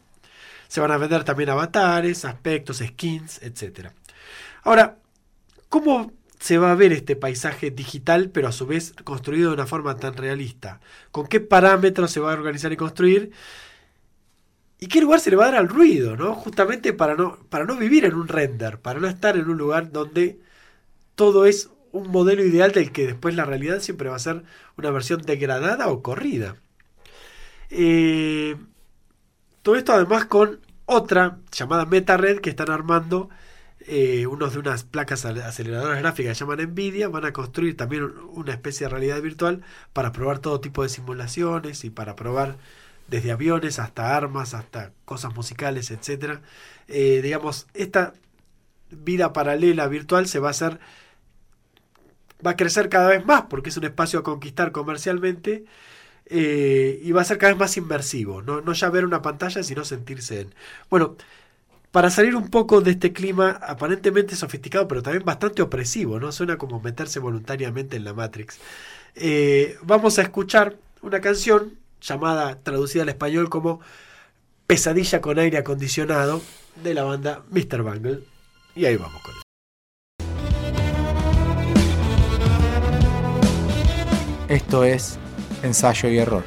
Se 0.68 0.80
van 0.80 0.92
a 0.92 0.98
vender 0.98 1.24
también 1.24 1.50
avatares, 1.50 2.26
aspectos, 2.26 2.84
skins, 2.86 3.42
etcétera. 3.42 3.94
Ahora, 4.64 4.98
¿cómo 5.70 6.12
se 6.40 6.58
va 6.58 6.72
a 6.72 6.76
ver 6.76 6.92
este 6.92 7.16
paisaje 7.16 7.72
digital, 7.72 8.30
pero 8.30 8.50
a 8.50 8.52
su 8.52 8.68
vez 8.68 8.94
construido 9.04 9.50
de 9.50 9.56
una 9.56 9.66
forma 9.66 9.96
tan 9.98 10.16
realista? 10.16 10.82
¿Con 11.12 11.26
qué 11.26 11.40
parámetros 11.40 12.12
se 12.12 12.20
va 12.20 12.32
a 12.32 12.36
organizar 12.36 12.72
y 12.74 12.78
construir? 12.78 13.32
¿Y 14.80 14.88
qué 14.88 15.02
lugar 15.02 15.20
se 15.20 15.32
le 15.32 15.36
va 15.38 15.46
a 15.46 15.52
dar 15.52 15.56
al 15.62 15.70
ruido, 15.70 16.16
no? 16.18 16.36
Justamente 16.36 16.94
para 16.94 17.16
no, 17.16 17.38
para 17.50 17.66
no 17.66 17.76
vivir 17.78 18.06
en 18.06 18.14
un 18.16 18.28
render, 18.28 18.80
para 18.80 19.00
no 19.00 19.08
estar 19.08 19.36
en 19.38 19.50
un 19.50 19.58
lugar 19.58 19.92
donde 19.92 20.40
todo 21.16 21.46
es 21.48 21.72
un 21.94 22.10
modelo 22.12 22.44
ideal 22.46 22.72
del 22.74 22.92
que 22.94 23.08
después 23.08 23.36
la 23.36 23.46
realidad 23.46 23.82
siempre 23.82 24.10
va 24.10 24.18
a 24.18 24.20
ser 24.20 24.44
una 24.78 24.92
versión 24.92 25.22
degradada 25.24 25.90
o 25.90 26.04
corrida. 26.04 26.58
Eh, 27.70 28.56
todo 29.62 29.76
esto 29.76 29.94
además 29.94 30.26
con 30.26 30.60
otra 30.86 31.40
llamada 31.52 31.86
MetaRed 31.86 32.40
que 32.40 32.50
están 32.50 32.70
armando 32.72 33.30
eh, 33.80 34.28
unos 34.28 34.54
de 34.54 34.60
unas 34.60 34.84
placas 34.84 35.26
aceleradoras 35.26 36.00
gráficas 36.00 36.38
que 36.38 36.46
llaman 36.46 36.62
Nvidia. 36.72 37.10
Van 37.10 37.26
a 37.26 37.34
construir 37.34 37.78
también 37.78 38.04
un- 38.04 38.18
una 38.34 38.52
especie 38.54 38.86
de 38.86 38.90
realidad 38.92 39.22
virtual 39.22 39.64
para 39.94 40.12
probar 40.12 40.40
todo 40.40 40.62
tipo 40.62 40.84
de 40.84 40.90
simulaciones 40.90 41.84
y 41.86 41.90
para 41.90 42.16
probar 42.16 42.58
desde 43.08 43.32
aviones 43.32 43.80
hasta 43.80 44.16
armas, 44.16 44.54
hasta 44.54 44.92
cosas 45.06 45.36
musicales, 45.36 45.92
etcétera. 45.92 46.42
Eh, 46.88 47.22
digamos, 47.24 47.68
esta 47.74 48.14
vida 48.90 49.34
paralela 49.34 49.88
virtual 49.88 50.28
se 50.28 50.40
va 50.40 50.50
a 50.50 50.52
hacer 50.52 50.80
va 52.46 52.52
a 52.52 52.56
crecer 52.56 52.90
cada 52.90 53.10
vez 53.10 53.26
más 53.26 53.44
porque 53.50 53.70
es 53.70 53.78
un 53.78 53.86
espacio 53.86 54.20
a 54.20 54.24
conquistar 54.24 54.72
comercialmente 54.72 55.66
eh, 56.28 57.00
y 57.04 57.12
va 57.12 57.22
a 57.22 57.26
ser 57.26 57.38
cada 57.38 57.54
vez 57.54 57.60
más 57.60 57.78
inmersivo, 57.78 58.42
no, 58.42 58.62
no 58.62 58.74
ya 58.74 58.90
ver 58.90 59.06
una 59.06 59.22
pantalla, 59.22 59.64
sino 59.64 59.86
sentirse 59.86 60.42
en. 60.42 60.54
Bueno, 60.90 61.16
para 61.92 62.10
salir 62.10 62.36
un 62.36 62.50
poco 62.50 62.82
de 62.82 62.92
este 62.92 63.14
clima 63.14 63.52
aparentemente 63.52 64.36
sofisticado, 64.36 64.88
pero 64.88 65.02
también 65.02 65.24
bastante 65.24 65.62
opresivo, 65.62 66.20
¿no? 66.20 66.32
Suena 66.34 66.58
como 66.58 66.82
meterse 66.82 67.20
voluntariamente 67.20 67.96
en 67.96 68.04
la 68.04 68.14
Matrix. 68.14 68.60
Eh, 69.16 69.78
vamos 69.84 70.20
a 70.20 70.24
escuchar 70.24 70.76
una 71.02 71.22
canción 71.22 71.78
llamada, 72.02 72.62
traducida 72.62 73.04
al 73.04 73.10
español 73.10 73.50
como 73.50 73.80
Pesadilla 74.68 75.22
con 75.22 75.40
aire 75.40 75.58
acondicionado, 75.58 76.42
de 76.84 76.94
la 76.94 77.04
banda 77.04 77.44
Mr. 77.50 77.84
Bungle. 77.84 78.24
Y 78.76 78.86
ahí 78.86 78.98
vamos 78.98 79.22
con 79.22 79.34
él. 79.34 79.42
Esto 84.50 84.84
es 84.84 85.18
ensayo 85.64 86.10
y 86.10 86.18
error. 86.18 86.44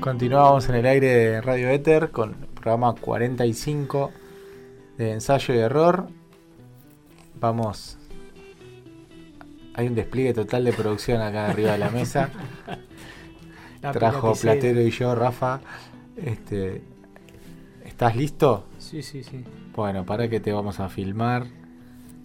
Continuamos 0.00 0.68
en 0.68 0.76
el 0.76 0.86
aire 0.86 1.08
de 1.08 1.40
Radio 1.42 1.68
Éter 1.68 2.10
con 2.10 2.30
el 2.30 2.48
programa 2.48 2.94
45 2.94 4.10
de 4.96 5.12
ensayo 5.12 5.54
y 5.54 5.58
error. 5.58 6.08
Vamos. 7.38 7.99
Hay 9.80 9.86
un 9.86 9.94
despliegue 9.94 10.34
total 10.34 10.62
de 10.64 10.74
producción 10.74 11.22
acá 11.22 11.48
arriba 11.48 11.72
de 11.72 11.78
la 11.78 11.88
mesa. 11.88 12.28
La 13.80 13.92
Trajo. 13.92 14.34
Platero 14.34 14.78
y 14.82 14.90
yo, 14.90 15.14
Rafa. 15.14 15.58
Este, 16.18 16.82
¿Estás 17.86 18.14
listo? 18.14 18.66
Sí, 18.76 19.02
sí, 19.02 19.24
sí. 19.24 19.42
Bueno, 19.74 20.04
para 20.04 20.28
que 20.28 20.38
te 20.38 20.52
vamos 20.52 20.80
a 20.80 20.90
filmar. 20.90 21.46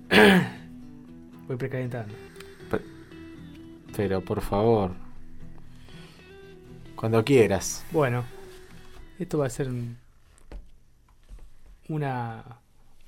Voy 1.48 1.56
precalentando. 1.56 2.14
Pero 3.96 4.20
por 4.20 4.42
favor. 4.42 4.92
Cuando 6.98 7.24
quieras. 7.24 7.86
Bueno, 7.92 8.26
esto 9.18 9.38
va 9.38 9.46
a 9.46 9.50
ser 9.50 9.70
un, 9.70 9.96
una, 11.88 12.44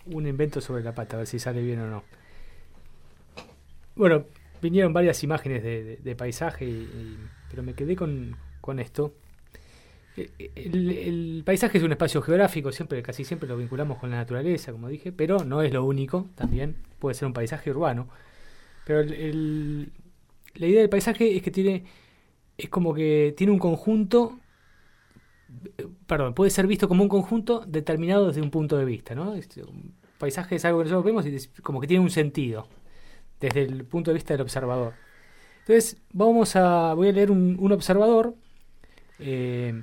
un 0.05 0.25
invento 0.25 0.61
sobre 0.61 0.83
la 0.83 0.95
pata, 0.95 1.17
a 1.17 1.19
ver 1.19 1.27
si 1.27 1.37
sale 1.37 1.61
bien 1.61 1.81
o 1.81 1.87
no. 1.87 2.03
Bueno, 3.97 4.23
vinieron 4.61 4.93
varias 4.93 5.23
imágenes 5.23 5.63
de, 5.63 6.15
paisaje, 6.15 6.65
y- 6.65 7.17
pero 7.49 7.63
me 7.63 7.73
quedé 7.73 7.95
con, 7.95 8.35
con 8.61 8.79
esto. 8.79 9.13
Eh, 10.15 10.29
El, 10.55 10.89
el 10.91 11.43
paisaje 11.45 11.77
es 11.77 11.83
un 11.83 11.91
espacio 11.91 12.21
geográfico, 12.21 12.71
siempre, 12.71 13.01
casi 13.03 13.23
siempre 13.23 13.47
lo 13.47 13.57
vinculamos 13.57 13.97
con 13.99 14.09
la 14.09 14.17
naturaleza, 14.17 14.71
como 14.71 14.87
dije, 14.89 15.11
pero 15.11 15.39
no 15.45 15.61
es 15.61 15.71
lo 15.71 15.85
único, 15.85 16.27
también 16.35 16.75
puede 16.99 17.13
ser 17.15 17.27
un 17.27 17.33
paisaje 17.33 17.69
urbano. 17.71 18.09
Pero 18.85 19.01
el- 19.01 19.13
el- 19.13 19.91
la 20.55 20.67
idea 20.67 20.81
del 20.81 20.89
paisaje 20.89 21.35
es 21.35 21.41
que 21.43 21.51
tiene, 21.51 21.83
es 22.57 22.69
como 22.69 22.93
que 22.93 23.33
tiene 23.37 23.53
un 23.53 23.59
conjunto, 23.59 24.39
perdón, 26.07 26.33
puede 26.33 26.51
ser 26.51 26.67
visto 26.67 26.87
como 26.87 27.03
un 27.03 27.09
conjunto 27.09 27.63
determinado 27.67 28.27
desde 28.27 28.41
un 28.41 28.49
punto 28.51 28.77
de 28.77 28.85
vista, 28.85 29.15
¿no? 29.15 29.35
Este, 29.35 29.63
un 29.63 29.93
paisaje 30.17 30.55
es 30.55 30.65
algo 30.65 30.79
que 30.79 30.85
nosotros 30.85 31.05
vemos 31.05 31.25
y 31.25 31.61
como 31.61 31.79
que 31.79 31.87
tiene 31.87 32.03
un 32.03 32.09
sentido 32.09 32.67
desde 33.39 33.63
el 33.63 33.85
punto 33.85 34.11
de 34.11 34.15
vista 34.15 34.33
del 34.33 34.41
observador. 34.41 34.93
Entonces, 35.59 35.97
vamos 36.13 36.55
a, 36.55 36.93
voy 36.93 37.09
a 37.09 37.11
leer 37.11 37.31
un, 37.31 37.57
un 37.59 37.71
observador 37.71 38.35
eh, 39.19 39.81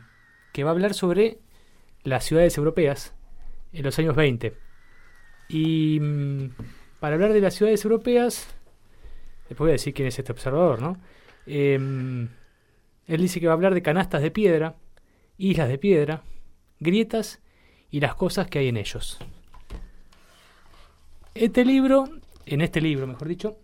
que 0.53 0.65
va 0.65 0.71
a 0.71 0.73
hablar 0.73 0.95
sobre 0.95 1.39
las 2.05 2.25
ciudades 2.25 2.57
europeas 2.57 3.15
en 3.73 3.83
los 3.83 3.99
años 3.99 4.15
20. 4.15 4.55
Y 5.49 5.99
mm, 6.01 6.51
para 7.01 7.15
hablar 7.15 7.33
de 7.33 7.41
las 7.41 7.55
ciudades 7.55 7.85
europeas, 7.85 8.47
después 9.49 9.59
voy 9.59 9.71
a 9.71 9.73
decir 9.73 9.93
quién 9.93 10.09
es 10.09 10.19
este 10.19 10.33
observador, 10.33 10.81
¿no? 10.81 10.97
Em, 11.47 12.29
él 13.07 13.21
dice 13.21 13.41
que 13.41 13.47
va 13.47 13.53
a 13.53 13.57
hablar 13.57 13.75
de 13.75 13.83
canastas 13.83 14.23
de 14.23 14.31
piedra, 14.31 14.77
islas 15.37 15.69
de 15.69 15.79
piedra, 15.79 16.23
grietas 16.81 17.41
y 17.91 18.01
las 18.01 18.15
cosas 18.15 18.47
que 18.47 18.61
hay 18.61 18.69
en 18.69 18.77
ellos. 18.77 19.19
Este 21.35 21.65
libro, 21.65 22.09
en 22.47 22.61
este 22.61 22.81
libro, 22.81 23.07
mejor 23.07 23.29
dicho, 23.29 23.59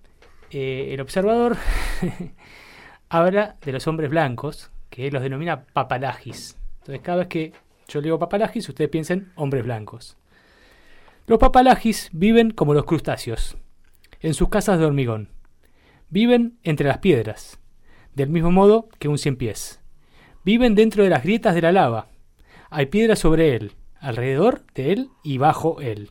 eh, 0.50 0.90
el 0.92 1.00
observador 1.00 1.56
habla 3.08 3.56
de 3.64 3.72
los 3.72 3.86
hombres 3.86 4.10
blancos, 4.10 4.70
que 4.88 5.10
los 5.10 5.22
denomina 5.22 5.64
papalagis. 5.64 6.58
Entonces, 6.80 7.00
cada 7.02 7.18
vez 7.18 7.28
que 7.28 7.52
yo 7.88 8.00
leo 8.00 8.18
papalagis, 8.18 8.68
ustedes 8.68 8.90
piensen 8.90 9.32
hombres 9.36 9.64
blancos. 9.64 10.16
Los 11.26 11.38
papalagis 11.38 12.10
viven 12.12 12.50
como 12.50 12.74
los 12.74 12.84
crustáceos, 12.84 13.56
en 14.20 14.34
sus 14.34 14.48
casas 14.48 14.78
de 14.78 14.86
hormigón. 14.86 15.28
Viven 16.08 16.58
entre 16.64 16.88
las 16.88 16.98
piedras, 16.98 17.60
del 18.14 18.30
mismo 18.30 18.50
modo 18.50 18.88
que 18.98 19.08
un 19.08 19.18
cien 19.18 19.36
pies. 19.36 19.80
Viven 20.44 20.74
dentro 20.74 21.04
de 21.04 21.10
las 21.10 21.22
grietas 21.22 21.54
de 21.54 21.62
la 21.62 21.72
lava. 21.72 22.08
Hay 22.70 22.86
piedras 22.86 23.20
sobre 23.20 23.54
él, 23.54 23.72
alrededor 24.00 24.64
de 24.74 24.92
él 24.92 25.10
y 25.22 25.38
bajo 25.38 25.80
él. 25.80 26.10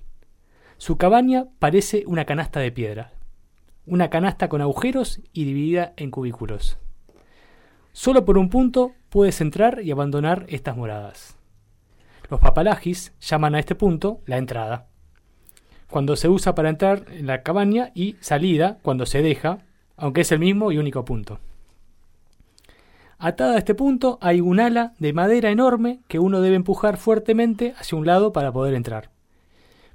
Su 0.79 0.97
cabaña 0.97 1.47
parece 1.59 2.05
una 2.07 2.23
canasta 2.23 2.61
de 2.61 2.71
piedra, 2.71 3.11
una 3.85 4.09
canasta 4.09 4.47
con 4.47 4.61
agujeros 4.61 5.19
y 5.33 5.43
dividida 5.43 5.91
en 5.97 6.09
cubículos. 6.09 6.77
Solo 7.91 8.23
por 8.23 8.37
un 8.37 8.49
punto 8.49 8.93
puedes 9.09 9.41
entrar 9.41 9.81
y 9.83 9.91
abandonar 9.91 10.45
estas 10.47 10.77
moradas. 10.77 11.35
Los 12.29 12.39
papalagis 12.39 13.11
llaman 13.19 13.55
a 13.55 13.59
este 13.59 13.75
punto 13.75 14.21
la 14.25 14.37
entrada, 14.37 14.87
cuando 15.89 16.15
se 16.15 16.29
usa 16.29 16.55
para 16.55 16.69
entrar 16.69 17.03
en 17.11 17.27
la 17.27 17.43
cabaña 17.43 17.91
y 17.93 18.15
salida 18.21 18.77
cuando 18.81 19.05
se 19.05 19.21
deja, 19.21 19.57
aunque 19.97 20.21
es 20.21 20.31
el 20.31 20.39
mismo 20.39 20.71
y 20.71 20.77
único 20.77 21.03
punto. 21.03 21.39
Atada 23.17 23.55
a 23.55 23.57
este 23.57 23.75
punto 23.75 24.17
hay 24.21 24.39
un 24.39 24.61
ala 24.61 24.93
de 24.97 25.11
madera 25.11 25.49
enorme 25.49 25.99
que 26.07 26.19
uno 26.19 26.39
debe 26.39 26.55
empujar 26.55 26.95
fuertemente 26.95 27.73
hacia 27.77 27.97
un 27.97 28.05
lado 28.05 28.31
para 28.31 28.53
poder 28.53 28.75
entrar. 28.75 29.18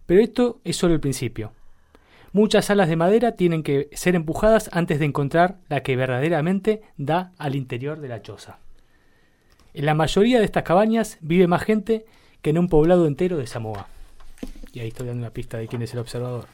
Pero 0.07 0.21
esto 0.21 0.61
es 0.65 0.77
solo 0.77 0.95
el 0.95 1.01
principio. 1.01 1.53
Muchas 2.33 2.69
alas 2.71 2.89
de 2.89 2.97
madera 2.97 3.37
tienen 3.37 3.63
que 3.63 3.89
ser 3.93 4.17
empujadas 4.17 4.69
antes 4.73 4.99
de 4.99 5.05
encontrar 5.05 5.59
la 5.69 5.83
que 5.83 5.97
verdaderamente 5.97 6.83
da 6.97 7.33
al 7.39 7.55
interior 7.55 8.01
de 8.01 8.09
la 8.09 8.23
choza. 8.23 8.59
En 9.73 9.87
la 9.87 9.95
mayoría 9.95 10.41
de 10.41 10.45
estas 10.45 10.65
cabañas 10.65 11.19
vive 11.21 11.47
más 11.47 11.63
gente 11.63 12.07
que 12.43 12.51
en 12.51 12.59
un 12.59 12.69
poblado 12.69 13.07
entero 13.07 13.37
de 13.37 13.47
Samoa. 13.47 13.87
Y 14.73 14.81
ahí 14.81 14.89
estoy 14.89 15.07
dando 15.07 15.23
una 15.23 15.33
pista 15.33 15.59
de 15.59 15.69
quién 15.69 15.83
es 15.83 15.93
el 15.95 16.01
observador. 16.01 16.47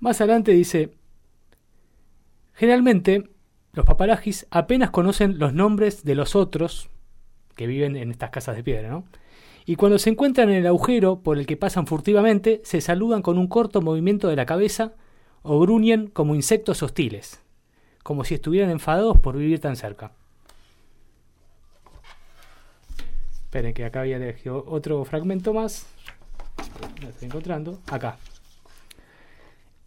Más 0.00 0.20
adelante 0.20 0.52
dice, 0.52 0.94
generalmente 2.54 3.28
los 3.72 3.84
papalagis 3.84 4.46
apenas 4.50 4.90
conocen 4.90 5.38
los 5.38 5.52
nombres 5.52 6.04
de 6.04 6.14
los 6.14 6.34
otros 6.34 6.88
que 7.54 7.66
viven 7.66 7.96
en 7.96 8.10
estas 8.10 8.30
casas 8.30 8.56
de 8.56 8.64
piedra, 8.64 8.88
¿no? 8.88 9.04
Y 9.68 9.76
cuando 9.76 9.98
se 9.98 10.08
encuentran 10.08 10.48
en 10.48 10.56
el 10.56 10.66
agujero 10.66 11.20
por 11.20 11.36
el 11.36 11.44
que 11.44 11.58
pasan 11.58 11.86
furtivamente, 11.86 12.62
se 12.64 12.80
saludan 12.80 13.20
con 13.20 13.36
un 13.36 13.48
corto 13.48 13.82
movimiento 13.82 14.28
de 14.28 14.34
la 14.34 14.46
cabeza 14.46 14.94
o 15.42 15.60
gruñen 15.60 16.06
como 16.06 16.34
insectos 16.34 16.82
hostiles, 16.82 17.42
como 18.02 18.24
si 18.24 18.32
estuvieran 18.32 18.70
enfadados 18.70 19.18
por 19.18 19.36
vivir 19.36 19.60
tan 19.60 19.76
cerca. 19.76 20.12
Esperen 23.42 23.74
que 23.74 23.84
acá 23.84 24.00
había 24.00 24.16
elegido 24.16 24.64
otro 24.66 25.04
fragmento 25.04 25.52
más. 25.52 25.86
Lo 27.02 27.10
estoy 27.10 27.26
encontrando. 27.26 27.78
Acá. 27.90 28.16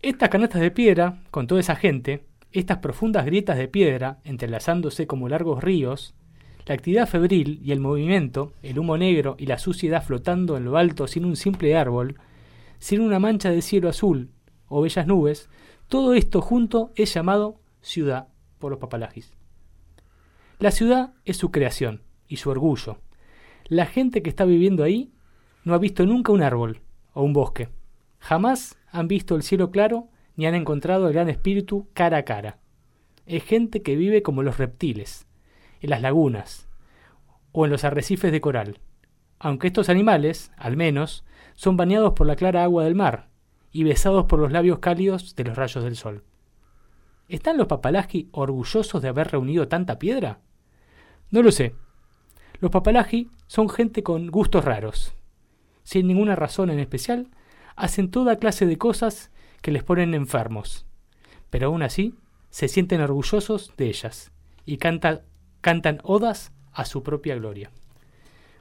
Estas 0.03 0.29
canastas 0.29 0.61
de 0.61 0.69
piedra, 0.69 1.23
con 1.31 1.47
toda 1.47 1.59
esa 1.59 1.75
gente, 1.75 2.23
estas 2.51 2.77
profundas 2.77 3.25
grietas 3.25 3.57
de 3.57 3.67
piedra, 3.67 4.19
entrelazándose 4.25 5.07
como 5.07 5.27
largos 5.27 5.63
ríos, 5.63 6.13
la 6.65 6.75
actividad 6.75 7.07
febril 7.07 7.59
y 7.63 7.71
el 7.71 7.79
movimiento, 7.79 8.53
el 8.61 8.79
humo 8.79 8.97
negro 8.97 9.35
y 9.37 9.45
la 9.45 9.57
suciedad 9.57 10.03
flotando 10.03 10.57
en 10.57 10.65
lo 10.65 10.77
alto 10.77 11.07
sin 11.07 11.25
un 11.25 11.35
simple 11.35 11.75
árbol, 11.75 12.15
sin 12.79 13.01
una 13.01 13.19
mancha 13.19 13.49
de 13.49 13.61
cielo 13.61 13.89
azul 13.89 14.29
o 14.67 14.81
bellas 14.81 15.07
nubes, 15.07 15.49
todo 15.87 16.13
esto 16.13 16.41
junto 16.41 16.91
es 16.95 17.13
llamado 17.13 17.59
ciudad 17.81 18.27
por 18.59 18.71
los 18.71 18.79
papalagis. 18.79 19.33
La 20.59 20.71
ciudad 20.71 21.13
es 21.25 21.37
su 21.37 21.51
creación 21.51 22.03
y 22.27 22.37
su 22.37 22.49
orgullo. 22.49 22.97
La 23.65 23.85
gente 23.85 24.21
que 24.21 24.29
está 24.29 24.45
viviendo 24.45 24.83
ahí 24.83 25.11
no 25.63 25.73
ha 25.73 25.79
visto 25.79 26.05
nunca 26.05 26.31
un 26.31 26.43
árbol 26.43 26.81
o 27.13 27.23
un 27.23 27.33
bosque. 27.33 27.69
Jamás 28.19 28.77
han 28.91 29.07
visto 29.07 29.35
el 29.35 29.43
cielo 29.43 29.71
claro 29.71 30.07
ni 30.35 30.45
han 30.45 30.55
encontrado 30.55 31.07
el 31.07 31.13
gran 31.13 31.29
espíritu 31.29 31.87
cara 31.93 32.17
a 32.17 32.23
cara. 32.23 32.59
Es 33.25 33.43
gente 33.43 33.81
que 33.81 33.95
vive 33.95 34.21
como 34.21 34.43
los 34.43 34.57
reptiles, 34.57 35.27
en 35.81 35.89
las 35.89 36.01
lagunas 36.01 36.69
o 37.51 37.65
en 37.65 37.71
los 37.71 37.83
arrecifes 37.83 38.31
de 38.31 38.39
coral, 38.41 38.79
aunque 39.39 39.67
estos 39.67 39.89
animales, 39.89 40.51
al 40.55 40.77
menos, 40.77 41.25
son 41.55 41.75
bañados 41.75 42.13
por 42.13 42.27
la 42.27 42.35
clara 42.35 42.63
agua 42.63 42.85
del 42.85 42.95
mar 42.95 43.27
y 43.71 43.83
besados 43.83 44.25
por 44.25 44.39
los 44.39 44.51
labios 44.51 44.79
cálidos 44.79 45.35
de 45.35 45.43
los 45.43 45.57
rayos 45.57 45.83
del 45.83 45.95
sol. 45.95 46.23
¿Están 47.27 47.57
los 47.57 47.67
papalagi 47.67 48.29
orgullosos 48.31 49.01
de 49.01 49.07
haber 49.07 49.31
reunido 49.31 49.67
tanta 49.67 49.97
piedra? 49.97 50.39
No 51.29 51.41
lo 51.41 51.51
sé. 51.51 51.75
Los 52.59 52.71
papalagi 52.71 53.31
son 53.47 53.69
gente 53.69 54.03
con 54.03 54.27
gustos 54.27 54.65
raros. 54.65 55.13
Sin 55.83 56.07
ninguna 56.07 56.35
razón 56.35 56.69
en 56.69 56.79
especial, 56.79 57.29
hacen 57.75 58.11
toda 58.11 58.35
clase 58.35 58.65
de 58.65 58.77
cosas 58.77 59.31
que 59.61 59.71
les 59.71 59.83
ponen 59.83 60.13
enfermos. 60.13 60.85
Pero 61.49 61.67
aún 61.67 61.83
así, 61.83 62.15
se 62.49 62.67
sienten 62.67 63.01
orgullosos 63.01 63.73
de 63.77 63.87
ellas 63.87 64.31
y 64.65 64.77
cantan 64.77 65.21
cantan 65.61 65.99
odas 66.03 66.51
a 66.73 66.85
su 66.85 67.03
propia 67.03 67.35
gloria. 67.35 67.71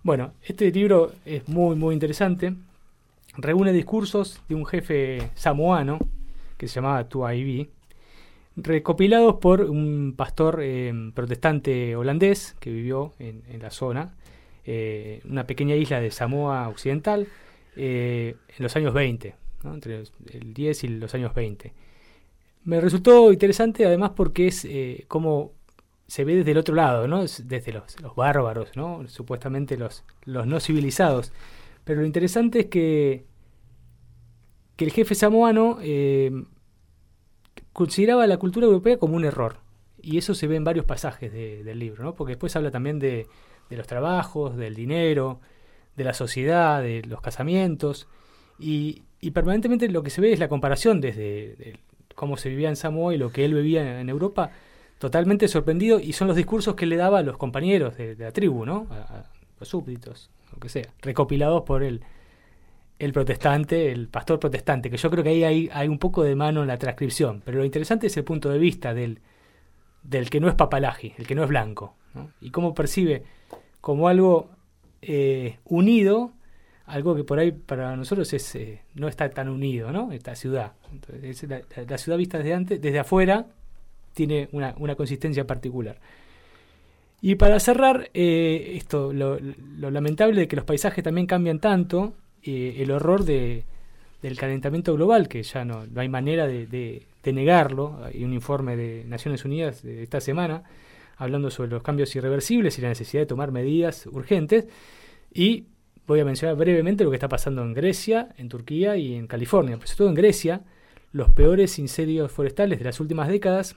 Bueno, 0.02 0.32
este 0.42 0.70
libro 0.70 1.12
es 1.24 1.46
muy, 1.48 1.76
muy 1.76 1.94
interesante. 1.94 2.54
Reúne 3.36 3.72
discursos 3.72 4.40
de 4.48 4.54
un 4.54 4.66
jefe 4.66 5.30
samoano 5.34 5.98
que 6.56 6.68
se 6.68 6.76
llamaba 6.76 7.08
Tuaibi, 7.08 7.70
recopilados 8.56 9.36
por 9.36 9.62
un 9.62 10.14
pastor 10.16 10.60
eh, 10.62 10.92
protestante 11.14 11.96
holandés 11.96 12.56
que 12.60 12.70
vivió 12.70 13.14
en, 13.18 13.42
la 13.60 13.70
zona, 13.70 14.14
eh, 14.64 15.20
una 15.28 15.46
pequeña 15.46 15.74
isla 15.74 16.00
de 16.00 16.10
Samoa 16.10 16.68
Occidental, 16.68 17.28
eh, 17.76 18.36
en 18.56 18.62
los 18.62 18.74
años 18.76 18.92
20, 18.92 19.34
entre 19.64 20.02
el 20.32 20.54
10 20.54 20.84
y 20.84 20.88
los 20.88 21.14
años 21.14 21.34
20. 21.34 21.72
Me 22.64 22.80
resultó 22.80 23.32
interesante 23.32 23.86
además 23.86 24.10
porque 24.14 24.48
es 24.48 24.68
como 25.08 25.52
se 26.10 26.24
ve 26.24 26.34
desde 26.34 26.50
el 26.50 26.58
otro 26.58 26.74
lado, 26.74 27.06
¿no? 27.06 27.20
Desde 27.20 27.72
los, 27.72 27.96
bárbaros, 28.16 28.74
¿no? 28.74 29.06
Supuestamente 29.06 29.76
los, 29.76 30.02
los 30.24 30.44
no 30.44 30.58
civilizados. 30.58 31.32
Pero 31.84 32.00
lo 32.00 32.06
interesante 32.06 32.62
es 32.62 32.66
que, 32.66 33.26
que 34.74 34.86
el 34.86 34.90
jefe 34.90 35.14
samoano 35.14 35.78
eh, 35.80 36.32
consideraba 37.72 38.26
la 38.26 38.38
cultura 38.38 38.66
europea 38.66 38.98
como 38.98 39.14
un 39.14 39.24
error. 39.24 39.58
Y 40.02 40.18
eso 40.18 40.34
se 40.34 40.48
ve 40.48 40.56
en 40.56 40.64
varios 40.64 40.84
pasajes 40.84 41.32
del 41.32 41.78
libro, 41.78 42.02
¿no? 42.02 42.16
Porque 42.16 42.32
después 42.32 42.56
habla 42.56 42.72
también 42.72 42.98
de, 42.98 43.28
de, 43.68 43.76
los 43.76 43.86
trabajos, 43.86 44.56
del 44.56 44.74
dinero, 44.74 45.38
de 45.94 46.02
la 46.02 46.12
sociedad, 46.12 46.82
de 46.82 47.02
los 47.02 47.20
casamientos. 47.20 48.08
Y 48.58 49.04
permanentemente 49.32 49.88
lo 49.88 50.02
que 50.02 50.10
se 50.10 50.20
ve 50.20 50.32
es 50.32 50.40
la 50.40 50.48
comparación 50.48 51.00
desde 51.00 51.78
cómo 52.16 52.36
se 52.36 52.48
vivía 52.48 52.68
en 52.68 52.74
Samoa 52.74 53.14
y 53.14 53.16
lo 53.16 53.30
que 53.30 53.44
él 53.44 53.54
vivía 53.54 54.00
en 54.00 54.08
Europa 54.08 54.50
totalmente 55.00 55.48
sorprendido 55.48 55.98
y 55.98 56.12
son 56.12 56.28
los 56.28 56.36
discursos 56.36 56.74
que 56.74 56.84
le 56.84 56.94
daba 56.94 57.20
a 57.20 57.22
los 57.22 57.38
compañeros 57.38 57.96
de, 57.96 58.14
la 58.16 58.32
tribu, 58.32 58.66
¿no? 58.66 58.86
A, 58.90 59.24
los 59.58 59.66
súbditos, 59.66 60.30
lo 60.52 60.58
que 60.58 60.68
sea, 60.68 60.84
recopilados 61.00 61.62
por 61.62 61.82
el, 61.82 62.02
el 62.98 63.12
protestante, 63.12 63.92
el 63.92 64.08
pastor 64.08 64.38
protestante, 64.38 64.90
que 64.90 64.98
yo 64.98 65.10
creo 65.10 65.24
que 65.24 65.30
ahí 65.30 65.42
hay, 65.42 65.70
hay, 65.72 65.88
un 65.88 65.98
poco 65.98 66.22
de 66.22 66.36
mano 66.36 66.60
en 66.60 66.68
la 66.68 66.76
transcripción, 66.76 67.40
pero 67.46 67.58
lo 67.58 67.64
interesante 67.64 68.08
es 68.08 68.16
el 68.18 68.24
punto 68.24 68.50
de 68.50 68.58
vista 68.58 68.92
del, 68.92 69.20
del 70.02 70.28
que 70.28 70.38
no 70.38 70.48
es 70.48 70.54
papalaji, 70.54 71.14
el 71.16 71.26
que 71.26 71.34
no 71.34 71.44
es 71.44 71.48
blanco, 71.48 71.94
¿no? 72.12 72.30
y 72.42 72.50
cómo 72.50 72.74
percibe 72.74 73.24
como 73.80 74.06
algo 74.06 74.50
eh, 75.00 75.58
unido, 75.64 76.32
algo 76.84 77.16
que 77.16 77.24
por 77.24 77.38
ahí 77.38 77.52
para 77.52 77.96
nosotros 77.96 78.30
es 78.34 78.54
eh, 78.54 78.82
no 78.94 79.08
está 79.08 79.30
tan 79.30 79.48
unido, 79.48 79.92
¿no? 79.92 80.12
Esta 80.12 80.34
ciudad. 80.34 80.72
Entonces, 80.92 81.42
la, 81.44 81.62
la, 81.88 81.98
ciudad 81.98 82.18
vista 82.18 82.36
desde 82.38 82.52
antes, 82.52 82.80
desde 82.82 82.98
afuera, 82.98 83.46
tiene 84.26 84.50
una, 84.52 84.94
consistencia 84.96 85.46
particular. 85.46 85.98
Y 87.22 87.36
para 87.36 87.58
cerrar, 87.58 88.10
eh, 88.12 88.74
esto, 88.76 89.14
lo, 89.14 89.38
lamentable 89.90 90.42
de 90.42 90.48
que 90.48 90.56
los 90.56 90.66
paisajes 90.66 91.02
también 91.02 91.26
cambian 91.26 91.58
tanto, 91.58 92.12
eh, 92.42 92.76
el 92.78 92.90
horror 92.90 93.24
de, 93.24 93.64
del 94.20 94.36
calentamiento 94.36 94.94
global, 94.94 95.26
que 95.26 95.42
ya 95.42 95.64
no, 95.64 95.86
hay 95.96 96.08
manera 96.10 96.46
de, 96.46 97.06
negarlo. 97.24 98.00
Hay 98.04 98.24
un 98.24 98.34
informe 98.34 98.76
de 98.76 99.04
Naciones 99.06 99.46
Unidas 99.46 99.82
de 99.82 100.02
esta 100.02 100.20
semana 100.20 100.64
hablando 101.16 101.50
sobre 101.50 101.70
los 101.70 101.82
cambios 101.82 102.14
irreversibles 102.14 102.78
y 102.78 102.82
la 102.82 102.88
necesidad 102.88 103.22
de 103.22 103.26
tomar 103.26 103.52
medidas 103.52 104.06
urgentes. 104.06 104.66
Y 105.32 105.64
voy 106.06 106.20
a 106.20 106.26
mencionar 106.26 106.56
brevemente 106.56 107.04
lo 107.04 107.10
que 107.10 107.16
está 107.16 107.28
pasando 107.28 107.62
en 107.62 107.72
Grecia, 107.72 108.34
en 108.36 108.50
Turquía 108.50 108.96
y 108.96 109.14
en 109.14 109.26
California. 109.26 109.78
Pues 109.78 109.90
sobre 109.90 109.98
todo 109.98 110.08
en 110.10 110.14
Grecia, 110.14 110.60
los 111.12 111.30
peores 111.30 111.78
incendios 111.78 112.30
forestales 112.30 112.78
de 112.78 112.84
las 112.84 113.00
últimas 113.00 113.28
décadas 113.28 113.76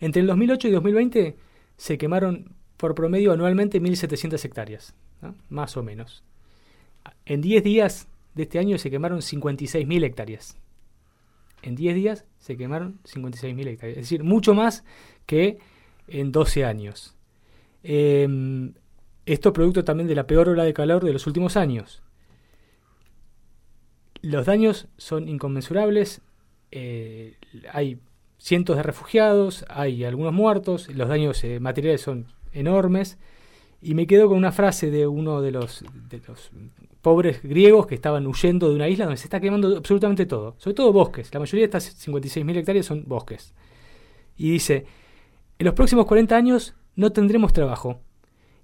entre 0.00 0.20
el 0.20 0.26
2008 0.26 0.68
y 0.68 0.70
2020 0.70 1.36
se 1.76 1.98
quemaron 1.98 2.54
por 2.76 2.94
promedio 2.94 3.32
anualmente 3.32 3.80
1.700 3.80 4.44
hectáreas, 4.44 4.94
más 5.48 5.76
o 5.76 5.82
menos. 5.82 6.22
En 7.24 7.40
10 7.40 7.64
días 7.64 8.08
de 8.34 8.44
este 8.44 8.58
año 8.58 8.78
se 8.78 8.90
quemaron 8.90 9.20
56.000 9.20 10.04
hectáreas. 10.04 10.56
En 11.62 11.74
10 11.74 11.94
días 11.94 12.24
se 12.38 12.56
quemaron 12.56 12.98
56.000 13.04 13.68
hectáreas, 13.68 13.98
es 13.98 14.04
decir, 14.04 14.24
mucho 14.24 14.54
más 14.54 14.84
que 15.24 15.58
en 16.08 16.32
12 16.32 16.64
años. 16.64 17.14
Eh, 17.82 18.28
esto 19.26 19.52
producto 19.52 19.84
también 19.84 20.06
de 20.06 20.14
la 20.14 20.26
peor 20.26 20.48
ola 20.48 20.62
de 20.62 20.72
calor 20.72 21.04
de 21.04 21.12
los 21.12 21.26
últimos 21.26 21.56
años. 21.56 22.02
Los 24.22 24.46
daños 24.46 24.86
son 24.96 25.28
inconmensurables. 25.28 26.20
Eh, 26.70 27.36
hay 27.72 27.98
cientos 28.38 28.76
de 28.76 28.82
refugiados, 28.82 29.64
hay 29.68 30.04
algunos 30.04 30.32
muertos, 30.32 30.88
los 30.88 31.08
daños 31.08 31.42
eh, 31.44 31.60
materiales 31.60 32.00
son 32.00 32.26
enormes. 32.52 33.18
Y 33.82 33.94
me 33.94 34.06
quedo 34.06 34.28
con 34.28 34.38
una 34.38 34.52
frase 34.52 34.90
de 34.90 35.06
uno 35.06 35.42
de 35.42 35.52
los, 35.52 35.84
pobres 37.02 37.42
griegos 37.42 37.86
que 37.86 37.94
estaban 37.94 38.26
huyendo 38.26 38.68
de 38.68 38.74
una 38.74 38.88
isla 38.88 39.04
donde 39.04 39.18
se 39.18 39.24
está 39.26 39.38
quemando 39.38 39.76
absolutamente 39.76 40.26
todo, 40.26 40.56
sobre 40.58 40.74
todo 40.74 40.92
bosques. 40.92 41.32
La 41.32 41.38
mayoría 41.38 41.68
de 41.68 41.78
estas 41.78 42.08
56.000 42.08 42.56
hectáreas 42.56 42.86
son 42.86 43.04
bosques. 43.06 43.54
Y 44.36 44.50
dice, 44.50 44.86
en 45.58 45.66
los 45.66 45.74
próximos 45.74 46.06
40 46.06 46.36
años 46.36 46.74
no 46.96 47.12
tendremos 47.12 47.52
trabajo 47.52 48.00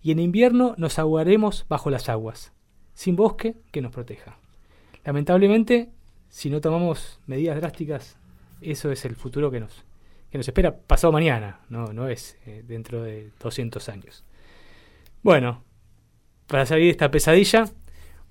y 0.02 0.10
en 0.10 0.18
invierno 0.18 0.74
nos 0.76 0.98
ahogaremos 0.98 1.66
bajo 1.68 1.88
las 1.90 2.08
aguas, 2.08 2.52
sin 2.94 3.14
bosque 3.14 3.54
que 3.70 3.80
nos 3.80 3.92
proteja. 3.92 4.38
Lamentablemente, 5.04 5.90
si 6.28 6.50
no 6.50 6.60
tomamos 6.60 7.20
medidas 7.26 7.56
drásticas 7.60 8.16
eso 8.64 8.92
es 8.92 9.04
el 9.04 9.16
futuro 9.16 9.50
que 9.50 9.60
nos, 9.60 9.84
que 10.30 10.38
nos 10.38 10.46
espera 10.46 10.76
pasado 10.76 11.12
mañana, 11.12 11.60
no, 11.68 11.92
no 11.92 12.08
es 12.08 12.38
eh, 12.46 12.62
dentro 12.66 13.02
de 13.02 13.30
200 13.40 13.88
años. 13.88 14.24
Bueno, 15.22 15.64
para 16.46 16.66
salir 16.66 16.84
de 16.84 16.90
esta 16.90 17.10
pesadilla, 17.10 17.64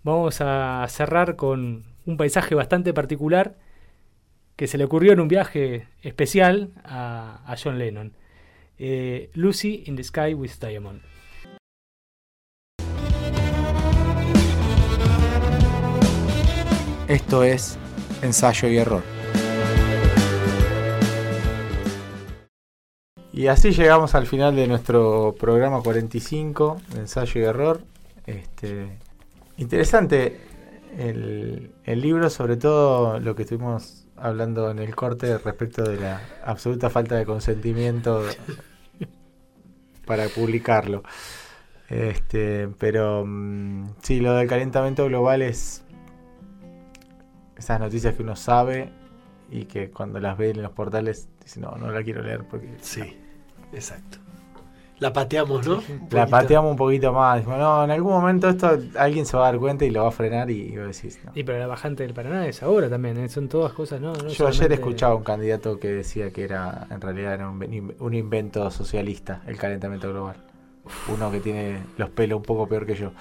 vamos 0.04 0.42
a 0.42 0.86
cerrar 0.90 1.36
con 1.36 1.86
un 2.06 2.18
paisaje 2.18 2.56
bastante 2.56 2.94
particular 2.94 3.58
que 4.56 4.68
se 4.68 4.78
le 4.78 4.84
ocurrió 4.84 5.14
en 5.14 5.20
un 5.20 5.28
viaje 5.28 5.88
especial 6.02 6.72
a, 6.84 7.56
John 7.62 7.80
Lennon. 7.80 8.14
Eh, 8.78 9.30
Lucy 9.34 9.84
in 9.86 9.96
the 9.96 10.04
Sky 10.04 10.34
with 10.34 10.52
Esto 17.08 17.44
es 17.44 17.78
ensayo 18.22 18.70
y 18.70 18.78
error. 18.78 19.21
Y 23.34 23.48
así 23.48 23.72
llegamos 23.72 24.14
al 24.14 24.28
final 24.28 24.56
de 24.56 24.68
nuestro 24.68 25.36
programa 25.40 25.82
45, 25.82 26.82
de 26.94 27.00
ensayo 27.00 27.42
y 27.42 27.44
error. 27.46 27.82
Este, 28.26 28.98
interesante 29.58 30.42
el, 30.98 31.72
el 31.86 32.02
libro, 32.02 32.30
sobre 32.30 32.58
todo 32.58 33.20
lo 33.20 33.34
que 33.36 33.44
estuvimos 33.44 34.06
hablando 34.18 34.70
en 34.70 34.80
el 34.80 34.94
corte 34.96 35.38
respecto 35.38 35.84
de 35.84 35.98
la 35.98 36.22
absoluta 36.44 36.90
falta 36.90 37.16
de 37.16 37.26
consentimiento 37.26 38.22
para 40.06 40.28
publicarlo. 40.28 41.04
Este, 41.90 42.68
pero 42.80 43.24
mm, 43.26 43.96
sí, 44.02 44.20
lo 44.20 44.34
del 44.34 44.48
calentamiento 44.48 45.06
global 45.06 45.42
es 45.42 45.84
esas 47.58 47.80
noticias 47.80 48.16
que 48.16 48.24
uno 48.24 48.36
sabe 48.36 48.92
y 49.52 49.66
que 49.66 49.92
cuando 49.92 50.20
las 50.20 50.38
ve 50.38 50.52
en 50.52 50.62
los 50.64 50.72
portales 50.72 51.28
dice 51.44 51.60
no, 51.60 51.76
no 51.76 51.92
la 51.92 52.02
quiero 52.04 52.24
leer 52.24 52.44
porque 52.50 52.70
Sí, 52.82 53.18
exacto. 53.74 54.18
La 55.00 55.12
pateamos, 55.12 55.68
¿no? 55.68 55.82
La 56.12 56.28
pateamos 56.28 56.70
un 56.70 56.78
poquito 56.78 57.12
más. 57.12 57.38
Dijimos, 57.38 57.58
no, 57.58 57.84
en 57.84 57.90
algún 57.90 58.12
momento 58.12 58.48
esto 58.48 58.78
alguien 59.00 59.26
se 59.26 59.36
va 59.36 59.48
a 59.48 59.52
dar 59.52 59.60
cuenta 59.60 59.84
y 59.84 59.90
lo 59.90 60.04
va 60.04 60.10
a 60.10 60.12
frenar 60.12 60.52
y, 60.52 60.62
y 60.62 60.78
vos 60.78 60.96
decís, 60.96 61.20
no. 61.26 61.32
Y 61.34 61.44
pero 61.44 61.58
la 61.58 61.66
bajante 61.66 62.04
del 62.04 62.14
Paraná 62.14 62.46
es 62.46 62.62
ahora 62.62 62.88
también, 62.88 63.18
¿eh? 63.18 63.28
son 63.28 63.50
todas 63.50 63.74
cosas, 63.74 64.00
¿no? 64.00 64.14
no 64.14 64.28
Yo 64.28 64.48
ayer 64.48 64.72
escuchaba 64.74 65.16
un 65.16 65.24
candidato 65.24 65.80
que 65.80 65.88
decía 65.88 66.30
que 66.30 66.44
era 66.44 66.86
en 66.92 67.02
realidad 67.02 67.34
era 67.34 67.50
un, 67.50 67.96
un 67.98 68.14
invento 68.14 68.70
socialista 68.70 69.42
el 69.48 69.58
calentamiento 69.58 70.08
global. 70.12 70.36
Uno 71.12 71.32
que 71.32 71.40
tiene 71.40 71.80
los 71.98 72.12
pelos 72.12 72.38
un 72.38 72.44
poco 72.44 72.68
peor 72.68 72.86
que 72.86 72.94
yo. 72.94 73.12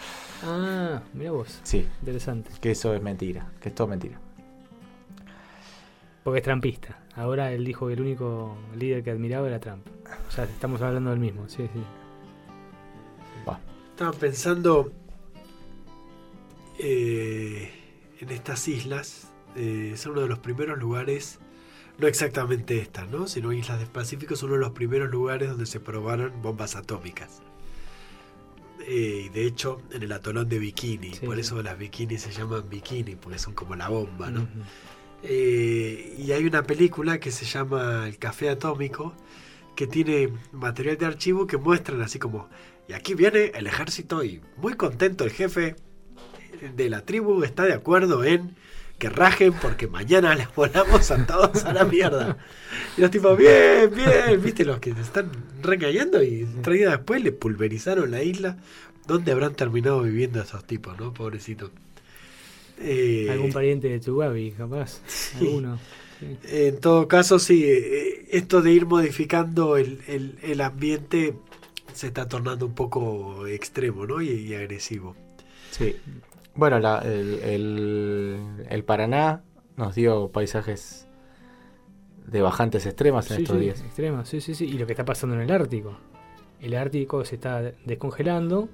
Ah, 0.45 1.01
mira 1.15 1.31
vos, 1.31 1.61
Sí, 1.63 1.87
interesante. 2.01 2.51
que 2.61 2.73
eso 2.73 2.95
es 2.95 3.03
mentira, 3.03 3.47
que 3.59 3.71
es 3.71 3.75
todo 3.75 3.87
mentira. 3.87 4.19
Porque 6.25 6.39
es 6.39 6.45
trampista. 6.45 7.03
Ahora 7.17 7.53
él 7.53 7.65
dijo 7.65 7.87
que 7.89 7.95
el 7.95 8.01
único 8.01 8.57
líder 8.77 9.03
que 9.03 9.11
admiraba 9.11 9.47
era 9.49 9.59
Trump. 9.61 9.87
Ya 10.37 10.45
estamos 10.45 10.81
hablando 10.83 11.11
del 11.11 11.19
mismo, 11.19 11.49
sí, 11.49 11.69
sí. 11.73 11.83
Va. 13.49 13.59
Estaba 13.91 14.13
pensando 14.13 14.93
eh, 16.79 17.71
en 18.21 18.31
estas 18.31 18.67
islas. 18.69 19.29
eh, 19.57 19.95
son 19.97 20.13
uno 20.13 20.21
de 20.23 20.29
los 20.29 20.39
primeros 20.39 20.79
lugares, 20.79 21.39
no 21.99 22.07
exactamente 22.07 22.79
estas, 22.79 23.11
¿no? 23.11 23.27
sino 23.27 23.53
islas 23.53 23.79
del 23.81 23.89
Pacífico, 23.89 24.37
son 24.37 24.51
uno 24.51 24.59
de 24.59 24.65
los 24.67 24.73
primeros 24.73 25.11
lugares 25.11 25.49
donde 25.51 25.67
se 25.67 25.81
probaron 25.81 26.41
bombas 26.43 26.77
atómicas. 26.77 27.43
Eh, 28.87 29.25
y 29.27 29.29
de 29.31 29.47
hecho, 29.47 29.83
en 29.93 30.03
el 30.05 30.13
atolón 30.13 30.49
de 30.49 30.59
Bikini, 30.59 31.15
Sí, 31.15 31.27
por 31.27 31.35
sí. 31.35 31.41
eso 31.43 31.63
las 31.63 31.77
bikinis 31.79 32.23
se 32.23 32.31
llaman 32.33 32.69
bikini, 32.71 33.17
porque 33.17 33.39
son 33.39 33.55
como 33.55 33.75
la 33.77 33.89
bomba, 33.89 34.31
¿no? 34.31 34.47
Eh, 35.23 36.15
y 36.19 36.33
hay 36.33 36.47
una 36.47 36.63
película 36.63 37.21
que 37.21 37.31
se 37.31 37.45
llama 37.45 38.07
El 38.07 38.19
Café 38.19 38.51
Atómico, 38.51 39.15
que 39.77 39.87
tiene 39.87 40.33
material 40.53 40.97
de 40.97 41.07
archivo 41.07 41.47
que 41.47 41.57
muestran 41.57 42.03
así 42.03 42.19
como, 42.19 42.49
y 42.89 42.93
aquí 42.93 43.15
viene 43.15 43.53
el 43.55 43.67
ejército 43.67 44.25
y 44.25 44.41
muy 44.57 44.75
contento 44.75 45.25
el 45.25 45.31
jefe 45.31 45.77
de 46.77 46.91
la 46.91 47.05
tribu 47.05 47.43
está 47.43 47.65
de 47.65 47.73
acuerdo 47.73 48.25
en 48.25 48.55
que 48.99 49.09
rajen 49.09 49.53
porque 49.55 49.89
mañana 49.89 50.35
les 50.37 50.55
volamos 50.55 51.11
a 51.11 51.27
todos 51.27 51.65
a 51.65 51.73
la 51.73 51.85
mierda. 51.85 52.37
Y 52.97 53.01
los 53.01 53.11
tipos, 53.11 53.37
bien, 53.37 53.91
bien, 53.95 54.41
viste 54.43 54.65
los 54.65 54.79
que 54.79 54.95
se 54.95 55.01
están 55.01 55.31
recayendo 55.63 56.23
y 56.23 56.47
tres 56.63 56.81
días 56.81 56.93
después 56.93 57.23
le 57.23 57.33
pulverizaron 57.33 58.11
la 58.11 58.23
isla. 58.23 58.59
¿Dónde 59.07 59.33
habrán 59.33 59.55
terminado 59.55 60.03
viviendo 60.03 60.41
esos 60.41 60.65
tipos, 60.65 60.99
no? 60.99 61.13
Pobrecito. 61.13 61.71
Eh, 62.81 63.29
Algún 63.31 63.53
pariente 63.53 63.89
de 63.89 64.01
Tugabi, 64.01 64.53
capaz. 64.53 65.01
Alguno. 65.41 65.79
sí. 66.19 66.37
En 66.51 66.81
todo 66.81 67.09
caso, 67.09 67.39
sí, 67.39 67.65
eh, 67.65 68.27
esto 68.31 68.61
de 68.63 68.73
ir 68.73 68.87
modificando 68.87 69.77
el, 69.77 70.01
el- 70.07 70.39
el 70.43 70.61
ambiente 70.61 71.35
se 71.93 72.09
está 72.09 72.29
tornando 72.29 72.67
un 72.67 72.75
poco 72.75 73.47
extremo, 73.47 74.07
¿no? 74.07 74.21
Y, 74.23 74.29
y 74.31 74.55
agresivo. 74.55 75.17
Sí. 75.71 75.97
Bueno, 76.55 76.79
la- 76.79 76.99
el, 77.01 77.35
el- 77.43 78.39
el 78.69 78.85
Paraná 78.85 79.43
nos 79.77 79.95
dio 79.95 80.29
paisajes 80.29 81.07
de 82.27 82.43
bajantes 82.43 82.87
extremas 82.87 83.31
en 83.31 83.37
Sí, 83.39 83.43
estos 83.43 83.57
sí, 83.59 83.63
días. 83.65 83.81
extremo, 83.81 84.25
sí, 84.25 84.41
sí, 84.41 84.55
sí. 84.55 84.67
Y 84.67 84.73
lo 84.75 84.87
que 84.87 84.93
está 84.93 85.05
pasando 85.05 85.35
en 85.37 85.43
el 85.43 85.51
Ártico. 85.51 85.97
El 86.61 86.75
Ártico 86.77 87.25
se 87.25 87.37
está 87.37 87.63
descongelando. 87.87 88.69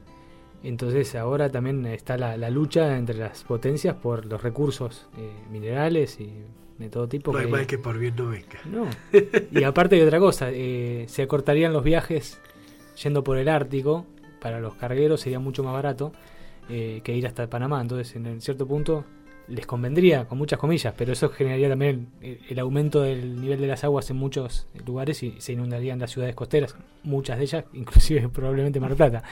Entonces 0.62 1.14
ahora 1.14 1.50
también 1.50 1.84
está 1.86 2.16
la, 2.16 2.36
la 2.36 2.50
lucha 2.50 2.96
entre 2.96 3.16
las 3.18 3.44
potencias 3.44 3.94
por 3.96 4.26
los 4.26 4.42
recursos 4.42 5.06
eh, 5.16 5.30
minerales 5.50 6.18
y 6.20 6.30
de 6.78 6.88
todo 6.90 7.08
tipo. 7.08 7.32
No 7.32 7.38
hay 7.38 7.44
que- 7.46 7.50
mal 7.52 7.66
que 7.66 7.78
por 7.78 7.98
bien 7.98 8.14
no 8.16 8.28
venga. 8.28 8.58
No. 8.64 8.86
Y 9.52 9.62
aparte 9.64 9.96
de 9.96 10.04
otra 10.04 10.18
cosa, 10.18 10.48
eh, 10.52 11.04
se 11.08 11.22
acortarían 11.22 11.72
los 11.72 11.84
viajes 11.84 12.40
yendo 13.02 13.22
por 13.22 13.38
el 13.38 13.48
Ártico. 13.48 14.06
Para 14.40 14.60
los 14.60 14.74
cargueros 14.74 15.20
sería 15.20 15.38
mucho 15.38 15.62
más 15.64 15.72
barato 15.72 16.12
eh, 16.68 17.00
que 17.04 17.14
ir 17.16 17.26
hasta 17.26 17.48
Panamá. 17.48 17.80
Entonces, 17.80 18.14
en 18.16 18.40
cierto 18.40 18.66
punto, 18.66 19.04
les 19.48 19.66
convendría, 19.66 20.26
con 20.26 20.38
muchas 20.38 20.58
comillas, 20.58 20.92
pero 20.96 21.12
eso 21.12 21.28
generaría 21.30 21.68
también 21.68 22.08
el, 22.20 22.40
el 22.48 22.58
aumento 22.58 23.00
del 23.02 23.40
nivel 23.40 23.60
de 23.60 23.68
las 23.68 23.84
aguas 23.84 24.10
en 24.10 24.16
muchos 24.16 24.66
lugares 24.84 25.22
y 25.22 25.34
se 25.38 25.52
inundarían 25.52 25.98
las 26.00 26.10
ciudades 26.10 26.34
costeras. 26.34 26.76
Muchas 27.04 27.38
de 27.38 27.44
ellas, 27.44 27.64
inclusive 27.72 28.28
probablemente 28.28 28.80
Mar 28.80 28.94
Plata. 28.94 29.22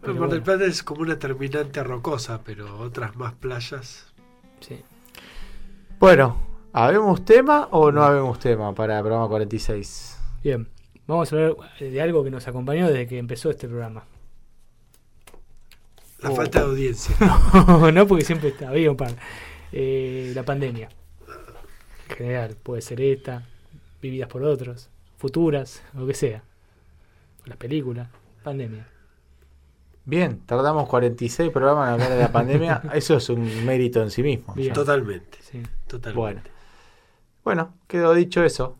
Pero 0.00 0.14
Mar 0.14 0.30
del 0.30 0.40
bueno, 0.40 0.44
Plata 0.44 0.64
es 0.64 0.82
como 0.82 1.02
una 1.02 1.18
terminante 1.18 1.82
rocosa, 1.84 2.40
pero 2.44 2.78
otras 2.78 3.16
más 3.16 3.34
playas. 3.34 4.06
sí. 4.60 4.82
Bueno, 5.98 6.38
¿habemos 6.72 7.26
tema 7.26 7.68
o 7.72 7.92
no 7.92 8.02
habemos 8.02 8.38
tema 8.38 8.74
para 8.74 8.96
el 8.96 9.02
programa 9.02 9.28
46? 9.28 10.18
Bien, 10.42 10.66
vamos 11.06 11.30
a 11.30 11.36
hablar 11.36 11.56
de 11.78 12.00
algo 12.00 12.24
que 12.24 12.30
nos 12.30 12.48
acompañó 12.48 12.88
desde 12.88 13.06
que 13.06 13.18
empezó 13.18 13.50
este 13.50 13.68
programa. 13.68 14.04
La 16.20 16.30
Oh. 16.30 16.36
falta 16.36 16.60
de 16.60 16.64
audiencia. 16.66 17.14
no, 17.92 18.06
porque 18.06 18.24
siempre 18.24 18.48
está, 18.48 18.70
había 18.70 18.90
un 18.90 18.96
par. 18.96 19.12
Eh, 19.72 20.32
la 20.34 20.42
pandemia. 20.42 20.88
En 22.08 22.16
general, 22.16 22.56
puede 22.62 22.80
ser 22.80 23.00
esta, 23.02 23.46
vividas 24.00 24.28
por 24.28 24.42
otros, 24.42 24.88
futuras, 25.18 25.82
lo 25.92 26.06
que 26.06 26.14
sea. 26.14 26.42
Las 27.44 27.58
películas, 27.58 28.08
pandemia. 28.42 28.86
Bien, 30.10 30.40
tardamos 30.44 30.88
46 30.88 31.50
programas 31.50 31.86
en 31.86 31.92
hablar 31.94 32.10
de 32.10 32.18
la 32.18 32.32
pandemia. 32.32 32.82
Eso 32.92 33.16
es 33.16 33.28
un 33.28 33.64
mérito 33.64 34.02
en 34.02 34.10
sí 34.10 34.24
mismo. 34.24 34.54
Bien. 34.54 34.72
Totalmente, 34.72 35.38
Sí. 35.40 35.62
totalmente. 35.86 36.20
Bueno. 36.20 36.40
Bueno, 37.44 37.74
quedó 37.86 38.12
dicho 38.12 38.42
eso. 38.42 38.76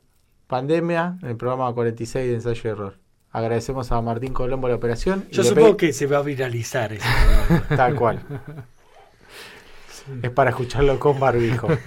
Pandemia, 0.48 1.18
en 1.22 1.28
el 1.28 1.36
programa 1.36 1.72
46 1.72 2.26
de 2.28 2.34
ensayo 2.34 2.60
y 2.64 2.72
error. 2.72 2.98
Agradecemos 3.30 3.92
a 3.92 4.02
Martín 4.02 4.32
Colombo 4.32 4.66
la 4.68 4.74
operación. 4.74 5.24
Yo 5.30 5.44
supongo 5.44 5.76
que 5.76 5.92
se 5.92 6.08
va 6.08 6.18
a 6.18 6.22
viralizar 6.22 6.92
ese 6.92 7.06
programa. 7.48 7.76
Tal 7.76 7.94
cual. 7.94 8.22
Es 10.22 10.30
para 10.30 10.50
escucharlo 10.50 10.98
con 10.98 11.20
barbijo. 11.20 11.68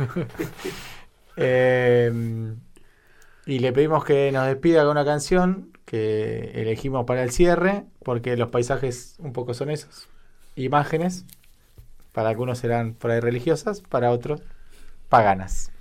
Eh, 1.36 2.54
y 3.48 3.58
le 3.58 3.74
pedimos 3.74 4.06
que 4.06 4.32
nos 4.32 4.46
despida 4.46 4.82
con 4.84 4.92
una 4.92 5.04
canción 5.04 5.73
que 5.86 6.52
elegimos 6.56 7.06
para 7.06 7.24
el 7.24 7.32
cierre, 7.32 7.86
porque 8.04 8.38
los 8.38 8.50
paisajes 8.50 9.16
un 9.20 9.34
poco 9.34 9.54
son 9.54 9.70
esos. 9.70 10.10
Imágenes, 10.56 11.26
para 12.12 12.30
algunos 12.30 12.60
serán 12.60 12.94
por 12.94 13.12
ahí 13.12 13.20
religiosas, 13.20 13.82
para 13.82 14.12
otros 14.12 14.42
paganas. 15.10 15.72